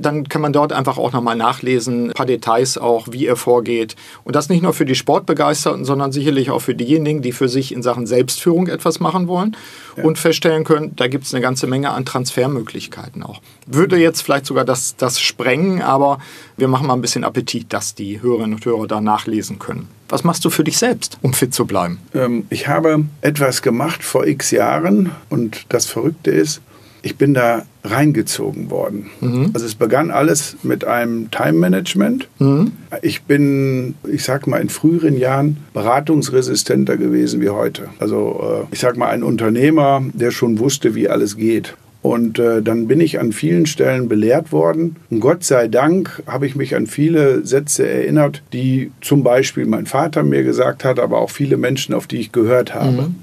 dann 0.00 0.28
kann 0.28 0.42
man 0.42 0.52
dort 0.52 0.72
einfach 0.72 0.98
auch 0.98 1.12
nochmal 1.12 1.36
nachlesen, 1.36 2.10
ein 2.10 2.12
paar 2.12 2.26
Details 2.26 2.76
auch, 2.80 3.08
wie 3.10 3.26
ihr 3.26 3.36
vorgeht. 3.36 3.96
Und 4.24 4.36
das 4.36 4.48
nicht 4.48 4.62
nur 4.62 4.72
für 4.72 4.84
die 4.84 4.94
Sportbegeisterten, 4.94 5.84
sondern 5.84 6.12
sicherlich 6.12 6.50
auch 6.50 6.60
für 6.60 6.74
diejenigen, 6.74 7.22
die 7.22 7.32
für 7.32 7.48
sich 7.48 7.72
in 7.72 7.82
Sachen 7.82 8.06
Selbstführung 8.06 8.66
etwas 8.66 9.00
machen 9.00 9.28
wollen 9.28 9.56
ja. 9.96 10.04
und 10.04 10.18
feststellen 10.18 10.64
können, 10.64 10.96
da 10.96 11.06
gibt 11.06 11.24
es 11.24 11.34
eine 11.34 11.42
ganze 11.42 11.66
Menge 11.66 11.90
an 11.90 12.04
Transfermöglichkeiten 12.04 13.22
auch. 13.22 13.40
Würde 13.66 13.96
jetzt 13.98 14.22
vielleicht 14.22 14.46
sogar 14.46 14.64
das, 14.64 14.96
das 14.96 15.20
sprengen, 15.20 15.82
aber 15.82 16.18
wir 16.56 16.68
machen 16.68 16.86
mal 16.86 16.94
ein 16.94 17.00
bisschen 17.00 17.24
Appetit, 17.24 17.72
dass 17.72 17.94
die 17.94 18.20
Hörerinnen 18.20 18.54
und 18.54 18.64
Hörer 18.64 18.86
da 18.86 19.00
nachlesen 19.00 19.58
können. 19.58 19.88
Was 20.08 20.24
machst 20.24 20.44
du 20.44 20.50
für 20.50 20.64
dich 20.64 20.76
selbst, 20.76 21.18
um 21.22 21.32
fit 21.32 21.54
zu 21.54 21.66
bleiben? 21.66 21.98
Ähm, 22.14 22.46
ich 22.50 22.66
habe 22.66 23.04
etwas 23.20 23.62
gemacht 23.62 24.02
vor 24.02 24.26
x 24.26 24.50
Jahren 24.50 25.12
und 25.28 25.66
das 25.68 25.86
Verrückte 25.86 26.32
ist, 26.32 26.60
ich 27.02 27.16
bin 27.16 27.34
da 27.34 27.64
reingezogen 27.82 28.70
worden. 28.70 29.06
Mhm. 29.20 29.50
Also 29.54 29.66
es 29.66 29.74
begann 29.74 30.10
alles 30.10 30.56
mit 30.62 30.84
einem 30.84 31.30
Time-Management. 31.30 32.28
Mhm. 32.38 32.72
Ich 33.02 33.22
bin, 33.22 33.94
ich 34.10 34.24
sag 34.24 34.46
mal, 34.46 34.60
in 34.60 34.68
früheren 34.68 35.16
Jahren 35.16 35.58
beratungsresistenter 35.72 36.96
gewesen 36.96 37.40
wie 37.40 37.48
heute. 37.48 37.88
Also 37.98 38.66
äh, 38.70 38.74
ich 38.74 38.80
sag 38.80 38.96
mal, 38.96 39.08
ein 39.08 39.22
Unternehmer, 39.22 40.02
der 40.12 40.30
schon 40.30 40.58
wusste, 40.58 40.94
wie 40.94 41.08
alles 41.08 41.36
geht. 41.36 41.74
Und 42.02 42.38
äh, 42.38 42.62
dann 42.62 42.88
bin 42.88 43.00
ich 43.00 43.20
an 43.20 43.32
vielen 43.32 43.66
Stellen 43.66 44.08
belehrt 44.08 44.52
worden. 44.52 44.96
Und 45.10 45.20
Gott 45.20 45.44
sei 45.44 45.68
Dank 45.68 46.22
habe 46.26 46.46
ich 46.46 46.56
mich 46.56 46.74
an 46.74 46.86
viele 46.86 47.44
Sätze 47.44 47.86
erinnert, 47.86 48.42
die 48.54 48.90
zum 49.02 49.22
Beispiel 49.22 49.66
mein 49.66 49.84
Vater 49.84 50.22
mir 50.22 50.42
gesagt 50.42 50.84
hat, 50.84 50.98
aber 50.98 51.18
auch 51.18 51.30
viele 51.30 51.58
Menschen, 51.58 51.94
auf 51.94 52.06
die 52.06 52.18
ich 52.18 52.32
gehört 52.32 52.74
habe. 52.74 53.02
Mhm. 53.02 53.14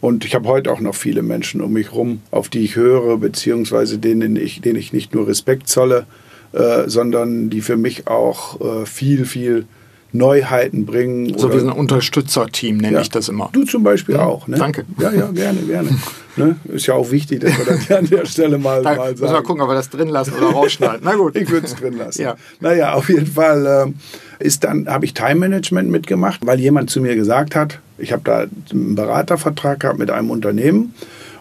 Und 0.00 0.24
ich 0.24 0.34
habe 0.34 0.48
heute 0.48 0.70
auch 0.72 0.80
noch 0.80 0.94
viele 0.94 1.22
Menschen 1.22 1.60
um 1.60 1.72
mich 1.72 1.90
herum, 1.90 2.20
auf 2.30 2.48
die 2.48 2.60
ich 2.60 2.76
höre, 2.76 3.16
beziehungsweise 3.18 3.98
denen 3.98 4.36
ich, 4.36 4.60
denen 4.60 4.78
ich 4.78 4.92
nicht 4.92 5.14
nur 5.14 5.26
Respekt 5.26 5.68
zolle, 5.68 6.06
äh, 6.52 6.84
sondern 6.86 7.50
die 7.50 7.60
für 7.60 7.76
mich 7.76 8.06
auch 8.06 8.60
äh, 8.60 8.86
viel, 8.86 9.24
viel 9.24 9.66
Neuheiten 10.12 10.86
bringen. 10.86 11.36
So 11.38 11.52
wie 11.52 11.58
ein 11.58 11.70
Unterstützerteam 11.70 12.78
nenne 12.78 12.94
ja. 12.94 13.00
ich 13.00 13.10
das 13.10 13.28
immer. 13.28 13.50
Du 13.52 13.64
zum 13.64 13.82
Beispiel 13.82 14.16
ja, 14.16 14.24
auch. 14.24 14.46
Ne? 14.48 14.56
Danke. 14.56 14.84
Ja, 14.98 15.12
ja, 15.12 15.26
gerne, 15.28 15.60
gerne. 15.60 15.90
ne? 16.36 16.56
Ist 16.72 16.86
ja 16.86 16.94
auch 16.94 17.10
wichtig, 17.10 17.40
dass 17.40 17.56
wir 17.58 17.64
das 17.64 17.90
an 17.98 18.06
der 18.06 18.24
Stelle 18.26 18.58
mal, 18.58 18.82
da 18.82 18.90
mal 18.90 18.96
sagen. 18.96 19.20
Müssen 19.20 19.34
wir 19.34 19.42
gucken, 19.42 19.62
ob 19.62 19.68
wir 19.68 19.74
das 19.74 19.90
drin 19.90 20.08
lassen 20.08 20.34
oder 20.34 20.46
rausschneiden. 20.48 21.00
Na 21.02 21.14
gut. 21.14 21.36
ich 21.36 21.50
würde 21.50 21.66
es 21.66 21.74
drin 21.74 21.96
lassen. 21.96 22.22
Ja. 22.26 22.36
Naja, 22.60 22.94
auf 22.94 23.08
jeden 23.08 23.26
Fall 23.26 23.66
äh, 23.66 23.92
ist 24.38 24.64
dann, 24.64 24.88
habe 24.88 25.04
ich 25.04 25.14
Time 25.14 25.36
Management 25.36 25.90
mitgemacht, 25.90 26.44
weil 26.44 26.60
jemand 26.60 26.90
zu 26.90 27.00
mir 27.00 27.14
gesagt 27.14 27.54
hat, 27.54 27.80
ich 27.98 28.12
habe 28.12 28.22
da 28.24 28.46
einen 28.70 28.94
Beratervertrag 28.94 29.80
gehabt 29.80 29.98
mit 29.98 30.10
einem 30.10 30.30
Unternehmen 30.30 30.94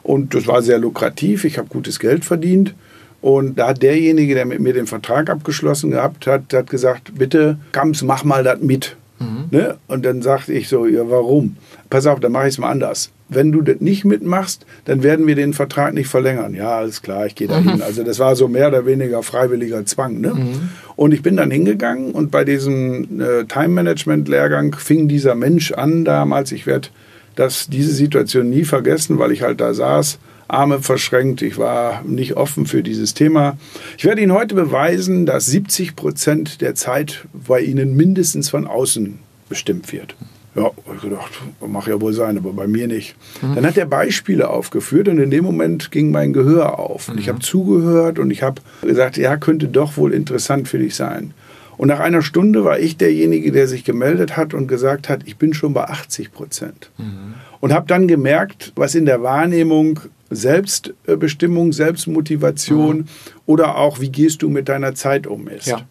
und 0.03 0.33
das 0.35 0.47
war 0.47 0.61
sehr 0.61 0.77
lukrativ. 0.77 1.45
Ich 1.45 1.57
habe 1.57 1.67
gutes 1.67 1.99
Geld 1.99 2.25
verdient. 2.25 2.75
Und 3.21 3.57
da 3.57 3.69
hat 3.69 3.81
derjenige, 3.81 4.35
der 4.35 4.45
mit 4.45 4.59
mir 4.59 4.73
den 4.73 4.85
Vertrag 4.85 5.31
abgeschlossen 5.31 5.89
gehabt 5.89 6.27
hat, 6.27 6.53
hat 6.53 6.69
gesagt, 6.69 7.17
bitte, 7.17 7.57
Kams, 7.71 8.03
mach 8.03 8.23
mal 8.23 8.43
das 8.43 8.61
mit. 8.61 8.95
Mhm. 9.19 9.45
Ne? 9.49 9.77
Und 9.87 10.05
dann 10.05 10.21
sagte 10.21 10.53
ich 10.53 10.69
so, 10.69 10.85
ja, 10.85 11.09
warum? 11.09 11.57
Pass 11.89 12.05
auf, 12.05 12.19
dann 12.19 12.31
mache 12.31 12.47
ich 12.47 12.53
es 12.53 12.57
mal 12.59 12.69
anders. 12.69 13.09
Wenn 13.27 13.51
du 13.51 13.61
das 13.61 13.79
nicht 13.79 14.05
mitmachst, 14.05 14.65
dann 14.85 15.01
werden 15.01 15.25
wir 15.25 15.35
den 15.35 15.53
Vertrag 15.53 15.93
nicht 15.93 16.07
verlängern. 16.07 16.53
Ja, 16.53 16.77
alles 16.77 17.01
klar, 17.01 17.25
ich 17.25 17.35
gehe 17.35 17.47
da 17.47 17.57
hin. 17.57 17.75
Mhm. 17.75 17.81
Also 17.81 18.03
das 18.03 18.19
war 18.19 18.35
so 18.35 18.47
mehr 18.47 18.67
oder 18.67 18.85
weniger 18.85 19.23
freiwilliger 19.23 19.85
Zwang. 19.85 20.21
Ne? 20.21 20.33
Mhm. 20.33 20.69
Und 20.95 21.13
ich 21.13 21.23
bin 21.23 21.37
dann 21.37 21.51
hingegangen 21.51 22.11
und 22.11 22.29
bei 22.31 22.43
diesem 22.43 23.19
äh, 23.19 23.45
Time-Management-Lehrgang 23.45 24.75
fing 24.75 25.07
dieser 25.07 25.35
Mensch 25.35 25.71
an 25.71 26.05
damals, 26.05 26.51
ich 26.51 26.67
werde 26.67 26.89
diese 27.37 27.91
Situation 27.91 28.49
nie 28.49 28.63
vergessen, 28.63 29.19
weil 29.19 29.31
ich 29.31 29.41
halt 29.41 29.59
da 29.59 29.73
saß 29.73 30.19
Arme 30.47 30.79
verschränkt. 30.81 31.41
Ich 31.41 31.57
war 31.57 32.03
nicht 32.03 32.37
offen 32.37 32.65
für 32.65 32.83
dieses 32.83 33.13
Thema. 33.13 33.57
Ich 33.97 34.05
werde 34.05 34.21
Ihnen 34.21 34.33
heute 34.33 34.55
beweisen, 34.55 35.25
dass 35.25 35.47
70 35.47 35.95
Prozent 35.95 36.61
der 36.61 36.75
Zeit 36.75 37.25
bei 37.33 37.61
Ihnen 37.61 37.95
mindestens 37.95 38.49
von 38.49 38.67
außen 38.67 39.19
bestimmt 39.49 39.91
wird. 39.91 40.15
Ja, 40.55 40.71
ich 40.95 41.01
gedacht, 41.01 41.31
mag 41.65 41.85
ja 41.87 41.99
wohl 41.99 42.13
sein, 42.13 42.37
aber 42.37 42.53
bei 42.53 42.65
mir 42.65 42.87
nicht. 42.87 43.15
Mhm. 43.41 43.55
Dann 43.55 43.65
hat 43.65 43.77
er 43.77 43.85
Beispiele 43.85 44.49
aufgeführt 44.49 45.09
und 45.09 45.19
in 45.19 45.29
dem 45.29 45.43
Moment 45.43 45.91
ging 45.91 46.11
mein 46.11 46.31
Gehör 46.31 46.79
auf. 46.79 47.09
Und 47.09 47.15
mhm. 47.15 47.21
ich 47.21 47.29
habe 47.29 47.39
zugehört 47.39 48.19
und 48.19 48.31
ich 48.31 48.41
habe 48.41 48.61
gesagt, 48.81 49.17
ja, 49.17 49.35
könnte 49.35 49.67
doch 49.67 49.97
wohl 49.97 50.13
interessant 50.13 50.67
für 50.69 50.79
dich 50.79 50.95
sein. 50.95 51.33
Und 51.77 51.89
nach 51.89 51.99
einer 51.99 52.21
Stunde 52.21 52.63
war 52.63 52.79
ich 52.79 52.95
derjenige, 52.95 53.51
der 53.51 53.67
sich 53.67 53.83
gemeldet 53.83 54.37
hat 54.37 54.53
und 54.53 54.67
gesagt 54.67 55.09
hat, 55.09 55.21
ich 55.25 55.35
bin 55.35 55.53
schon 55.53 55.73
bei 55.73 55.83
80 55.83 56.31
Prozent. 56.31 56.89
Mhm. 56.97 57.33
Und 57.59 57.73
habe 57.73 57.87
dann 57.87 58.07
gemerkt, 58.07 58.71
was 58.75 58.95
in 58.95 59.05
der 59.05 59.21
Wahrnehmung 59.23 59.99
Selbstbestimmung, 60.29 61.73
Selbstmotivation 61.73 62.97
mhm. 62.97 63.05
oder 63.45 63.77
auch, 63.77 63.99
wie 63.99 64.09
gehst 64.09 64.41
du 64.41 64.49
mit 64.49 64.69
deiner 64.69 64.95
Zeit 64.95 65.27
um 65.27 65.47
ist. 65.47 65.67
Ja. 65.67 65.81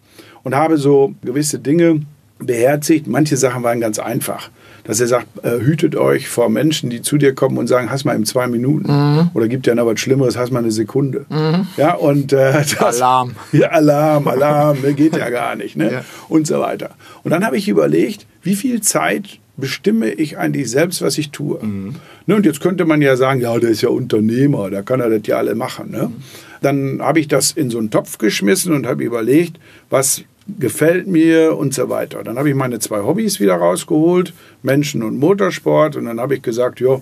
Und 0.43 0.55
habe 0.55 0.77
so 0.77 1.15
gewisse 1.23 1.59
Dinge 1.59 2.01
beherzigt. 2.39 3.07
Manche 3.07 3.37
Sachen 3.37 3.63
waren 3.63 3.79
ganz 3.79 3.99
einfach. 3.99 4.49
Dass 4.83 4.99
er 4.99 5.07
sagt, 5.07 5.43
äh, 5.43 5.59
hütet 5.61 5.95
euch 5.95 6.27
vor 6.27 6.49
Menschen, 6.49 6.91
die 6.91 7.01
zu 7.01 7.17
dir 7.17 7.33
kommen 7.33 7.57
und 7.57 7.67
sagen, 7.67 7.89
hast 7.89 8.05
mal 8.05 8.15
in 8.15 8.25
zwei 8.25 8.47
Minuten. 8.47 8.91
Mhm. 8.91 9.29
Oder 9.33 9.47
gibt 9.47 9.65
ja 9.65 9.73
noch 9.73 9.87
was 9.87 9.99
Schlimmeres, 9.99 10.37
hast 10.37 10.51
mal 10.51 10.59
eine 10.59 10.71
Sekunde. 10.71 11.25
Mhm. 11.29 11.67
Ja, 11.75 11.95
und 11.95 12.33
äh, 12.33 12.51
das, 12.79 12.79
Alarm. 12.79 13.35
Ja, 13.51 13.69
Alarm, 13.69 14.27
Alarm, 14.27 14.81
ne, 14.81 14.93
geht 14.93 15.15
ja 15.17 15.29
gar 15.29 15.55
nicht. 15.55 15.75
Ne? 15.75 15.91
Ja. 15.91 16.05
Und 16.29 16.45
so 16.45 16.59
weiter. 16.59 16.91
Und 17.23 17.31
dann 17.31 17.43
habe 17.43 17.57
ich 17.57 17.67
überlegt, 17.67 18.27
wie 18.43 18.55
viel 18.55 18.81
Zeit 18.81 19.39
bestimme 19.57 20.11
ich 20.11 20.37
eigentlich 20.37 20.69
selbst, 20.69 21.01
was 21.01 21.17
ich 21.17 21.31
tue. 21.31 21.63
Mhm. 21.63 21.95
Ne, 22.27 22.35
und 22.35 22.45
jetzt 22.45 22.61
könnte 22.61 22.85
man 22.85 23.01
ja 23.01 23.15
sagen, 23.15 23.41
ja, 23.41 23.57
der 23.57 23.71
ist 23.71 23.81
ja 23.81 23.89
Unternehmer, 23.89 24.69
da 24.69 24.83
kann 24.83 24.99
er 24.99 25.09
das 25.09 25.25
ja 25.25 25.37
alle 25.37 25.55
machen. 25.55 25.89
Ne? 25.91 26.09
Mhm. 26.09 26.23
Dann 26.61 27.01
habe 27.01 27.19
ich 27.19 27.27
das 27.27 27.51
in 27.51 27.69
so 27.69 27.79
einen 27.79 27.89
Topf 27.89 28.17
geschmissen 28.17 28.73
und 28.73 28.85
habe 28.85 29.03
überlegt, 29.03 29.59
was 29.89 30.23
gefällt 30.59 31.07
mir 31.07 31.57
und 31.57 31.73
so 31.73 31.89
weiter. 31.89 32.23
Dann 32.23 32.37
habe 32.37 32.49
ich 32.49 32.55
meine 32.55 32.79
zwei 32.79 32.99
Hobbys 32.99 33.39
wieder 33.39 33.55
rausgeholt, 33.55 34.33
Menschen 34.63 35.03
und 35.03 35.17
Motorsport. 35.19 35.95
Und 35.95 36.05
dann 36.05 36.19
habe 36.19 36.35
ich 36.35 36.41
gesagt, 36.41 36.79
ja, 36.79 37.01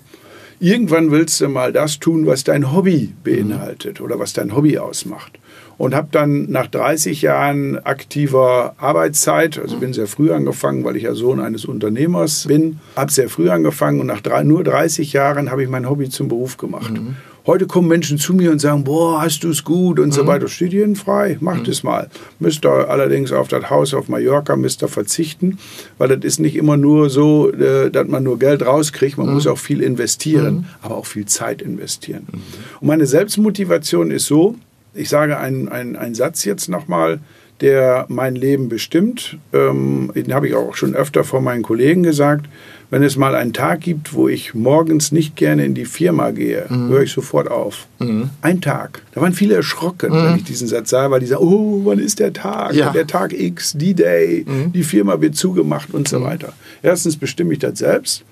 irgendwann 0.60 1.10
willst 1.10 1.40
du 1.40 1.48
mal 1.48 1.72
das 1.72 1.98
tun, 1.98 2.26
was 2.26 2.44
dein 2.44 2.72
Hobby 2.72 3.12
beinhaltet 3.22 4.00
oder 4.00 4.18
was 4.18 4.32
dein 4.32 4.54
Hobby 4.54 4.78
ausmacht. 4.78 5.38
und 5.76 5.94
habe 5.94 6.08
dann 6.10 6.50
nach 6.50 6.68
30 6.68 7.22
Jahren 7.22 7.78
aktiver 7.84 8.74
Arbeitszeit, 8.78 9.58
also 9.58 9.78
bin 9.78 9.92
sehr 9.92 10.06
früh 10.06 10.32
angefangen, 10.32 10.84
weil 10.84 10.96
ich 10.96 11.02
ja 11.02 11.14
Sohn 11.14 11.40
eines 11.40 11.64
Unternehmers 11.64 12.46
bin, 12.46 12.78
habe 12.96 13.10
sehr 13.10 13.28
früh 13.28 13.50
angefangen 13.50 14.00
und 14.00 14.06
nach 14.06 14.20
drei, 14.20 14.44
nur 14.44 14.62
30 14.62 15.12
Jahren 15.12 15.50
habe 15.50 15.62
ich 15.62 15.68
mein 15.68 15.88
Hobby 15.88 16.08
zum 16.08 16.28
Beruf 16.28 16.56
gemacht. 16.56 16.92
Mhm. 16.92 17.16
Heute 17.46 17.66
kommen 17.66 17.88
Menschen 17.88 18.16
zu 18.16 18.32
mir 18.32 18.50
und 18.50 18.58
sagen, 18.58 18.84
boah, 18.84 19.20
hast 19.20 19.44
du 19.44 19.50
es 19.50 19.64
gut 19.64 20.00
und 20.00 20.06
mhm. 20.06 20.12
so 20.12 20.26
weiter. 20.26 20.48
Steht 20.48 20.72
ihnen 20.72 20.96
frei, 20.96 21.36
macht 21.40 21.66
mhm. 21.66 21.72
es 21.72 21.82
mal. 21.82 22.08
Müsst 22.38 22.64
ihr 22.64 22.88
allerdings 22.88 23.32
auf 23.32 23.48
das 23.48 23.68
Haus 23.68 23.92
auf 23.92 24.08
Mallorca 24.08 24.56
müsst 24.56 24.82
ihr 24.82 24.88
verzichten, 24.88 25.58
weil 25.98 26.08
das 26.08 26.24
ist 26.24 26.40
nicht 26.40 26.56
immer 26.56 26.78
nur 26.78 27.10
so, 27.10 27.52
äh, 27.52 27.90
dass 27.90 28.08
man 28.08 28.22
nur 28.22 28.38
Geld 28.38 28.64
rauskriegt. 28.64 29.18
Man 29.18 29.26
mhm. 29.26 29.34
muss 29.34 29.46
auch 29.46 29.58
viel 29.58 29.82
investieren, 29.82 30.54
mhm. 30.54 30.64
aber 30.80 30.96
auch 30.96 31.06
viel 31.06 31.26
Zeit 31.26 31.60
investieren. 31.60 32.26
Mhm. 32.32 32.40
Und 32.80 32.88
meine 32.88 33.04
Selbstmotivation 33.04 34.10
ist 34.10 34.24
so, 34.24 34.54
ich 34.94 35.10
sage 35.10 35.36
einen, 35.38 35.68
einen, 35.68 35.96
einen 35.96 36.14
Satz 36.14 36.44
jetzt 36.44 36.70
nochmal, 36.70 37.20
der 37.60 38.06
mein 38.08 38.36
Leben 38.36 38.68
bestimmt. 38.68 39.38
Ähm, 39.52 40.10
den 40.14 40.32
habe 40.32 40.48
ich 40.48 40.54
auch 40.54 40.74
schon 40.74 40.94
öfter 40.94 41.24
vor 41.24 41.40
meinen 41.40 41.62
Kollegen 41.62 42.02
gesagt. 42.02 42.46
Wenn 42.94 43.02
es 43.02 43.16
mal 43.16 43.34
einen 43.34 43.52
Tag 43.52 43.80
gibt, 43.80 44.14
wo 44.14 44.28
ich 44.28 44.54
morgens 44.54 45.10
nicht 45.10 45.34
gerne 45.34 45.64
in 45.64 45.74
die 45.74 45.84
Firma 45.84 46.30
gehe, 46.30 46.66
mhm. 46.68 46.90
höre 46.90 47.02
ich 47.02 47.10
sofort 47.10 47.50
auf. 47.50 47.88
Mhm. 47.98 48.30
Ein 48.40 48.60
Tag. 48.60 49.02
Da 49.10 49.20
waren 49.20 49.32
viele 49.32 49.56
erschrocken, 49.56 50.12
mhm. 50.12 50.24
wenn 50.24 50.36
ich 50.36 50.44
diesen 50.44 50.68
Satz 50.68 50.90
sah, 50.90 51.10
weil 51.10 51.18
die 51.18 51.26
sagen, 51.26 51.42
oh, 51.42 51.80
wann 51.82 51.98
ist 51.98 52.20
der 52.20 52.32
Tag? 52.32 52.72
Ja. 52.72 52.92
Der 52.92 53.08
Tag 53.08 53.32
X, 53.32 53.72
die 53.76 53.94
Day, 53.94 54.44
mhm. 54.46 54.70
die 54.70 54.84
Firma 54.84 55.20
wird 55.20 55.34
zugemacht 55.34 55.92
und 55.92 56.06
so 56.06 56.20
mhm. 56.20 56.24
weiter. 56.24 56.52
Erstens 56.84 57.16
bestimme 57.16 57.54
ich 57.54 57.58
das 57.58 57.80
selbst. 57.80 58.22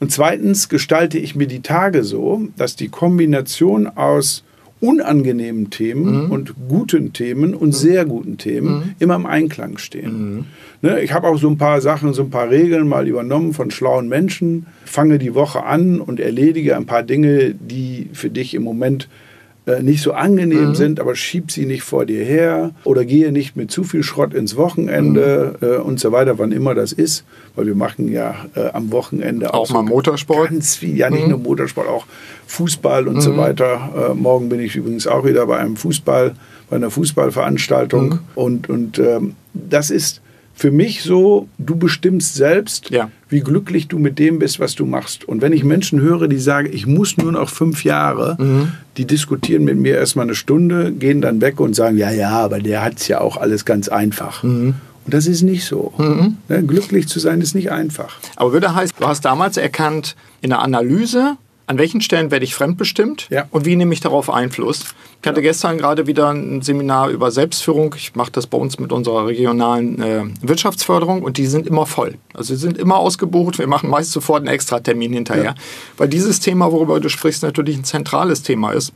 Und 0.00 0.12
zweitens 0.12 0.70
gestalte 0.70 1.18
ich 1.18 1.36
mir 1.36 1.46
die 1.46 1.60
Tage 1.60 2.02
so, 2.02 2.48
dass 2.56 2.74
die 2.74 2.88
Kombination 2.88 3.86
aus 3.86 4.44
unangenehmen 4.80 5.70
Themen 5.70 6.24
mhm. 6.24 6.30
und 6.30 6.54
guten 6.68 7.12
Themen 7.12 7.54
und 7.54 7.68
mhm. 7.68 7.72
sehr 7.72 8.04
guten 8.04 8.36
Themen 8.36 8.74
mhm. 8.74 8.94
immer 8.98 9.14
im 9.16 9.26
Einklang 9.26 9.78
stehen. 9.78 10.34
Mhm. 10.34 10.44
Ne, 10.82 11.00
ich 11.00 11.12
habe 11.12 11.28
auch 11.28 11.38
so 11.38 11.48
ein 11.48 11.56
paar 11.56 11.80
Sachen, 11.80 12.12
so 12.12 12.22
ein 12.22 12.30
paar 12.30 12.50
Regeln 12.50 12.86
mal 12.86 13.08
übernommen 13.08 13.54
von 13.54 13.70
schlauen 13.70 14.08
Menschen. 14.08 14.66
Fange 14.84 15.18
die 15.18 15.34
Woche 15.34 15.64
an 15.64 16.00
und 16.00 16.20
erledige 16.20 16.76
ein 16.76 16.86
paar 16.86 17.02
Dinge, 17.02 17.54
die 17.54 18.10
für 18.12 18.28
dich 18.28 18.54
im 18.54 18.62
Moment 18.62 19.08
nicht 19.82 20.00
so 20.00 20.12
angenehm 20.12 20.68
mhm. 20.68 20.74
sind, 20.74 21.00
aber 21.00 21.16
schieb 21.16 21.50
sie 21.50 21.66
nicht 21.66 21.82
vor 21.82 22.06
dir 22.06 22.24
her 22.24 22.70
oder 22.84 23.04
gehe 23.04 23.32
nicht 23.32 23.56
mit 23.56 23.70
zu 23.70 23.82
viel 23.82 24.02
Schrott 24.04 24.32
ins 24.32 24.56
Wochenende 24.56 25.56
mhm. 25.60 25.66
äh, 25.66 25.76
und 25.78 25.98
so 25.98 26.12
weiter, 26.12 26.38
wann 26.38 26.52
immer 26.52 26.74
das 26.74 26.92
ist, 26.92 27.24
weil 27.56 27.66
wir 27.66 27.74
machen 27.74 28.08
ja 28.08 28.46
äh, 28.54 28.68
am 28.72 28.92
Wochenende 28.92 29.52
auch, 29.54 29.68
auch 29.68 29.74
mal 29.74 29.82
Motorsport. 29.82 30.50
Ganz 30.50 30.76
viel, 30.76 30.96
ja 30.96 31.10
nicht 31.10 31.24
mhm. 31.24 31.30
nur 31.30 31.38
Motorsport, 31.40 31.88
auch 31.88 32.06
Fußball 32.46 33.08
und 33.08 33.20
so 33.20 33.32
mhm. 33.32 33.38
weiter. 33.38 34.10
Äh, 34.10 34.14
morgen 34.14 34.48
bin 34.48 34.60
ich 34.60 34.76
übrigens 34.76 35.06
auch 35.06 35.24
wieder 35.24 35.46
bei 35.46 35.58
einem 35.58 35.76
Fußball, 35.76 36.34
bei 36.70 36.76
einer 36.76 36.90
Fußballveranstaltung 36.90 38.08
mhm. 38.08 38.18
und 38.36 38.68
und 38.68 38.98
ähm, 39.00 39.34
das 39.52 39.90
ist 39.90 40.20
für 40.56 40.70
mich 40.70 41.02
so, 41.02 41.48
du 41.58 41.76
bestimmst 41.76 42.34
selbst, 42.34 42.88
ja. 42.88 43.10
wie 43.28 43.40
glücklich 43.40 43.88
du 43.88 43.98
mit 43.98 44.18
dem 44.18 44.38
bist, 44.38 44.58
was 44.58 44.74
du 44.74 44.86
machst. 44.86 45.28
Und 45.28 45.42
wenn 45.42 45.52
ich 45.52 45.64
Menschen 45.64 46.00
höre, 46.00 46.28
die 46.28 46.38
sagen, 46.38 46.70
ich 46.72 46.86
muss 46.86 47.18
nur 47.18 47.30
noch 47.30 47.50
fünf 47.50 47.84
Jahre, 47.84 48.36
mhm. 48.40 48.72
die 48.96 49.04
diskutieren 49.04 49.64
mit 49.64 49.76
mir 49.76 49.96
erstmal 49.96 50.24
eine 50.24 50.34
Stunde, 50.34 50.92
gehen 50.92 51.20
dann 51.20 51.42
weg 51.42 51.60
und 51.60 51.76
sagen, 51.76 51.98
ja, 51.98 52.10
ja, 52.10 52.30
aber 52.30 52.58
der 52.58 52.82
hat 52.82 52.96
es 52.96 53.06
ja 53.06 53.20
auch 53.20 53.36
alles 53.36 53.66
ganz 53.66 53.88
einfach. 53.88 54.42
Mhm. 54.42 54.74
Und 55.04 55.14
das 55.14 55.26
ist 55.26 55.42
nicht 55.42 55.66
so. 55.66 55.92
Mhm. 55.98 56.38
Ne, 56.48 56.62
glücklich 56.62 57.06
zu 57.06 57.20
sein 57.20 57.42
ist 57.42 57.54
nicht 57.54 57.70
einfach. 57.70 58.16
Aber 58.36 58.54
würde 58.54 58.74
heißen, 58.74 58.96
du 58.98 59.06
hast 59.06 59.26
damals 59.26 59.58
erkannt, 59.58 60.16
in 60.40 60.50
der 60.50 60.60
Analyse, 60.60 61.36
an 61.66 61.78
welchen 61.78 62.00
Stellen 62.00 62.30
werde 62.30 62.44
ich 62.44 62.54
fremdbestimmt 62.54 63.28
ja. 63.30 63.46
und 63.50 63.64
wie 63.64 63.74
nehme 63.74 63.92
ich 63.92 64.00
darauf 64.00 64.30
Einfluss. 64.30 64.94
Ich 65.20 65.28
hatte 65.28 65.40
ja. 65.40 65.48
gestern 65.48 65.78
gerade 65.78 66.06
wieder 66.06 66.28
ein 66.30 66.62
Seminar 66.62 67.08
über 67.08 67.30
Selbstführung. 67.30 67.94
Ich 67.96 68.14
mache 68.14 68.30
das 68.30 68.46
bei 68.46 68.56
uns 68.56 68.78
mit 68.78 68.92
unserer 68.92 69.26
regionalen 69.26 70.00
äh, 70.00 70.22
Wirtschaftsförderung 70.42 71.22
und 71.22 71.38
die 71.38 71.46
sind 71.46 71.66
immer 71.66 71.86
voll. 71.86 72.18
Also 72.34 72.54
sie 72.54 72.60
sind 72.60 72.78
immer 72.78 72.96
ausgebucht. 72.96 73.58
Wir 73.58 73.66
machen 73.66 73.90
meist 73.90 74.12
sofort 74.12 74.38
einen 74.38 74.54
Extratermin 74.54 75.12
hinterher, 75.12 75.44
ja. 75.44 75.54
weil 75.96 76.08
dieses 76.08 76.38
Thema, 76.38 76.70
worüber 76.70 77.00
du 77.00 77.08
sprichst, 77.08 77.42
natürlich 77.42 77.76
ein 77.76 77.84
zentrales 77.84 78.42
Thema 78.42 78.70
ist. 78.70 78.92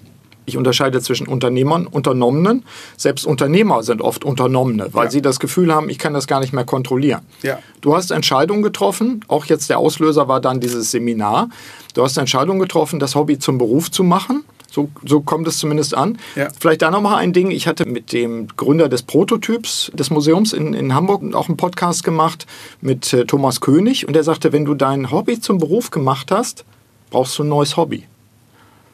Ich 0.47 0.57
unterscheide 0.57 1.01
zwischen 1.01 1.29
Unternehmern, 1.29 1.87
Unternommenen. 1.87 2.65
Selbst 2.97 3.25
Unternehmer 3.25 3.83
sind 3.83 4.03
oft 4.03 4.25
Unternommene, 4.25 4.89
weil 4.93 5.05
ja. 5.05 5.11
sie 5.11 5.23
das 5.23 5.39
Gefühl 5.39 5.73
haben, 5.73 5.89
ich 5.89 5.99
kann 5.99 6.13
das 6.13 6.27
gar 6.27 6.41
nicht 6.41 6.53
mehr 6.53 6.65
kontrollieren. 6.65 7.21
Ja. 7.43 7.59
Du 7.81 7.95
hast 7.95 8.11
Entscheidungen 8.11 8.63
getroffen, 8.63 9.25
auch 9.29 9.45
jetzt 9.45 9.71
der 9.71 9.79
Auslöser 9.79 10.29
war 10.29 10.41
dann 10.41 10.59
dieses 10.59 10.91
Seminar. 10.91 11.51
Du 11.95 12.03
hast 12.03 12.17
Entscheidungen 12.17 12.61
getroffen, 12.61 12.99
das 12.99 13.15
Hobby 13.15 13.39
zum 13.39 13.59
Beruf 13.59 13.91
zu 13.91 14.05
machen. 14.05 14.45
So, 14.71 14.89
so 15.05 15.21
kommt 15.21 15.49
es 15.49 15.59
zumindest 15.59 15.97
an. 15.97 16.19
Ja. 16.37 16.49
Vielleicht 16.59 16.83
da 16.83 16.91
nochmal 16.91 17.17
ein 17.17 17.33
Ding. 17.33 17.51
Ich 17.51 17.67
hatte 17.67 17.87
mit 17.87 18.13
dem 18.13 18.47
Gründer 18.57 18.89
des 18.89 19.03
Prototyps 19.03 19.91
des 19.95 20.11
Museums 20.11 20.53
in, 20.53 20.75
in 20.75 20.95
Hamburg 20.95 21.35
auch 21.35 21.49
einen 21.49 21.57
Podcast 21.57 22.05
gemacht 22.05 22.47
mit 22.81 23.13
äh, 23.13 23.25
Thomas 23.25 23.61
König 23.61 24.07
und 24.07 24.15
der 24.15 24.23
sagte, 24.23 24.53
wenn 24.53 24.65
du 24.65 24.75
dein 24.75 25.11
Hobby 25.11 25.41
zum 25.41 25.59
Beruf 25.59 25.91
gemacht 25.91 26.31
hast, 26.31 26.65
brauchst 27.11 27.37
du 27.39 27.43
ein 27.43 27.49
neues 27.49 27.77
Hobby. 27.77 28.07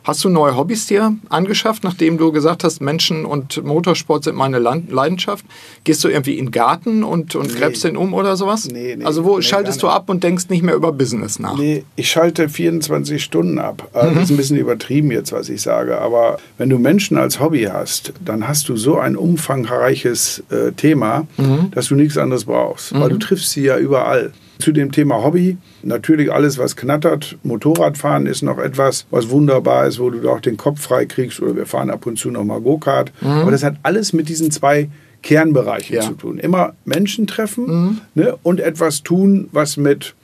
Hast 0.07 0.23
du 0.23 0.29
neue 0.29 0.57
Hobbys 0.57 0.87
dir 0.87 1.17
angeschafft, 1.31 1.83
nachdem 1.83 2.17
du 2.17 2.31
gesagt 2.31 2.63
hast, 2.63 2.81
Menschen 2.81 3.25
und 3.25 3.65
Motorsport 3.65 4.23
sind 4.23 4.37
meine 4.37 4.61
Leidenschaft? 4.61 5.45
Gehst 5.83 6.05
du 6.05 6.09
irgendwie 6.09 6.39
in 6.39 6.47
den 6.47 6.51
Garten 6.53 7.03
und, 7.03 7.35
und 7.35 7.53
nee. 7.53 7.59
gräbst 7.59 7.83
den 7.83 7.97
um 7.97 8.15
oder 8.15 8.37
sowas? 8.37 8.69
Nee, 8.71 8.95
nee. 8.95 9.05
Also 9.05 9.25
wo 9.25 9.39
nee, 9.39 9.43
schaltest 9.43 9.83
du 9.83 9.89
ab 9.89 10.09
und 10.09 10.23
denkst 10.23 10.49
nicht 10.49 10.63
mehr 10.63 10.77
über 10.77 10.93
Business 10.93 11.41
nach? 11.41 11.59
Nee, 11.59 11.83
ich 11.97 12.09
schalte 12.09 12.49
24 12.49 13.21
Stunden 13.21 13.59
ab. 13.59 13.89
Also 13.93 14.11
mhm. 14.11 14.15
Das 14.15 14.25
ist 14.27 14.31
ein 14.31 14.37
bisschen 14.37 14.59
übertrieben 14.59 15.11
jetzt, 15.11 15.33
was 15.33 15.49
ich 15.49 15.61
sage. 15.61 15.99
Aber 15.99 16.39
wenn 16.57 16.69
du 16.71 16.79
Menschen 16.79 17.17
als 17.17 17.41
Hobby 17.41 17.65
hast, 17.65 18.13
dann 18.25 18.47
hast 18.47 18.69
du 18.69 18.77
so 18.77 18.99
ein 18.99 19.17
umfangreiches 19.17 20.45
äh, 20.51 20.71
Thema, 20.71 21.27
mhm. 21.37 21.73
dass 21.73 21.89
du 21.89 21.97
nichts 21.97 22.17
anderes 22.17 22.45
brauchst. 22.45 22.95
Mhm. 22.95 23.01
Weil 23.01 23.09
du 23.09 23.19
triffst 23.19 23.51
sie 23.51 23.63
ja 23.63 23.77
überall. 23.77 24.33
Zu 24.59 24.73
dem 24.73 24.91
Thema 24.91 25.23
Hobby, 25.23 25.59
natürlich 25.83 26.33
alles, 26.33 26.57
was 26.59 26.77
knattert. 26.77 27.37
Motorradfahren 27.43 28.27
ist 28.27 28.43
noch 28.43 28.59
etwas, 28.59 29.07
was 29.11 29.29
wunderbar 29.29 29.87
ist, 29.87 29.99
wo 29.99 30.11
du 30.11 30.29
auch 30.31 30.41
den 30.41 30.57
Kopf 30.57 30.81
frei 30.81 31.05
kriegst. 31.05 31.41
Oder 31.41 31.57
wir 31.57 31.67
fahren 31.67 31.91
ab 31.91 32.07
und 32.07 32.19
zu 32.19 32.31
noch 32.31 32.45
mal 32.45 32.61
Go-Kart. 32.61 33.13
Mhm. 33.21 33.29
Aber 33.29 33.51
das 33.51 33.63
hat 33.63 33.77
alles 33.83 34.13
mit 34.13 34.29
diesen 34.29 34.51
zwei 34.51 34.89
Kernbereichen 35.23 35.97
ja. 35.97 36.03
zu 36.03 36.15
tun. 36.15 36.39
Immer 36.39 36.75
Menschen 36.85 37.27
treffen 37.27 37.67
mhm. 37.67 38.01
ne, 38.15 38.39
und 38.43 38.61
etwas 38.61 39.03
tun, 39.03 39.49
was 39.53 39.77
mit, 39.77 40.15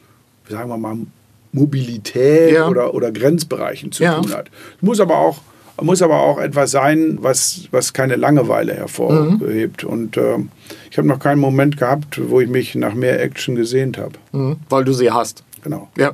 sagen 0.49 0.71
wir 0.71 0.79
mal, 0.79 0.97
Mobilität 1.53 2.55
ja. 2.55 2.69
oder, 2.69 2.95
oder 2.95 3.13
Grenzbereichen 3.13 3.93
zu 3.93 4.03
ja. 4.03 4.21
tun 4.21 4.33
hat. 4.33 4.49
Es 4.77 4.83
muss 4.83 5.01
aber 5.01 5.19
auch 5.19 5.41
muss 5.81 6.03
aber 6.03 6.21
auch 6.21 6.39
etwas 6.39 6.71
sein, 6.71 7.19
was, 7.21 7.69
was 7.71 7.93
keine 7.93 8.17
Langeweile 8.17 8.75
hervorhebt. 8.75 9.85
Mhm. 9.85 9.89
Und 9.89 10.17
äh, 10.17 10.37
ich 10.91 10.99
habe 10.99 11.09
noch 11.09 11.19
keinen 11.19 11.41
Moment 11.41 11.77
gehabt, 11.77 12.21
wo 12.29 12.41
ich 12.41 12.49
mich 12.49 12.75
nach 12.75 12.95
mehr 12.95 13.23
Action 13.23 13.55
gesehnt 13.55 13.99
habe. 13.99 14.13
Mhm, 14.33 14.57
weil 14.69 14.85
du 14.85 14.93
sie 14.93 15.11
hast. 15.11 15.45
Genau. 15.63 15.89
Ja. 15.97 16.13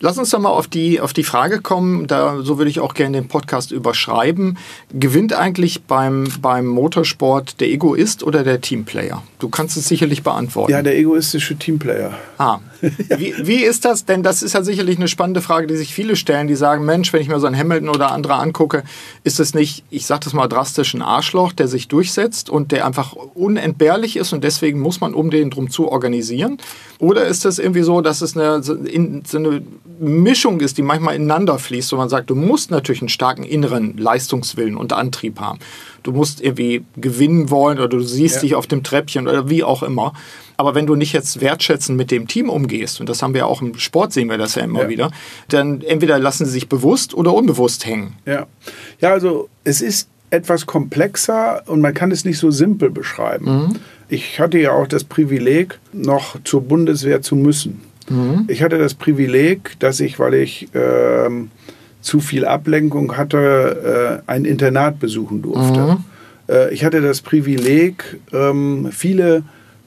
Lass 0.00 0.18
uns 0.18 0.30
doch 0.30 0.38
mal 0.38 0.50
auf 0.50 0.66
die, 0.66 1.00
auf 1.00 1.14
die 1.14 1.24
Frage 1.24 1.60
kommen, 1.60 2.06
da, 2.06 2.42
so 2.42 2.58
würde 2.58 2.70
ich 2.70 2.80
auch 2.80 2.92
gerne 2.92 3.18
den 3.18 3.28
Podcast 3.28 3.72
überschreiben. 3.72 4.58
Gewinnt 4.92 5.32
eigentlich 5.32 5.84
beim, 5.84 6.28
beim 6.42 6.66
Motorsport 6.66 7.60
der 7.60 7.68
Egoist 7.68 8.22
oder 8.22 8.44
der 8.44 8.60
Teamplayer? 8.60 9.22
Du 9.38 9.48
kannst 9.48 9.76
es 9.76 9.88
sicherlich 9.88 10.22
beantworten. 10.22 10.70
Ja, 10.70 10.82
der 10.82 10.98
egoistische 10.98 11.56
Teamplayer. 11.56 12.14
Ah. 12.36 12.58
Wie, 13.16 13.34
wie 13.38 13.64
ist 13.64 13.86
das? 13.86 14.04
Denn 14.04 14.22
das 14.22 14.42
ist 14.42 14.52
ja 14.52 14.62
sicherlich 14.62 14.98
eine 14.98 15.08
spannende 15.08 15.40
Frage, 15.40 15.66
die 15.66 15.76
sich 15.76 15.94
viele 15.94 16.14
stellen, 16.14 16.46
die 16.46 16.54
sagen, 16.54 16.84
Mensch, 16.84 17.10
wenn 17.12 17.22
ich 17.22 17.28
mir 17.28 17.40
so 17.40 17.46
einen 17.46 17.56
Hamilton 17.56 17.88
oder 17.88 18.12
andere 18.12 18.34
angucke, 18.34 18.84
ist 19.24 19.40
es 19.40 19.54
nicht, 19.54 19.82
ich 19.88 20.04
sage 20.04 20.20
das 20.24 20.34
mal 20.34 20.46
drastisch, 20.46 20.92
ein 20.92 21.00
Arschloch, 21.00 21.52
der 21.52 21.68
sich 21.68 21.88
durchsetzt 21.88 22.50
und 22.50 22.72
der 22.72 22.86
einfach 22.86 23.14
unentbehrlich 23.14 24.16
ist 24.16 24.34
und 24.34 24.44
deswegen 24.44 24.78
muss 24.80 25.00
man 25.00 25.14
um 25.14 25.30
den 25.30 25.48
drum 25.48 25.70
zu 25.70 25.88
organisieren? 25.88 26.58
Oder 26.98 27.26
ist 27.26 27.46
es 27.46 27.58
irgendwie 27.58 27.82
so, 27.82 28.02
dass 28.02 28.20
es 28.20 28.36
eine, 28.36 28.62
so 28.62 28.74
eine 28.74 29.62
Mischung 29.98 30.60
ist, 30.60 30.78
die 30.78 30.82
manchmal 30.82 31.16
ineinander 31.16 31.58
fließt, 31.58 31.92
wo 31.92 31.96
man 31.96 32.08
sagt, 32.08 32.30
du 32.30 32.34
musst 32.34 32.70
natürlich 32.70 33.02
einen 33.02 33.08
starken 33.08 33.42
inneren 33.42 33.96
Leistungswillen 33.96 34.76
und 34.76 34.92
Antrieb 34.92 35.40
haben. 35.40 35.58
Du 36.02 36.12
musst 36.12 36.40
irgendwie 36.40 36.84
gewinnen 36.96 37.50
wollen 37.50 37.78
oder 37.78 37.88
du 37.88 38.00
siehst 38.00 38.36
ja. 38.36 38.40
dich 38.42 38.54
auf 38.54 38.66
dem 38.66 38.82
Treppchen 38.82 39.26
oder 39.26 39.48
wie 39.48 39.64
auch 39.64 39.82
immer. 39.82 40.12
Aber 40.56 40.74
wenn 40.74 40.86
du 40.86 40.94
nicht 40.94 41.12
jetzt 41.12 41.40
wertschätzend 41.40 41.98
mit 41.98 42.10
dem 42.10 42.28
Team 42.28 42.48
umgehst, 42.48 43.00
und 43.00 43.08
das 43.08 43.22
haben 43.22 43.34
wir 43.34 43.46
auch 43.46 43.60
im 43.60 43.76
Sport, 43.78 44.12
sehen 44.12 44.30
wir 44.30 44.38
das 44.38 44.54
ja 44.54 44.62
immer 44.62 44.82
ja. 44.82 44.88
wieder, 44.88 45.10
dann 45.48 45.82
entweder 45.82 46.18
lassen 46.18 46.46
sie 46.46 46.52
sich 46.52 46.68
bewusst 46.68 47.14
oder 47.14 47.34
unbewusst 47.34 47.86
hängen. 47.86 48.14
Ja, 48.24 48.46
ja 49.00 49.12
also 49.12 49.48
es 49.64 49.80
ist 49.80 50.08
etwas 50.30 50.66
komplexer 50.66 51.62
und 51.66 51.80
man 51.80 51.94
kann 51.94 52.10
es 52.10 52.24
nicht 52.24 52.38
so 52.38 52.50
simpel 52.50 52.90
beschreiben. 52.90 53.44
Mhm. 53.44 53.76
Ich 54.08 54.40
hatte 54.40 54.58
ja 54.58 54.72
auch 54.72 54.86
das 54.86 55.04
Privileg, 55.04 55.78
noch 55.92 56.36
zur 56.44 56.62
Bundeswehr 56.62 57.22
zu 57.22 57.36
müssen. 57.36 57.80
Mhm. 58.08 58.44
Ich 58.48 58.62
hatte 58.62 58.78
das 58.78 58.94
Privileg, 58.94 59.78
dass 59.78 60.00
ich, 60.00 60.18
weil 60.18 60.34
ich 60.34 60.68
ähm, 60.74 61.50
zu 62.00 62.20
viel 62.20 62.44
Ablenkung 62.44 63.16
hatte, 63.16 64.22
äh, 64.26 64.30
ein 64.30 64.44
Internat 64.44 65.00
besuchen 65.00 65.42
durfte. 65.42 65.80
Mhm. 65.80 65.96
Äh, 66.48 66.72
ich 66.72 66.84
hatte 66.84 67.00
das 67.00 67.20
Privileg, 67.20 68.18
ähm, 68.32 68.88
viele 68.92 69.42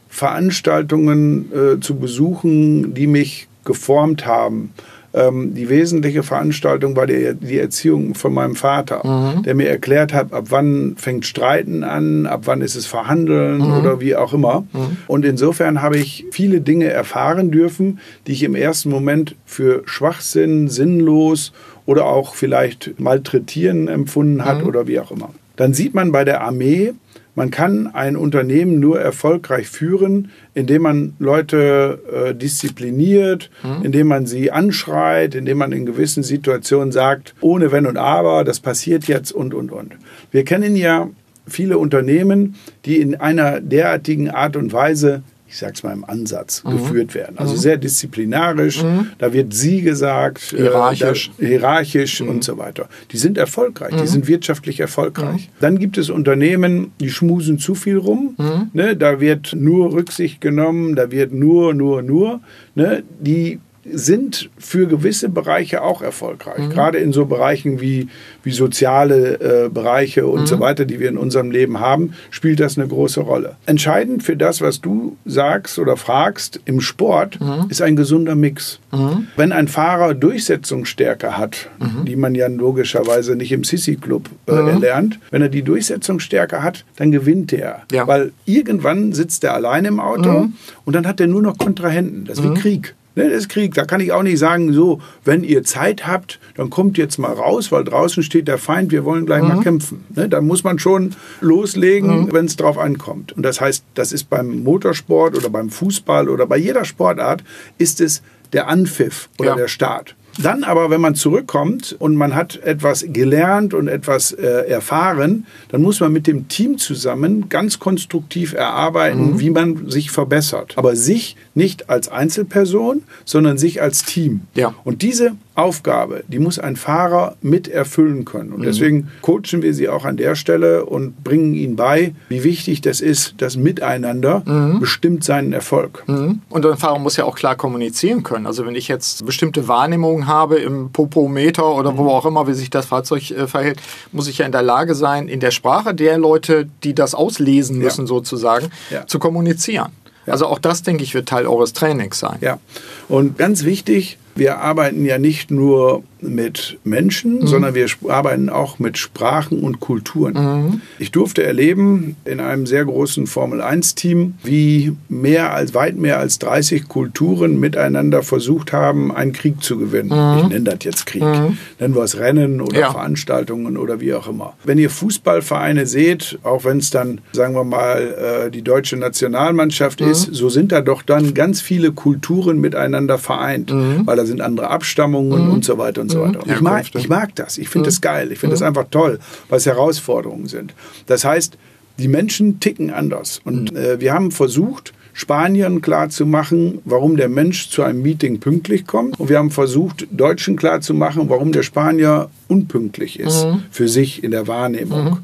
Veranstaltungen 0.10 1.52
äh, 1.54 1.80
zu 1.80 1.96
besuchen, 1.96 2.94
die 2.94 3.08
mich 3.08 3.48
geformt 3.64 4.26
haben. 4.26 4.74
Ähm, 5.14 5.56
die 5.56 5.70
wesentliche 5.70 6.22
Veranstaltung 6.22 6.96
war 6.96 7.08
die, 7.08 7.34
die 7.34 7.58
Erziehung 7.58 8.14
von 8.14 8.34
meinem 8.34 8.56
Vater, 8.56 9.06
mhm. 9.06 9.44
der 9.44 9.56
mir 9.56 9.68
erklärt 9.68 10.14
hat, 10.14 10.32
ab 10.34 10.46
wann 10.50 10.96
fängt 10.98 11.26
Streiten 11.26 11.84
an, 11.84 12.28
ab 12.28 12.42
wann 12.46 12.62
ist 12.62 12.76
es 12.76 12.86
Verhandeln 12.86 13.58
mhm. 13.58 13.74
oder 13.74 14.02
wie 14.02 14.16
auch 14.16 14.34
immer. 14.34 14.66
Mhm. 14.72 14.98
Und 15.08 15.26
insofern 15.26 15.82
habe 15.82 15.98
ich 15.98 16.26
viele 16.32 16.62
Dinge 16.62 16.90
erfahren 16.90 17.50
dürfen, 17.50 18.00
die 18.28 18.34
ich 18.34 18.44
im 18.44 18.54
ersten 18.54 18.90
Moment 18.90 19.36
für 19.46 19.82
Schwachsinn, 19.86 20.68
sinnlos 20.68 21.54
oder 21.88 22.06
auch 22.06 22.36
vielleicht 22.36 23.00
malträtieren 23.00 23.88
empfunden 23.88 24.46
hat 24.46 24.62
mhm. 24.62 24.68
oder 24.68 24.88
wie 24.88 25.00
auch 25.00 25.12
immer. 25.12 25.32
Dann 25.56 25.74
sieht 25.74 25.96
man 25.96 26.12
bei 26.12 26.24
der 26.24 26.42
Armee, 26.42 26.94
man 27.36 27.52
kann 27.52 27.88
ein 27.88 28.16
Unternehmen 28.16 28.80
nur 28.80 29.00
erfolgreich 29.00 29.68
führen, 29.68 30.32
indem 30.54 30.82
man 30.82 31.14
Leute 31.20 32.00
äh, 32.12 32.36
diszipliniert, 32.36 33.50
mhm. 33.64 33.86
indem 33.86 34.08
man 34.08 34.26
sie 34.26 34.52
anschreit, 34.52 35.36
indem 35.36 35.60
man 35.60 35.72
in 35.72 35.86
gewissen 35.86 36.24
Situationen 36.24 36.92
sagt, 36.92 37.36
ohne 37.42 37.72
Wenn 37.72 37.86
und 37.86 37.98
Aber, 37.98 38.44
das 38.44 38.60
passiert 38.60 39.06
jetzt 39.06 39.32
und, 39.32 39.54
und, 39.54 39.72
und. 39.72 39.94
Wir 40.32 40.44
kennen 40.44 40.76
ja 40.76 41.10
viele 41.48 41.78
Unternehmen, 41.78 42.56
die 42.86 42.98
in 42.98 43.16
einer 43.16 43.62
derartigen 43.62 44.30
Art 44.30 44.56
und 44.56 44.74
Weise 44.74 45.24
ich 45.50 45.58
sage 45.58 45.74
es 45.74 45.84
mal 45.84 45.94
im 45.94 46.06
Ansatz, 46.06 46.64
mhm. 46.64 46.72
geführt 46.72 47.16
werden. 47.16 47.40
Also 47.40 47.56
mhm. 47.56 47.58
sehr 47.58 47.78
disziplinarisch, 47.78 48.84
mhm. 48.84 49.08
da 49.18 49.34
wird 49.34 49.52
sie 49.52 49.82
gesagt, 49.82 50.42
hierarchisch, 50.56 51.32
äh, 51.40 51.42
da, 51.42 51.48
hierarchisch 51.48 52.22
mhm. 52.22 52.30
und 52.30 52.44
so 52.44 52.58
weiter. 52.60 52.88
Die 53.12 53.18
sind 53.18 53.38
erfolgreich, 53.38 53.90
die 53.96 54.02
mhm. 54.02 54.08
sind 54.08 54.28
wirtschaftlich 54.28 54.80
erfolgreich. 54.80 55.48
Mhm. 55.48 55.60
Dann 55.60 55.80
gibt 55.80 55.98
es 55.98 56.12
Unternehmen, 56.12 56.92
die 57.00 57.10
schmusen 57.10 57.58
zu 57.58 57.74
viel 57.74 57.98
rum, 57.98 58.36
ne? 58.74 58.96
da 58.96 59.20
wird 59.20 59.54
nur 59.56 59.92
Rücksicht 59.92 60.40
genommen, 60.40 60.96
da 60.96 61.10
wird 61.10 61.34
nur, 61.34 61.74
nur, 61.74 62.04
nur. 62.04 62.42
Ne? 62.76 63.04
Die 63.20 63.60
sind 63.94 64.50
für 64.58 64.88
gewisse 64.88 65.30
Bereiche 65.30 65.82
auch 65.82 66.02
erfolgreich. 66.02 66.60
Mhm. 66.60 66.70
Gerade 66.70 66.98
in 67.00 67.14
so 67.14 67.26
Bereichen 67.26 67.82
wie, 67.82 68.08
wie 68.44 68.52
soziale 68.52 69.66
äh, 69.66 69.70
Bereiche 69.70 70.28
und 70.28 70.42
mhm. 70.42 70.48
so 70.48 70.60
weiter, 70.60 70.86
die 70.86 71.00
wir 71.00 71.10
in 71.10 71.18
unserem 71.18 71.52
Leben 71.52 71.80
haben, 71.80 72.14
spielt 72.30 72.60
das 72.60 72.78
eine 72.78 72.88
große 72.88 73.22
Rolle. 73.22 73.56
Entscheidend 73.66 74.24
für 74.24 74.36
das, 74.36 74.62
was 74.62 74.82
du 74.82 75.18
sagst 75.26 75.80
oder 75.80 75.98
fragst 75.98 76.60
im 76.66 76.82
Sport, 76.82 77.40
mhm. 77.40 77.66
ist 77.70 77.82
ein 77.82 77.96
gesunder 77.96 78.36
Mix. 78.36 78.80
Mhm. 78.92 79.28
Wenn 79.36 79.52
ein 79.52 79.68
Fahrer 79.68 80.14
Durchsetzungsstärke 80.14 81.38
hat, 81.38 81.70
mhm. 81.80 82.06
die 82.06 82.16
man 82.16 82.36
ja 82.36 82.48
logischerweise 82.48 83.36
nicht 83.36 83.52
im 83.52 83.64
Sissi-Club 83.64 84.30
äh, 84.48 84.54
mhm. 84.54 84.68
erlernt, 84.68 85.20
wenn 85.32 85.42
er 85.42 85.50
die 85.50 85.64
Durchsetzungsstärke 85.64 86.64
hat, 86.64 86.86
dann 86.96 87.12
gewinnt 87.12 87.54
er. 87.54 87.84
Ja. 87.92 88.08
Weil 88.08 88.32
irgendwann 88.46 89.14
sitzt 89.14 89.44
er 89.44 89.54
allein 89.54 89.86
im 89.86 90.00
Auto 90.00 90.48
und 90.86 90.96
dann 90.96 91.08
hat 91.08 91.20
er 91.20 91.28
nur 91.28 91.42
noch 91.42 91.58
Kontrahenten. 91.58 92.26
Das 92.26 92.40
ist 92.40 92.44
wie 92.44 92.54
Krieg. 92.54 92.96
Ne, 93.20 93.30
das 93.30 93.40
ist 93.40 93.50
Krieg. 93.50 93.74
Da 93.74 93.84
kann 93.84 94.00
ich 94.00 94.14
auch 94.14 94.24
nicht 94.24 94.40
sagen, 94.40 94.72
so, 94.72 95.02
wenn 95.26 95.44
ihr 95.44 95.66
Zeit 95.66 96.08
habt, 96.08 96.40
dann 96.56 96.70
kommt 96.70 96.98
jetzt 96.98 97.18
mal 97.18 97.34
raus, 97.34 97.70
weil 97.70 97.84
draußen 97.84 98.24
steht 98.24 98.48
der 98.48 98.58
Feind, 98.58 98.94
wir 98.94 99.04
wollen 99.04 99.26
gleich 99.26 99.42
mhm. 99.42 99.48
mal 99.50 99.60
kämpfen. 99.62 100.06
Ne, 100.16 100.30
da 100.30 100.40
muss 100.40 100.64
man 100.64 100.80
schon 100.80 101.16
loslegen, 101.42 102.22
mhm. 102.22 102.32
wenn 102.32 102.46
es 102.46 102.56
drauf 102.56 102.78
ankommt. 102.78 103.34
Und 103.34 103.44
das 103.44 103.60
heißt, 103.60 103.84
das 103.94 104.14
ist 104.14 104.30
beim 104.30 104.64
Motorsport 104.64 105.36
oder 105.36 105.50
beim 105.50 105.70
Fußball 105.70 106.30
oder 106.30 106.46
bei 106.46 106.56
jeder 106.56 106.86
Sportart, 106.86 107.44
ist 107.78 108.00
es 108.00 108.22
der 108.54 108.70
Anpfiff 108.70 109.28
oder 109.38 109.50
ja. 109.50 109.56
der 109.56 109.68
Start. 109.68 110.16
Dann 110.38 110.64
aber, 110.64 110.90
wenn 110.90 111.02
man 111.02 111.16
zurückkommt 111.16 111.96
und 112.00 112.16
man 112.16 112.36
hat 112.36 112.58
etwas 112.64 113.06
gelernt 113.08 113.74
und 113.74 113.88
etwas 113.88 114.32
äh, 114.32 114.70
erfahren, 114.70 115.46
dann 115.70 115.82
muss 115.82 116.00
man 116.00 116.12
mit 116.12 116.28
dem 116.28 116.48
Team 116.48 116.78
zusammen 116.78 117.50
ganz 117.50 117.80
konstruktiv 117.80 118.54
erarbeiten, 118.54 119.34
mhm. 119.34 119.40
wie 119.40 119.50
man 119.50 119.90
sich 119.90 120.12
verbessert. 120.12 120.74
Aber 120.78 120.96
sich 120.96 121.36
nicht 121.56 121.90
als 121.90 122.10
Einzelperson, 122.10 123.04
sondern 123.26 123.58
sich 123.58 123.82
als 123.82 124.04
Team. 124.04 124.42
Ja. 124.56 124.74
Und 124.84 125.02
diese 125.02 125.34
Aufgabe, 125.60 126.24
die 126.28 126.40
muss 126.40 126.58
ein 126.58 126.76
Fahrer 126.76 127.36
mit 127.42 127.68
erfüllen 127.68 128.26
können. 128.26 128.52
Und 128.52 128.62
mhm. 128.62 128.66
deswegen 128.66 129.12
coachen 129.22 129.62
wir 129.62 129.74
sie 129.74 129.90
auch 129.90 130.06
an 130.06 130.18
der 130.18 130.36
Stelle 130.36 130.86
und 130.86 131.24
bringen 131.24 131.54
ihnen 131.54 131.76
bei, 131.76 132.14
wie 132.30 132.44
wichtig 132.44 132.82
das 132.82 133.02
ist, 133.02 133.36
das 133.38 133.58
Miteinander 133.58 134.44
mhm. 134.46 134.80
bestimmt 134.80 135.24
seinen 135.24 135.54
Erfolg. 135.54 136.04
Mhm. 136.08 136.42
Und 136.50 136.66
ein 136.66 136.78
Fahrer 136.78 137.00
muss 137.00 137.18
ja 137.18 137.26
auch 137.26 137.36
klar 137.36 137.56
kommunizieren 137.56 138.24
können. 138.24 138.46
Also 138.46 138.66
wenn 138.66 138.76
ich 138.76 138.88
jetzt 138.88 139.26
bestimmte 139.26 139.68
Wahrnehmungen 139.68 140.28
habe 140.28 140.58
im 140.58 140.92
Popometer 140.92 141.76
oder 141.76 141.98
wo 141.98 142.04
mhm. 142.04 142.10
auch 142.10 142.26
immer, 142.26 142.48
wie 142.48 142.54
sich 142.54 142.70
das 142.70 142.86
Fahrzeug 142.86 143.32
äh, 143.32 143.48
verhält, 143.48 143.82
muss 144.12 144.28
ich 144.28 144.38
ja 144.40 144.46
in 144.46 144.52
der 144.52 144.64
Lage 144.64 144.96
sein, 144.96 145.28
in 145.28 145.40
der 145.40 145.52
Sprache 145.52 145.94
der 145.94 146.18
Leute, 146.18 146.68
die 146.84 146.94
das 146.94 147.14
auslesen 147.16 147.78
müssen, 147.78 148.02
ja. 148.02 148.08
sozusagen, 148.08 148.70
ja. 148.90 149.06
zu 149.08 149.20
kommunizieren. 149.20 149.92
Also 150.30 150.46
auch 150.46 150.60
das, 150.60 150.84
denke 150.84 151.04
ich, 151.04 151.14
wird 151.14 151.28
Teil 151.28 151.48
eures 151.48 151.74
Trainings 151.74 152.20
sein. 152.20 152.38
Ja. 152.42 152.60
Und 153.08 153.38
ganz 153.38 153.64
wichtig, 153.64 154.19
wir 154.36 154.60
arbeiten 154.60 155.06
ja 155.06 155.18
nicht 155.18 155.52
nur 155.52 156.04
mit 156.22 156.78
Menschen, 156.84 157.40
mhm. 157.40 157.48
sondern 157.48 157.76
wir 157.76 157.88
arbeiten 158.08 158.50
auch 158.50 158.80
mit 158.80 158.98
Sprachen 158.98 159.60
und 159.60 159.80
Kulturen. 159.80 160.34
Mhm. 160.34 160.82
Ich 160.98 161.12
durfte 161.12 161.44
erleben 161.44 162.16
in 162.26 162.40
einem 162.40 162.66
sehr 162.66 162.86
großen 162.86 163.28
Formel-1-Team, 163.28 164.36
wie 164.44 164.96
mehr 165.08 165.54
als 165.54 165.74
weit 165.74 165.98
mehr 165.98 166.20
als 166.20 166.40
30 166.40 166.88
Kulturen 166.88 167.60
miteinander 167.60 168.24
versucht 168.24 168.74
haben, 168.74 169.14
einen 169.14 169.34
Krieg 169.34 169.64
zu 169.64 169.78
gewinnen. 169.78 170.10
Mhm. 170.10 170.40
Ich 170.42 170.48
nenne 170.50 170.64
das 170.66 170.80
jetzt 170.84 171.06
Krieg. 171.06 171.24
Mhm. 171.24 171.58
Nennen 171.80 171.96
wir 171.96 172.04
es 172.04 172.18
Rennen 172.18 172.62
oder 172.62 172.80
ja. 172.80 172.92
Veranstaltungen 172.92 173.78
oder 173.78 174.00
wie 174.00 174.14
auch 174.14 174.28
immer. 174.28 174.54
Wenn 174.64 174.78
ihr 174.78 174.90
Fußballvereine 174.90 175.86
seht, 175.86 176.40
auch 176.44 176.66
wenn 176.66 176.78
es 176.78 176.90
dann, 176.90 177.22
sagen 177.32 177.56
wir 177.56 177.64
mal, 177.64 178.46
äh, 178.48 178.52
die 178.52 178.62
deutsche 178.62 178.98
Nationalmannschaft 178.98 180.02
mhm. 180.02 180.12
ist, 180.12 180.30
so 180.34 180.50
sind 180.50 180.72
da 180.72 180.82
doch 180.82 181.02
dann 181.02 181.34
ganz 181.34 181.62
viele 181.62 181.92
Kulturen 181.92 182.60
miteinander 182.60 183.18
vereint, 183.18 183.72
mhm. 183.72 184.06
weil 184.06 184.18
da 184.18 184.26
sind 184.26 184.42
andere 184.42 184.70
Abstammungen 184.70 185.50
und 185.50 185.66
so 185.66 185.78
weiter 185.78 186.02
und 186.02 186.09
und 186.10 186.22
so 186.22 186.28
weiter. 186.28 186.44
Und 186.44 186.52
ich, 186.52 186.62
mag, 186.62 186.86
ich 186.96 187.10
mag 187.10 187.36
das. 187.36 187.58
Ich 187.58 187.70
finde 187.70 187.88
das 187.88 188.02
geil. 188.02 188.32
Ich 188.32 188.40
finde 188.40 188.54
das 188.54 188.62
einfach 188.62 188.86
toll, 188.92 189.20
was 189.50 189.66
Herausforderungen 189.66 190.48
sind. 190.48 190.74
Das 191.06 191.26
heißt, 191.26 191.58
die 191.98 192.08
Menschen 192.08 192.60
ticken 192.60 192.92
anders. 192.92 193.42
Und 193.44 193.76
äh, 193.76 194.00
wir 194.00 194.14
haben 194.14 194.32
versucht, 194.32 194.94
Spaniern 195.14 195.82
klarzumachen, 195.82 196.80
warum 196.86 197.18
der 197.18 197.28
Mensch 197.28 197.70
zu 197.70 197.84
einem 197.84 198.02
Meeting 198.02 198.40
pünktlich 198.40 198.88
kommt. 198.88 199.20
Und 199.20 199.28
wir 199.28 199.38
haben 199.38 199.52
versucht, 199.52 200.08
Deutschen 200.12 200.56
klarzumachen, 200.56 201.30
warum 201.30 201.52
der 201.52 201.64
Spanier 201.64 202.30
unpünktlich 202.48 203.20
ist 203.20 203.46
mhm. 203.46 203.64
für 203.70 203.90
sich 203.90 204.24
in 204.24 204.32
der 204.32 204.48
Wahrnehmung. 204.48 205.04
Mhm. 205.04 205.18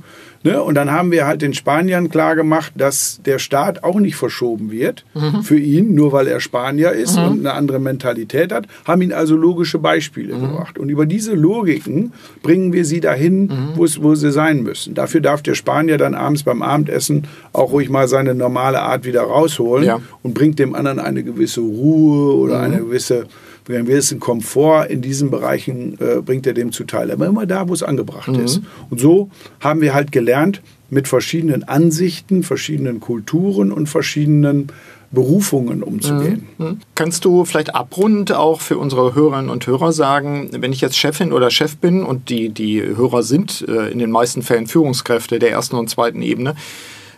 Ne? 0.46 0.62
Und 0.62 0.76
dann 0.76 0.92
haben 0.92 1.12
wir 1.12 1.26
halt 1.26 1.42
den 1.42 1.56
Spaniern 1.56 2.10
klargemacht, 2.10 2.74
dass 2.76 3.20
der 3.26 3.40
Staat 3.40 3.84
auch 3.84 4.00
nicht 4.00 4.16
verschoben 4.16 4.72
wird 4.72 5.04
mhm. 5.16 5.42
für 5.42 5.58
ihn, 5.58 5.96
nur 5.96 6.12
weil 6.12 6.28
er 6.28 6.40
Spanier 6.40 6.92
ist 6.92 7.18
mhm. 7.18 7.24
und 7.26 7.40
eine 7.40 7.54
andere 7.54 7.80
Mentalität 7.80 8.52
hat, 8.52 8.68
haben 8.86 9.02
ihn 9.02 9.12
also 9.12 9.36
logische 9.36 9.80
Beispiele 9.80 10.36
mhm. 10.36 10.42
gebracht. 10.42 10.78
Und 10.78 10.90
über 10.90 11.08
diese 11.08 11.34
Logiken 11.34 12.14
bringen 12.44 12.74
wir 12.74 12.86
sie 12.86 13.00
dahin, 13.00 13.48
mhm. 13.48 13.70
wo 13.76 14.14
sie 14.14 14.32
sein 14.32 14.62
müssen. 14.62 14.94
Dafür 14.94 15.20
darf 15.20 15.42
der 15.42 15.56
Spanier 15.56 15.98
dann 15.98 16.14
abends 16.14 16.44
beim 16.44 16.62
Abendessen 16.62 17.24
auch 17.52 17.72
ruhig 17.72 17.90
mal 17.90 18.08
seine 18.08 18.36
normale 18.36 18.82
Art 18.82 19.04
wieder 19.04 19.24
rausholen 19.24 19.86
ja. 19.86 20.00
und 20.22 20.36
bringt 20.36 20.60
dem 20.60 20.76
anderen 20.76 21.00
eine 21.00 21.24
gewisse 21.24 21.62
Ruhe 21.62 22.36
oder 22.36 22.60
mhm. 22.60 22.64
eine 22.64 22.78
gewisse 22.78 23.26
einen 23.68 23.86
gewissen 23.86 24.20
Komfort 24.20 24.86
in 24.86 25.02
diesen 25.02 25.32
Bereichen 25.32 25.98
äh, 26.00 26.22
bringt 26.22 26.46
er 26.46 26.54
dem 26.54 26.72
zuteil. 26.72 27.12
Aber 27.12 27.26
immer 27.26 27.46
da, 27.46 27.68
wo 27.68 27.74
es 27.74 27.84
angebracht 27.84 28.28
mhm. 28.28 28.46
ist. 28.46 28.62
Und 28.90 29.00
so 29.00 29.30
haben 29.60 29.82
wir 29.82 29.94
halt 29.94 30.12
gelernt, 30.12 30.62
mit 30.90 31.08
verschiedenen 31.08 31.64
Ansichten, 31.64 32.44
verschiedenen 32.44 33.00
Kulturen 33.00 33.72
und 33.72 33.88
verschiedenen 33.88 34.68
Berufungen 35.12 35.82
umzugehen. 35.82 36.48
Mhm. 36.58 36.66
mhm. 36.66 36.80
Kannst 36.94 37.26
du 37.26 37.46
vielleicht 37.46 37.74
abrundend 37.74 38.34
auch 38.34 38.62
für 38.62 38.78
unsere 38.78 39.16
Hörerinnen 39.16 39.50
und 39.50 39.66
Hörer 39.66 39.92
sagen, 39.92 40.50
wenn 40.52 40.72
ich 40.72 40.82
jetzt 40.82 40.98
Chefin 40.98 41.34
oder 41.34 41.50
Chef 41.50 41.78
bin 41.78 42.04
und 42.04 42.30
die, 42.30 42.50
die 42.50 42.82
Hörer 42.82 43.24
sind 43.24 43.66
äh, 43.68 43.92
in 43.92 44.00
den 44.00 44.12
meisten 44.12 44.42
Fällen 44.42 44.68
Führungskräfte 44.68 45.40
der 45.40 45.52
ersten 45.52 45.76
und 45.76 45.90
zweiten 45.90 46.22
Ebene, 46.22 46.56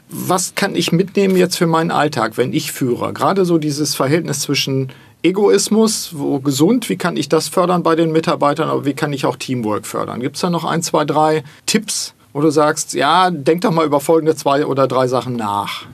was 0.09 0.55
kann 0.55 0.75
ich 0.75 0.93
mitnehmen 0.93 1.35
jetzt 1.35 1.57
für 1.57 1.67
meinen 1.67 1.91
Alltag, 1.91 2.37
wenn 2.37 2.53
ich 2.53 2.71
führe? 2.71 3.11
Gerade 3.11 3.43
so 3.43 3.57
dieses 3.57 3.93
Verhältnis 3.93 4.39
zwischen 4.39 4.89
Egoismus, 5.23 6.11
wo 6.15 6.39
gesund, 6.39 6.89
wie 6.89 6.95
kann 6.95 7.17
ich 7.17 7.27
das 7.29 7.47
fördern 7.47 7.83
bei 7.83 7.95
den 7.95 8.11
Mitarbeitern, 8.11 8.69
aber 8.69 8.85
wie 8.85 8.93
kann 8.93 9.13
ich 9.13 9.25
auch 9.25 9.35
Teamwork 9.35 9.85
fördern? 9.85 10.19
Gibt 10.19 10.35
es 10.35 10.41
da 10.41 10.49
noch 10.49 10.63
ein, 10.63 10.81
zwei, 10.81 11.05
drei 11.05 11.43
Tipps, 11.65 12.13
wo 12.33 12.41
du 12.41 12.49
sagst, 12.49 12.93
ja, 12.93 13.31
denk 13.31 13.61
doch 13.61 13.71
mal 13.71 13.85
über 13.85 13.99
folgende 13.99 14.35
zwei 14.35 14.65
oder 14.65 14.87
drei 14.87 15.07
Sachen 15.07 15.35
nach? 15.35 15.87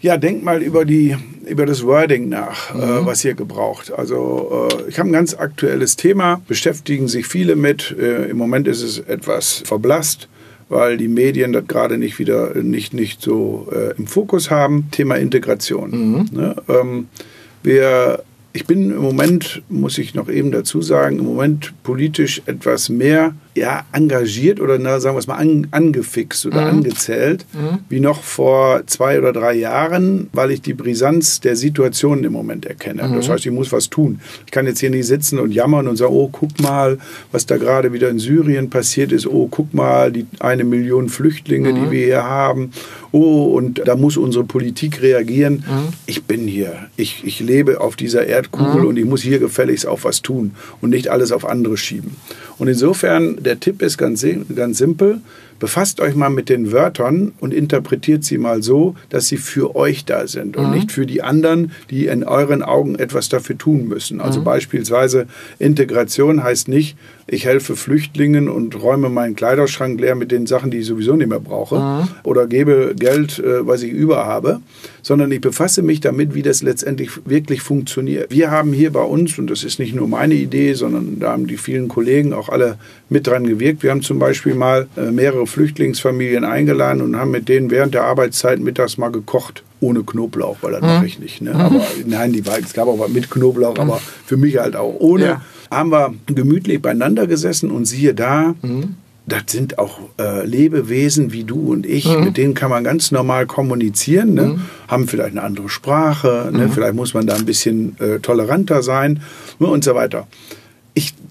Ja, 0.00 0.16
denk 0.16 0.44
mal 0.44 0.62
über, 0.62 0.84
die, 0.84 1.16
über 1.44 1.66
das 1.66 1.84
Wording 1.84 2.28
nach, 2.28 2.72
äh, 2.72 2.76
mhm. 2.76 2.82
äh, 2.82 3.06
was 3.06 3.24
ihr 3.24 3.34
gebraucht. 3.34 3.92
Also 3.92 4.68
äh, 4.70 4.88
ich 4.88 5.00
habe 5.00 5.08
ein 5.08 5.12
ganz 5.12 5.34
aktuelles 5.34 5.96
Thema, 5.96 6.40
beschäftigen 6.46 7.08
sich 7.08 7.26
viele 7.26 7.56
mit. 7.56 7.96
Äh, 7.98 8.30
Im 8.30 8.36
Moment 8.36 8.68
ist 8.68 8.82
es 8.82 8.98
etwas 8.98 9.62
verblasst 9.64 10.28
weil 10.68 10.98
die 10.98 11.08
Medien 11.08 11.52
das 11.52 11.66
gerade 11.66 11.98
nicht 11.98 12.18
wieder 12.18 12.54
nicht, 12.54 12.92
nicht 12.92 13.22
so 13.22 13.68
äh, 13.72 13.96
im 13.96 14.06
Fokus 14.06 14.50
haben. 14.50 14.88
Thema 14.90 15.16
Integration. 15.16 15.90
Mhm. 15.90 16.28
Ne? 16.30 16.56
Ähm, 16.68 17.08
wir 17.62 18.22
ich 18.52 18.66
bin 18.66 18.90
im 18.90 19.02
Moment, 19.02 19.62
muss 19.68 19.98
ich 19.98 20.14
noch 20.14 20.28
eben 20.28 20.50
dazu 20.50 20.82
sagen, 20.82 21.18
im 21.18 21.26
Moment 21.26 21.74
politisch 21.84 22.42
etwas 22.46 22.88
mehr 22.88 23.34
ja, 23.54 23.84
engagiert 23.92 24.60
oder 24.60 24.78
na, 24.78 25.00
sagen 25.00 25.16
wir 25.16 25.20
es 25.20 25.26
mal 25.26 25.36
an, 25.36 25.66
angefixt 25.70 26.46
oder 26.46 26.62
mhm. 26.62 26.78
angezählt, 26.78 27.44
mhm. 27.52 27.78
wie 27.88 28.00
noch 28.00 28.22
vor 28.22 28.86
zwei 28.86 29.18
oder 29.18 29.32
drei 29.32 29.54
Jahren, 29.54 30.28
weil 30.32 30.50
ich 30.50 30.62
die 30.62 30.74
Brisanz 30.74 31.40
der 31.40 31.56
Situation 31.56 32.24
im 32.24 32.32
Moment 32.32 32.66
erkenne. 32.66 33.06
Mhm. 33.06 33.16
Das 33.16 33.28
heißt, 33.28 33.44
ich 33.46 33.52
muss 33.52 33.72
was 33.72 33.90
tun. 33.90 34.20
Ich 34.46 34.52
kann 34.52 34.66
jetzt 34.66 34.80
hier 34.80 34.90
nicht 34.90 35.06
sitzen 35.06 35.38
und 35.38 35.52
jammern 35.52 35.88
und 35.88 35.96
sagen, 35.96 36.12
oh, 36.14 36.28
guck 36.30 36.60
mal, 36.60 36.98
was 37.32 37.46
da 37.46 37.56
gerade 37.56 37.92
wieder 37.92 38.08
in 38.08 38.18
Syrien 38.18 38.70
passiert 38.70 39.12
ist. 39.12 39.26
Oh, 39.26 39.48
guck 39.50 39.74
mal, 39.74 40.12
die 40.12 40.26
eine 40.40 40.64
Million 40.64 41.08
Flüchtlinge, 41.08 41.74
die 41.74 41.80
mhm. 41.80 41.90
wir 41.90 42.04
hier 42.04 42.24
haben. 42.24 42.72
Oh, 43.10 43.46
und 43.46 43.82
da 43.86 43.96
muss 43.96 44.16
unsere 44.16 44.44
Politik 44.44 45.02
reagieren. 45.02 45.64
Mhm. 45.66 45.88
Ich 46.06 46.24
bin 46.24 46.46
hier. 46.46 46.74
Ich, 46.96 47.24
ich 47.24 47.40
lebe 47.40 47.80
auf 47.80 47.96
dieser 47.96 48.26
Erdkugel 48.26 48.82
mhm. 48.82 48.88
und 48.88 48.96
ich 48.98 49.04
muss 49.04 49.22
hier 49.22 49.38
gefälligst 49.38 49.86
auch 49.86 50.04
was 50.04 50.22
tun 50.22 50.52
und 50.80 50.90
nicht 50.90 51.08
alles 51.08 51.32
auf 51.32 51.46
andere 51.46 51.76
schieben. 51.76 52.16
Und 52.58 52.68
insofern, 52.68 53.42
der 53.42 53.60
Tipp 53.60 53.82
ist 53.82 53.98
ganz, 53.98 54.26
ganz 54.54 54.78
simpel. 54.78 55.20
Befasst 55.60 56.00
euch 56.00 56.14
mal 56.14 56.30
mit 56.30 56.48
den 56.48 56.70
Wörtern 56.70 57.32
und 57.40 57.52
interpretiert 57.52 58.22
sie 58.22 58.38
mal 58.38 58.62
so, 58.62 58.94
dass 59.08 59.26
sie 59.26 59.38
für 59.38 59.74
euch 59.74 60.04
da 60.04 60.28
sind 60.28 60.56
und 60.56 60.68
mhm. 60.68 60.74
nicht 60.74 60.92
für 60.92 61.04
die 61.04 61.22
anderen, 61.22 61.72
die 61.90 62.06
in 62.06 62.22
euren 62.22 62.62
Augen 62.62 62.94
etwas 62.94 63.28
dafür 63.28 63.58
tun 63.58 63.88
müssen. 63.88 64.20
Also 64.20 64.40
mhm. 64.40 64.44
beispielsweise 64.44 65.26
Integration 65.58 66.44
heißt 66.44 66.68
nicht, 66.68 66.96
ich 67.30 67.44
helfe 67.44 67.76
Flüchtlingen 67.76 68.48
und 68.48 68.82
räume 68.82 69.10
meinen 69.10 69.36
Kleiderschrank 69.36 70.00
leer 70.00 70.14
mit 70.14 70.32
den 70.32 70.46
Sachen, 70.46 70.70
die 70.70 70.78
ich 70.78 70.86
sowieso 70.86 71.14
nicht 71.14 71.28
mehr 71.28 71.40
brauche 71.40 71.78
mhm. 71.78 72.08
oder 72.24 72.46
gebe 72.46 72.94
Geld, 72.98 73.38
äh, 73.38 73.66
was 73.66 73.82
ich 73.82 73.92
über 73.92 74.24
habe, 74.24 74.60
sondern 75.02 75.30
ich 75.30 75.40
befasse 75.40 75.82
mich 75.82 76.00
damit, 76.00 76.34
wie 76.34 76.42
das 76.42 76.62
letztendlich 76.62 77.10
wirklich 77.26 77.60
funktioniert. 77.60 78.30
Wir 78.30 78.50
haben 78.50 78.72
hier 78.72 78.92
bei 78.92 79.02
uns, 79.02 79.38
und 79.38 79.50
das 79.50 79.62
ist 79.62 79.78
nicht 79.78 79.94
nur 79.94 80.08
meine 80.08 80.34
Idee, 80.34 80.72
sondern 80.72 81.20
da 81.20 81.32
haben 81.32 81.46
die 81.46 81.58
vielen 81.58 81.88
Kollegen 81.88 82.32
auch 82.32 82.48
alle 82.48 82.78
mit 83.10 83.26
dran 83.26 83.46
gewirkt. 83.46 83.82
Wir 83.82 83.90
haben 83.90 84.02
zum 84.02 84.18
Beispiel 84.18 84.54
mal 84.54 84.88
äh, 84.96 85.10
mehrere 85.10 85.46
Flüchtlingsfamilien 85.46 86.44
eingeladen 86.44 87.02
und 87.02 87.16
haben 87.16 87.30
mit 87.30 87.48
denen 87.48 87.70
während 87.70 87.92
der 87.92 88.04
Arbeitszeit 88.04 88.58
mittags 88.58 88.96
mal 88.96 89.10
gekocht 89.10 89.62
ohne 89.80 90.02
Knoblauch, 90.02 90.56
weil 90.62 90.72
das 90.72 90.80
mhm. 90.80 90.88
mache 90.88 91.06
ich 91.06 91.18
nicht. 91.18 91.42
Ne? 91.42 91.54
Aber 91.54 91.82
nein, 92.06 92.32
die 92.32 92.42
es 92.42 92.72
gab 92.72 92.88
auch 92.88 92.98
was 92.98 93.10
mit 93.10 93.30
Knoblauch, 93.30 93.74
mhm. 93.74 93.80
aber 93.82 94.00
für 94.24 94.38
mich 94.38 94.56
halt 94.56 94.76
auch 94.76 94.94
ohne. 94.98 95.24
Ja 95.24 95.42
haben 95.70 95.90
wir 95.90 96.14
gemütlich 96.26 96.80
beieinander 96.80 97.26
gesessen 97.26 97.70
und 97.70 97.84
siehe 97.84 98.14
da, 98.14 98.54
mhm. 98.62 98.94
das 99.26 99.42
sind 99.48 99.78
auch 99.78 100.00
äh, 100.18 100.46
Lebewesen 100.46 101.32
wie 101.32 101.44
du 101.44 101.72
und 101.72 101.86
ich, 101.86 102.08
mhm. 102.08 102.24
mit 102.24 102.36
denen 102.36 102.54
kann 102.54 102.70
man 102.70 102.84
ganz 102.84 103.10
normal 103.10 103.46
kommunizieren, 103.46 104.34
ne? 104.34 104.42
mhm. 104.42 104.60
haben 104.88 105.08
vielleicht 105.08 105.32
eine 105.32 105.42
andere 105.42 105.68
Sprache, 105.68 106.50
ne? 106.52 106.66
Mhm. 106.66 106.72
vielleicht 106.72 106.94
muss 106.94 107.14
man 107.14 107.26
da 107.26 107.34
ein 107.34 107.46
bisschen 107.46 107.96
äh, 108.00 108.18
toleranter 108.20 108.82
sein 108.82 109.20
ne? 109.58 109.66
und 109.66 109.84
so 109.84 109.94
weiter 109.94 110.26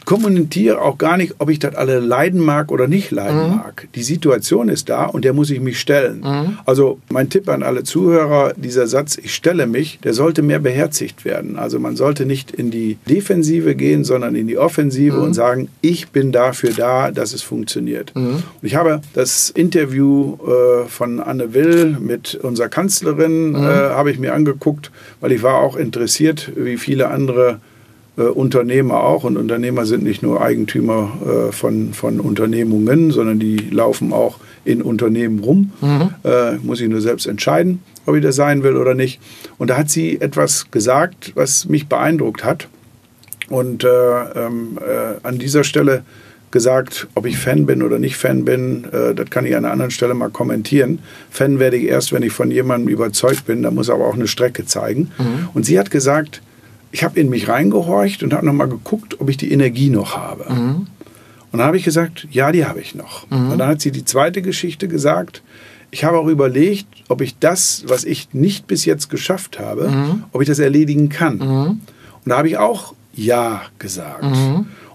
kommuniziere 0.07 0.81
auch 0.81 0.97
gar 0.97 1.17
nicht, 1.17 1.35
ob 1.39 1.49
ich 1.49 1.59
das 1.59 1.75
alle 1.75 1.99
leiden 1.99 2.39
mag 2.39 2.71
oder 2.71 2.87
nicht 2.87 3.11
leiden 3.11 3.43
mhm. 3.43 3.55
mag. 3.57 3.89
Die 3.93 4.03
Situation 4.03 4.69
ist 4.69 4.87
da 4.87 5.03
und 5.03 5.25
der 5.25 5.33
muss 5.33 5.49
ich 5.49 5.59
mich 5.59 5.81
stellen. 5.81 6.21
Mhm. 6.21 6.59
Also 6.65 6.99
mein 7.09 7.29
Tipp 7.29 7.49
an 7.49 7.61
alle 7.61 7.83
Zuhörer, 7.83 8.53
dieser 8.55 8.87
Satz, 8.87 9.17
ich 9.21 9.35
stelle 9.35 9.67
mich, 9.67 9.99
der 10.01 10.13
sollte 10.13 10.43
mehr 10.43 10.59
beherzigt 10.59 11.25
werden. 11.25 11.57
Also 11.57 11.77
man 11.77 11.97
sollte 11.97 12.25
nicht 12.25 12.51
in 12.51 12.71
die 12.71 12.97
Defensive 13.05 13.75
gehen, 13.75 14.05
sondern 14.05 14.35
in 14.35 14.47
die 14.47 14.57
Offensive 14.57 15.17
mhm. 15.17 15.23
und 15.23 15.33
sagen, 15.33 15.67
ich 15.81 16.07
bin 16.07 16.31
dafür 16.31 16.71
da, 16.71 17.11
dass 17.11 17.33
es 17.33 17.41
funktioniert. 17.41 18.15
Mhm. 18.15 18.35
Und 18.35 18.43
ich 18.61 18.75
habe 18.75 19.01
das 19.13 19.49
Interview 19.49 20.37
äh, 20.47 20.87
von 20.87 21.19
Anne 21.19 21.53
Will 21.53 21.97
mit 21.99 22.35
unserer 22.35 22.69
Kanzlerin, 22.69 23.49
mhm. 23.49 23.55
äh, 23.57 23.89
habe 23.89 24.11
ich 24.11 24.19
mir 24.19 24.33
angeguckt, 24.33 24.89
weil 25.19 25.33
ich 25.33 25.43
war 25.43 25.55
auch 25.55 25.75
interessiert, 25.75 26.53
wie 26.55 26.77
viele 26.77 27.09
andere 27.09 27.59
äh, 28.17 28.21
Unternehmer 28.23 29.03
auch. 29.03 29.23
Und 29.23 29.37
Unternehmer 29.37 29.85
sind 29.85 30.03
nicht 30.03 30.23
nur 30.23 30.41
Eigentümer 30.41 31.11
äh, 31.49 31.51
von, 31.51 31.93
von 31.93 32.19
Unternehmungen, 32.19 33.11
sondern 33.11 33.39
die 33.39 33.57
laufen 33.71 34.13
auch 34.13 34.39
in 34.65 34.81
Unternehmen 34.81 35.39
rum. 35.39 35.71
Mhm. 35.81 36.09
Äh, 36.23 36.57
muss 36.57 36.81
ich 36.81 36.89
nur 36.89 37.01
selbst 37.01 37.25
entscheiden, 37.25 37.81
ob 38.05 38.15
ich 38.15 38.23
das 38.23 38.35
sein 38.35 38.63
will 38.63 38.75
oder 38.75 38.93
nicht. 38.93 39.21
Und 39.57 39.69
da 39.69 39.77
hat 39.77 39.89
sie 39.89 40.19
etwas 40.19 40.69
gesagt, 40.71 41.31
was 41.35 41.67
mich 41.69 41.87
beeindruckt 41.87 42.43
hat. 42.43 42.67
Und 43.49 43.85
äh, 43.85 43.87
ähm, 43.87 44.77
äh, 44.77 45.25
an 45.25 45.39
dieser 45.39 45.63
Stelle 45.63 46.03
gesagt, 46.51 47.07
ob 47.15 47.25
ich 47.25 47.37
Fan 47.37 47.65
bin 47.65 47.81
oder 47.81 47.99
nicht 47.99 48.17
Fan 48.17 48.45
bin, 48.45 48.85
äh, 48.91 49.13
das 49.13 49.29
kann 49.29 49.45
ich 49.45 49.55
an 49.55 49.63
einer 49.63 49.71
anderen 49.71 49.91
Stelle 49.91 50.13
mal 50.13 50.29
kommentieren. 50.29 50.99
Fan 51.29 51.59
werde 51.59 51.77
ich 51.77 51.85
erst, 51.85 52.11
wenn 52.11 52.23
ich 52.23 52.33
von 52.33 52.51
jemandem 52.51 52.89
überzeugt 52.89 53.45
bin, 53.45 53.63
da 53.63 53.71
muss 53.71 53.89
aber 53.89 54.05
auch 54.05 54.15
eine 54.15 54.27
Strecke 54.27 54.65
zeigen. 54.65 55.11
Mhm. 55.17 55.49
Und 55.53 55.65
sie 55.65 55.79
hat 55.79 55.91
gesagt, 55.91 56.41
ich 56.97 57.03
habe 57.03 57.19
in 57.19 57.29
mich 57.29 57.47
reingehorcht 57.47 58.23
und 58.23 58.33
habe 58.33 58.43
nochmal 58.43 58.67
geguckt, 58.67 59.21
ob 59.21 59.29
ich 59.29 59.37
die 59.37 59.51
Energie 59.51 59.91
noch 59.91 60.17
habe. 60.17 60.51
Mhm. 60.51 60.87
Und 61.51 61.59
dann 61.59 61.67
habe 61.67 61.77
ich 61.77 61.83
gesagt, 61.83 62.27
ja, 62.31 62.51
die 62.51 62.65
habe 62.65 62.81
ich 62.81 62.95
noch. 62.95 63.29
Mhm. 63.29 63.51
Und 63.51 63.59
dann 63.59 63.69
hat 63.69 63.81
sie 63.81 63.91
die 63.91 64.03
zweite 64.03 64.41
Geschichte 64.41 64.87
gesagt. 64.87 65.43
Ich 65.91 66.03
habe 66.03 66.17
auch 66.17 66.25
überlegt, 66.25 66.87
ob 67.07 67.21
ich 67.21 67.37
das, 67.37 67.83
was 67.85 68.03
ich 68.03 68.33
nicht 68.33 68.65
bis 68.65 68.85
jetzt 68.85 69.11
geschafft 69.11 69.59
habe, 69.59 69.89
mhm. 69.89 70.23
ob 70.31 70.41
ich 70.41 70.47
das 70.47 70.57
erledigen 70.57 71.09
kann. 71.09 71.37
Mhm. 71.37 71.67
Und 71.67 71.81
da 72.25 72.39
habe 72.39 72.47
ich 72.47 72.57
auch 72.57 72.95
Ja 73.13 73.61
gesagt. 73.77 74.25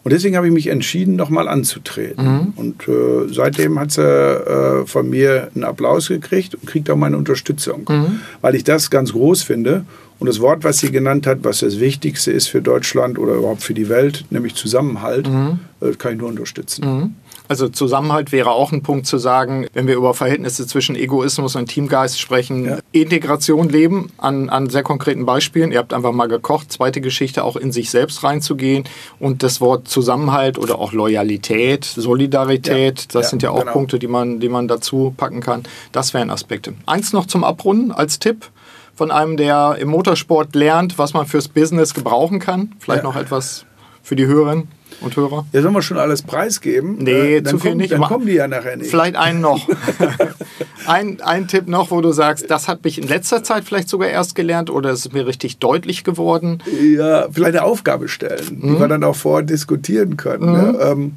Mhm. 0.02 0.04
Und 0.04 0.12
deswegen 0.12 0.36
habe 0.36 0.46
ich 0.46 0.52
mich 0.52 0.66
entschieden, 0.66 1.16
nochmal 1.16 1.48
anzutreten. 1.48 2.24
Mhm. 2.24 2.52
Und 2.56 2.88
äh, 2.88 3.32
seitdem 3.32 3.78
hat 3.78 3.92
sie 3.92 4.02
äh, 4.02 4.86
von 4.86 5.08
mir 5.08 5.48
einen 5.54 5.64
Applaus 5.64 6.08
gekriegt 6.08 6.54
und 6.54 6.66
kriegt 6.66 6.90
auch 6.90 6.96
meine 6.96 7.16
Unterstützung, 7.16 7.86
mhm. 7.88 8.20
weil 8.40 8.54
ich 8.54 8.64
das 8.64 8.90
ganz 8.90 9.12
groß 9.12 9.42
finde. 9.42 9.84
Und 10.18 10.26
das 10.28 10.40
Wort, 10.40 10.62
was 10.62 10.78
sie 10.78 10.92
genannt 10.92 11.26
hat, 11.26 11.38
was 11.42 11.60
das 11.60 11.80
Wichtigste 11.80 12.30
ist 12.30 12.46
für 12.46 12.62
Deutschland 12.62 13.18
oder 13.18 13.34
überhaupt 13.34 13.62
für 13.62 13.74
die 13.74 13.88
Welt, 13.88 14.24
nämlich 14.30 14.54
Zusammenhalt, 14.54 15.28
mhm. 15.28 15.60
Äh, 15.80 15.92
kann 15.92 16.12
ich 16.12 16.18
nur 16.18 16.28
unterstützen. 16.28 17.16
Also 17.48 17.68
Zusammenhalt 17.68 18.32
wäre 18.32 18.50
auch 18.50 18.72
ein 18.72 18.82
Punkt 18.82 19.06
zu 19.06 19.18
sagen, 19.18 19.66
wenn 19.72 19.86
wir 19.86 19.96
über 19.96 20.14
Verhältnisse 20.14 20.66
zwischen 20.66 20.96
Egoismus 20.96 21.56
und 21.56 21.66
Teamgeist 21.66 22.20
sprechen, 22.20 22.64
ja. 22.64 22.78
Integration 22.92 23.68
leben 23.68 24.10
an, 24.18 24.48
an 24.48 24.70
sehr 24.70 24.82
konkreten 24.82 25.26
Beispielen. 25.26 25.72
Ihr 25.72 25.78
habt 25.78 25.92
einfach 25.92 26.12
mal 26.12 26.28
gekocht, 26.28 26.72
zweite 26.72 27.00
Geschichte 27.00 27.44
auch 27.44 27.56
in 27.56 27.72
sich 27.72 27.90
selbst 27.90 28.22
reinzugehen 28.22 28.84
und 29.18 29.42
das 29.42 29.60
Wort 29.60 29.88
Zusammenhalt 29.88 30.58
oder 30.58 30.78
auch 30.78 30.92
Loyalität, 30.92 31.84
Solidarität, 31.84 33.00
ja. 33.00 33.06
das 33.12 33.24
ja, 33.24 33.30
sind 33.30 33.42
ja 33.42 33.50
auch 33.50 33.60
genau. 33.60 33.72
Punkte, 33.72 33.98
die 33.98 34.08
man, 34.08 34.40
die 34.40 34.48
man 34.48 34.68
dazu 34.68 35.12
packen 35.16 35.40
kann. 35.40 35.64
Das 35.92 36.14
wären 36.14 36.30
Aspekte. 36.30 36.74
Eins 36.86 37.12
noch 37.12 37.26
zum 37.26 37.44
Abrunden 37.44 37.92
als 37.92 38.18
Tipp 38.18 38.50
von 38.94 39.10
einem, 39.10 39.36
der 39.36 39.76
im 39.80 39.88
Motorsport 39.88 40.54
lernt, 40.54 40.98
was 40.98 41.12
man 41.12 41.26
fürs 41.26 41.48
Business 41.48 41.94
gebrauchen 41.94 42.38
kann. 42.38 42.72
Vielleicht 42.78 43.04
noch 43.04 43.16
etwas 43.16 43.64
für 44.02 44.16
die 44.16 44.26
Hörerinnen 44.26 44.68
und 45.02 45.16
Hörer. 45.16 45.46
Ja, 45.52 45.62
sollen 45.62 45.74
wir 45.74 45.82
schon 45.82 45.98
alles 45.98 46.22
preisgeben? 46.22 46.98
Nee, 46.98 47.36
äh, 47.36 47.42
zu 47.42 47.58
viel 47.58 47.70
kommen, 47.70 47.80
nicht. 47.80 47.92
Dann 47.92 48.02
kommen 48.02 48.26
die 48.26 48.34
ja 48.34 48.48
nachher 48.48 48.76
nicht. 48.76 48.90
Vielleicht 48.90 49.16
einen 49.16 49.40
noch. 49.40 49.68
ein, 50.86 51.20
ein 51.20 51.48
Tipp 51.48 51.68
noch, 51.68 51.90
wo 51.90 52.00
du 52.00 52.12
sagst, 52.12 52.50
das 52.50 52.68
hat 52.68 52.84
mich 52.84 52.98
in 52.98 53.08
letzter 53.08 53.42
Zeit 53.42 53.64
vielleicht 53.64 53.88
sogar 53.88 54.08
erst 54.08 54.34
gelernt 54.34 54.70
oder 54.70 54.90
ist 54.90 55.06
es 55.06 55.12
mir 55.12 55.26
richtig 55.26 55.58
deutlich 55.58 56.04
geworden? 56.04 56.62
Ja, 56.96 57.26
vielleicht 57.30 57.56
eine 57.56 57.64
Aufgabe 57.64 58.08
stellen, 58.08 58.60
mhm. 58.60 58.74
die 58.74 58.80
wir 58.80 58.88
dann 58.88 59.04
auch 59.04 59.16
vorher 59.16 59.44
diskutieren 59.44 60.16
können. 60.16 60.46
Mhm. 60.46 60.52
Ne? 60.52 60.78
Ähm, 60.80 61.12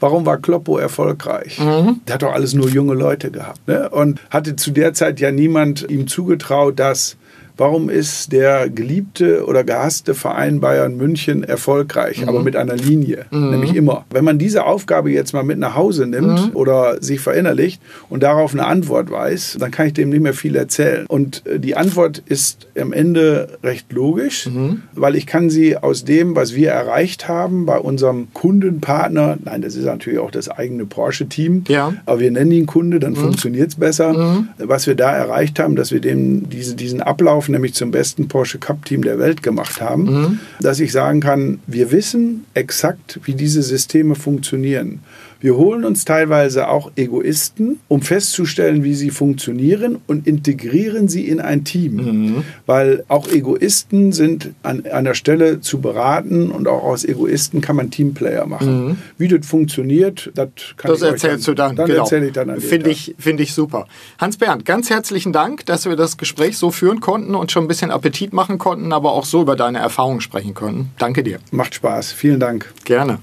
warum 0.00 0.26
war 0.26 0.38
Kloppo 0.38 0.78
erfolgreich? 0.78 1.58
Mhm. 1.58 2.00
Der 2.06 2.14
hat 2.14 2.22
doch 2.22 2.32
alles 2.32 2.54
nur 2.54 2.68
junge 2.68 2.94
Leute 2.94 3.30
gehabt. 3.30 3.66
Ne? 3.68 3.88
Und 3.90 4.20
hatte 4.30 4.56
zu 4.56 4.70
der 4.70 4.94
Zeit 4.94 5.20
ja 5.20 5.30
niemand 5.30 5.88
ihm 5.88 6.06
zugetraut, 6.06 6.78
dass 6.78 7.16
Warum 7.60 7.90
ist 7.90 8.32
der 8.32 8.70
geliebte 8.70 9.44
oder 9.44 9.64
gehasste 9.64 10.14
Verein 10.14 10.60
Bayern 10.60 10.96
München 10.96 11.44
erfolgreich, 11.44 12.22
mhm. 12.22 12.28
aber 12.30 12.42
mit 12.42 12.56
einer 12.56 12.74
Linie? 12.74 13.26
Mhm. 13.30 13.50
Nämlich 13.50 13.74
immer. 13.76 14.06
Wenn 14.08 14.24
man 14.24 14.38
diese 14.38 14.64
Aufgabe 14.64 15.10
jetzt 15.10 15.34
mal 15.34 15.42
mit 15.42 15.58
nach 15.58 15.74
Hause 15.74 16.06
nimmt 16.06 16.52
mhm. 16.52 16.56
oder 16.56 17.02
sich 17.02 17.20
verinnerlicht 17.20 17.82
und 18.08 18.22
darauf 18.22 18.54
eine 18.54 18.66
Antwort 18.66 19.10
weiß, 19.10 19.58
dann 19.60 19.70
kann 19.70 19.88
ich 19.88 19.92
dem 19.92 20.08
nicht 20.08 20.22
mehr 20.22 20.32
viel 20.32 20.56
erzählen. 20.56 21.04
Und 21.06 21.46
äh, 21.46 21.60
die 21.60 21.76
Antwort 21.76 22.22
ist 22.24 22.66
am 22.80 22.94
Ende 22.94 23.58
recht 23.62 23.92
logisch, 23.92 24.46
mhm. 24.46 24.84
weil 24.94 25.14
ich 25.14 25.26
kann 25.26 25.50
sie 25.50 25.76
aus 25.76 26.06
dem, 26.06 26.36
was 26.36 26.54
wir 26.54 26.70
erreicht 26.70 27.28
haben 27.28 27.66
bei 27.66 27.76
unserem 27.76 28.28
Kundenpartner, 28.32 29.36
nein, 29.44 29.60
das 29.60 29.76
ist 29.76 29.84
natürlich 29.84 30.18
auch 30.18 30.30
das 30.30 30.48
eigene 30.48 30.86
Porsche-Team, 30.86 31.64
ja. 31.68 31.92
aber 32.06 32.20
wir 32.20 32.30
nennen 32.30 32.52
ihn 32.52 32.64
Kunde, 32.64 33.00
dann 33.00 33.12
mhm. 33.12 33.16
funktioniert 33.16 33.68
es 33.68 33.74
besser, 33.74 34.14
mhm. 34.14 34.48
was 34.56 34.86
wir 34.86 34.94
da 34.94 35.12
erreicht 35.12 35.58
haben, 35.58 35.76
dass 35.76 35.92
wir 35.92 36.00
dem 36.00 36.48
diese, 36.48 36.74
diesen 36.74 37.02
Ablauf 37.02 37.49
nämlich 37.50 37.74
zum 37.74 37.90
besten 37.90 38.28
Porsche 38.28 38.58
Cup 38.58 38.84
Team 38.84 39.02
der 39.02 39.18
Welt 39.18 39.42
gemacht 39.42 39.80
haben, 39.80 40.04
mhm. 40.04 40.38
dass 40.60 40.80
ich 40.80 40.92
sagen 40.92 41.20
kann, 41.20 41.60
wir 41.66 41.90
wissen 41.90 42.44
exakt, 42.54 43.20
wie 43.24 43.34
diese 43.34 43.62
Systeme 43.62 44.14
funktionieren. 44.14 45.00
Wir 45.40 45.56
holen 45.56 45.84
uns 45.84 46.04
teilweise 46.04 46.68
auch 46.68 46.92
Egoisten, 46.96 47.80
um 47.88 48.02
festzustellen, 48.02 48.84
wie 48.84 48.94
sie 48.94 49.10
funktionieren 49.10 49.98
und 50.06 50.26
integrieren 50.26 51.08
sie 51.08 51.26
in 51.28 51.40
ein 51.40 51.64
Team. 51.64 51.94
Mhm. 51.94 52.44
Weil 52.66 53.04
auch 53.08 53.26
Egoisten 53.28 54.12
sind 54.12 54.50
an 54.62 54.84
einer 54.84 55.14
Stelle 55.14 55.60
zu 55.60 55.80
beraten 55.80 56.50
und 56.50 56.68
auch 56.68 56.84
aus 56.84 57.04
Egoisten 57.04 57.62
kann 57.62 57.76
man 57.76 57.90
Teamplayer 57.90 58.46
machen. 58.46 58.88
Mhm. 58.88 58.96
Wie 59.16 59.28
das 59.28 59.46
funktioniert, 59.46 60.30
das 60.34 60.48
kann 60.76 60.90
das 60.90 61.00
ich 61.00 61.08
erzählst 61.08 61.48
dann, 61.48 61.54
du 61.54 61.62
dann. 61.62 61.76
Dann 61.76 61.86
genau. 61.86 62.00
erzähle 62.00 62.26
ich 62.26 62.32
dann 62.32 62.50
an 62.50 62.60
Finde 62.60 62.90
ich, 62.90 63.14
find 63.18 63.40
ich 63.40 63.54
super. 63.54 63.86
Hans-Bernd, 64.18 64.66
ganz 64.66 64.90
herzlichen 64.90 65.32
Dank, 65.32 65.64
dass 65.64 65.86
wir 65.86 65.96
das 65.96 66.18
Gespräch 66.18 66.58
so 66.58 66.70
führen 66.70 67.00
konnten 67.00 67.34
und 67.34 67.50
schon 67.50 67.64
ein 67.64 67.68
bisschen 67.68 67.90
Appetit 67.90 68.34
machen 68.34 68.58
konnten, 68.58 68.92
aber 68.92 69.12
auch 69.12 69.24
so 69.24 69.40
über 69.40 69.56
deine 69.56 69.78
Erfahrungen 69.78 70.20
sprechen 70.20 70.52
können. 70.52 70.90
Danke 70.98 71.22
dir. 71.22 71.38
Macht 71.50 71.74
Spaß. 71.74 72.12
Vielen 72.12 72.40
Dank. 72.40 72.72
Gerne. 72.84 73.18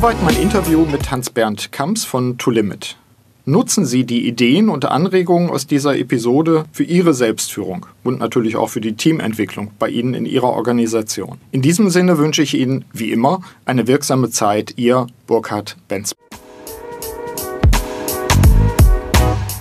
Soweit 0.00 0.22
mein 0.22 0.36
Interview 0.36 0.86
mit 0.86 1.10
Hans-Bernd 1.10 1.72
Kamps 1.72 2.06
von 2.06 2.38
To 2.38 2.50
Limit. 2.50 2.96
Nutzen 3.44 3.84
Sie 3.84 4.06
die 4.06 4.26
Ideen 4.26 4.70
und 4.70 4.86
Anregungen 4.86 5.50
aus 5.50 5.66
dieser 5.66 5.98
Episode 5.98 6.64
für 6.72 6.84
Ihre 6.84 7.12
Selbstführung 7.12 7.84
und 8.02 8.18
natürlich 8.18 8.56
auch 8.56 8.70
für 8.70 8.80
die 8.80 8.94
Teamentwicklung 8.94 9.72
bei 9.78 9.90
Ihnen 9.90 10.14
in 10.14 10.24
Ihrer 10.24 10.54
Organisation. 10.54 11.36
In 11.50 11.60
diesem 11.60 11.90
Sinne 11.90 12.16
wünsche 12.16 12.40
ich 12.40 12.54
Ihnen, 12.54 12.86
wie 12.94 13.12
immer, 13.12 13.42
eine 13.66 13.86
wirksame 13.88 14.30
Zeit. 14.30 14.78
Ihr 14.78 15.06
Burkhard 15.26 15.76
Benz. 15.86 16.14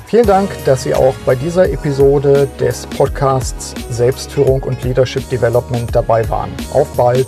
Vielen 0.05 0.25
Dank, 0.25 0.49
dass 0.63 0.83
Sie 0.83 0.95
auch 0.95 1.15
bei 1.25 1.35
dieser 1.35 1.69
Episode 1.69 2.47
des 2.61 2.87
Podcasts 2.87 3.75
Selbstführung 3.89 4.63
und 4.63 4.81
Leadership 4.85 5.29
Development 5.29 5.93
dabei 5.93 6.29
waren. 6.29 6.51
Auf 6.71 6.95
bald! 6.95 7.27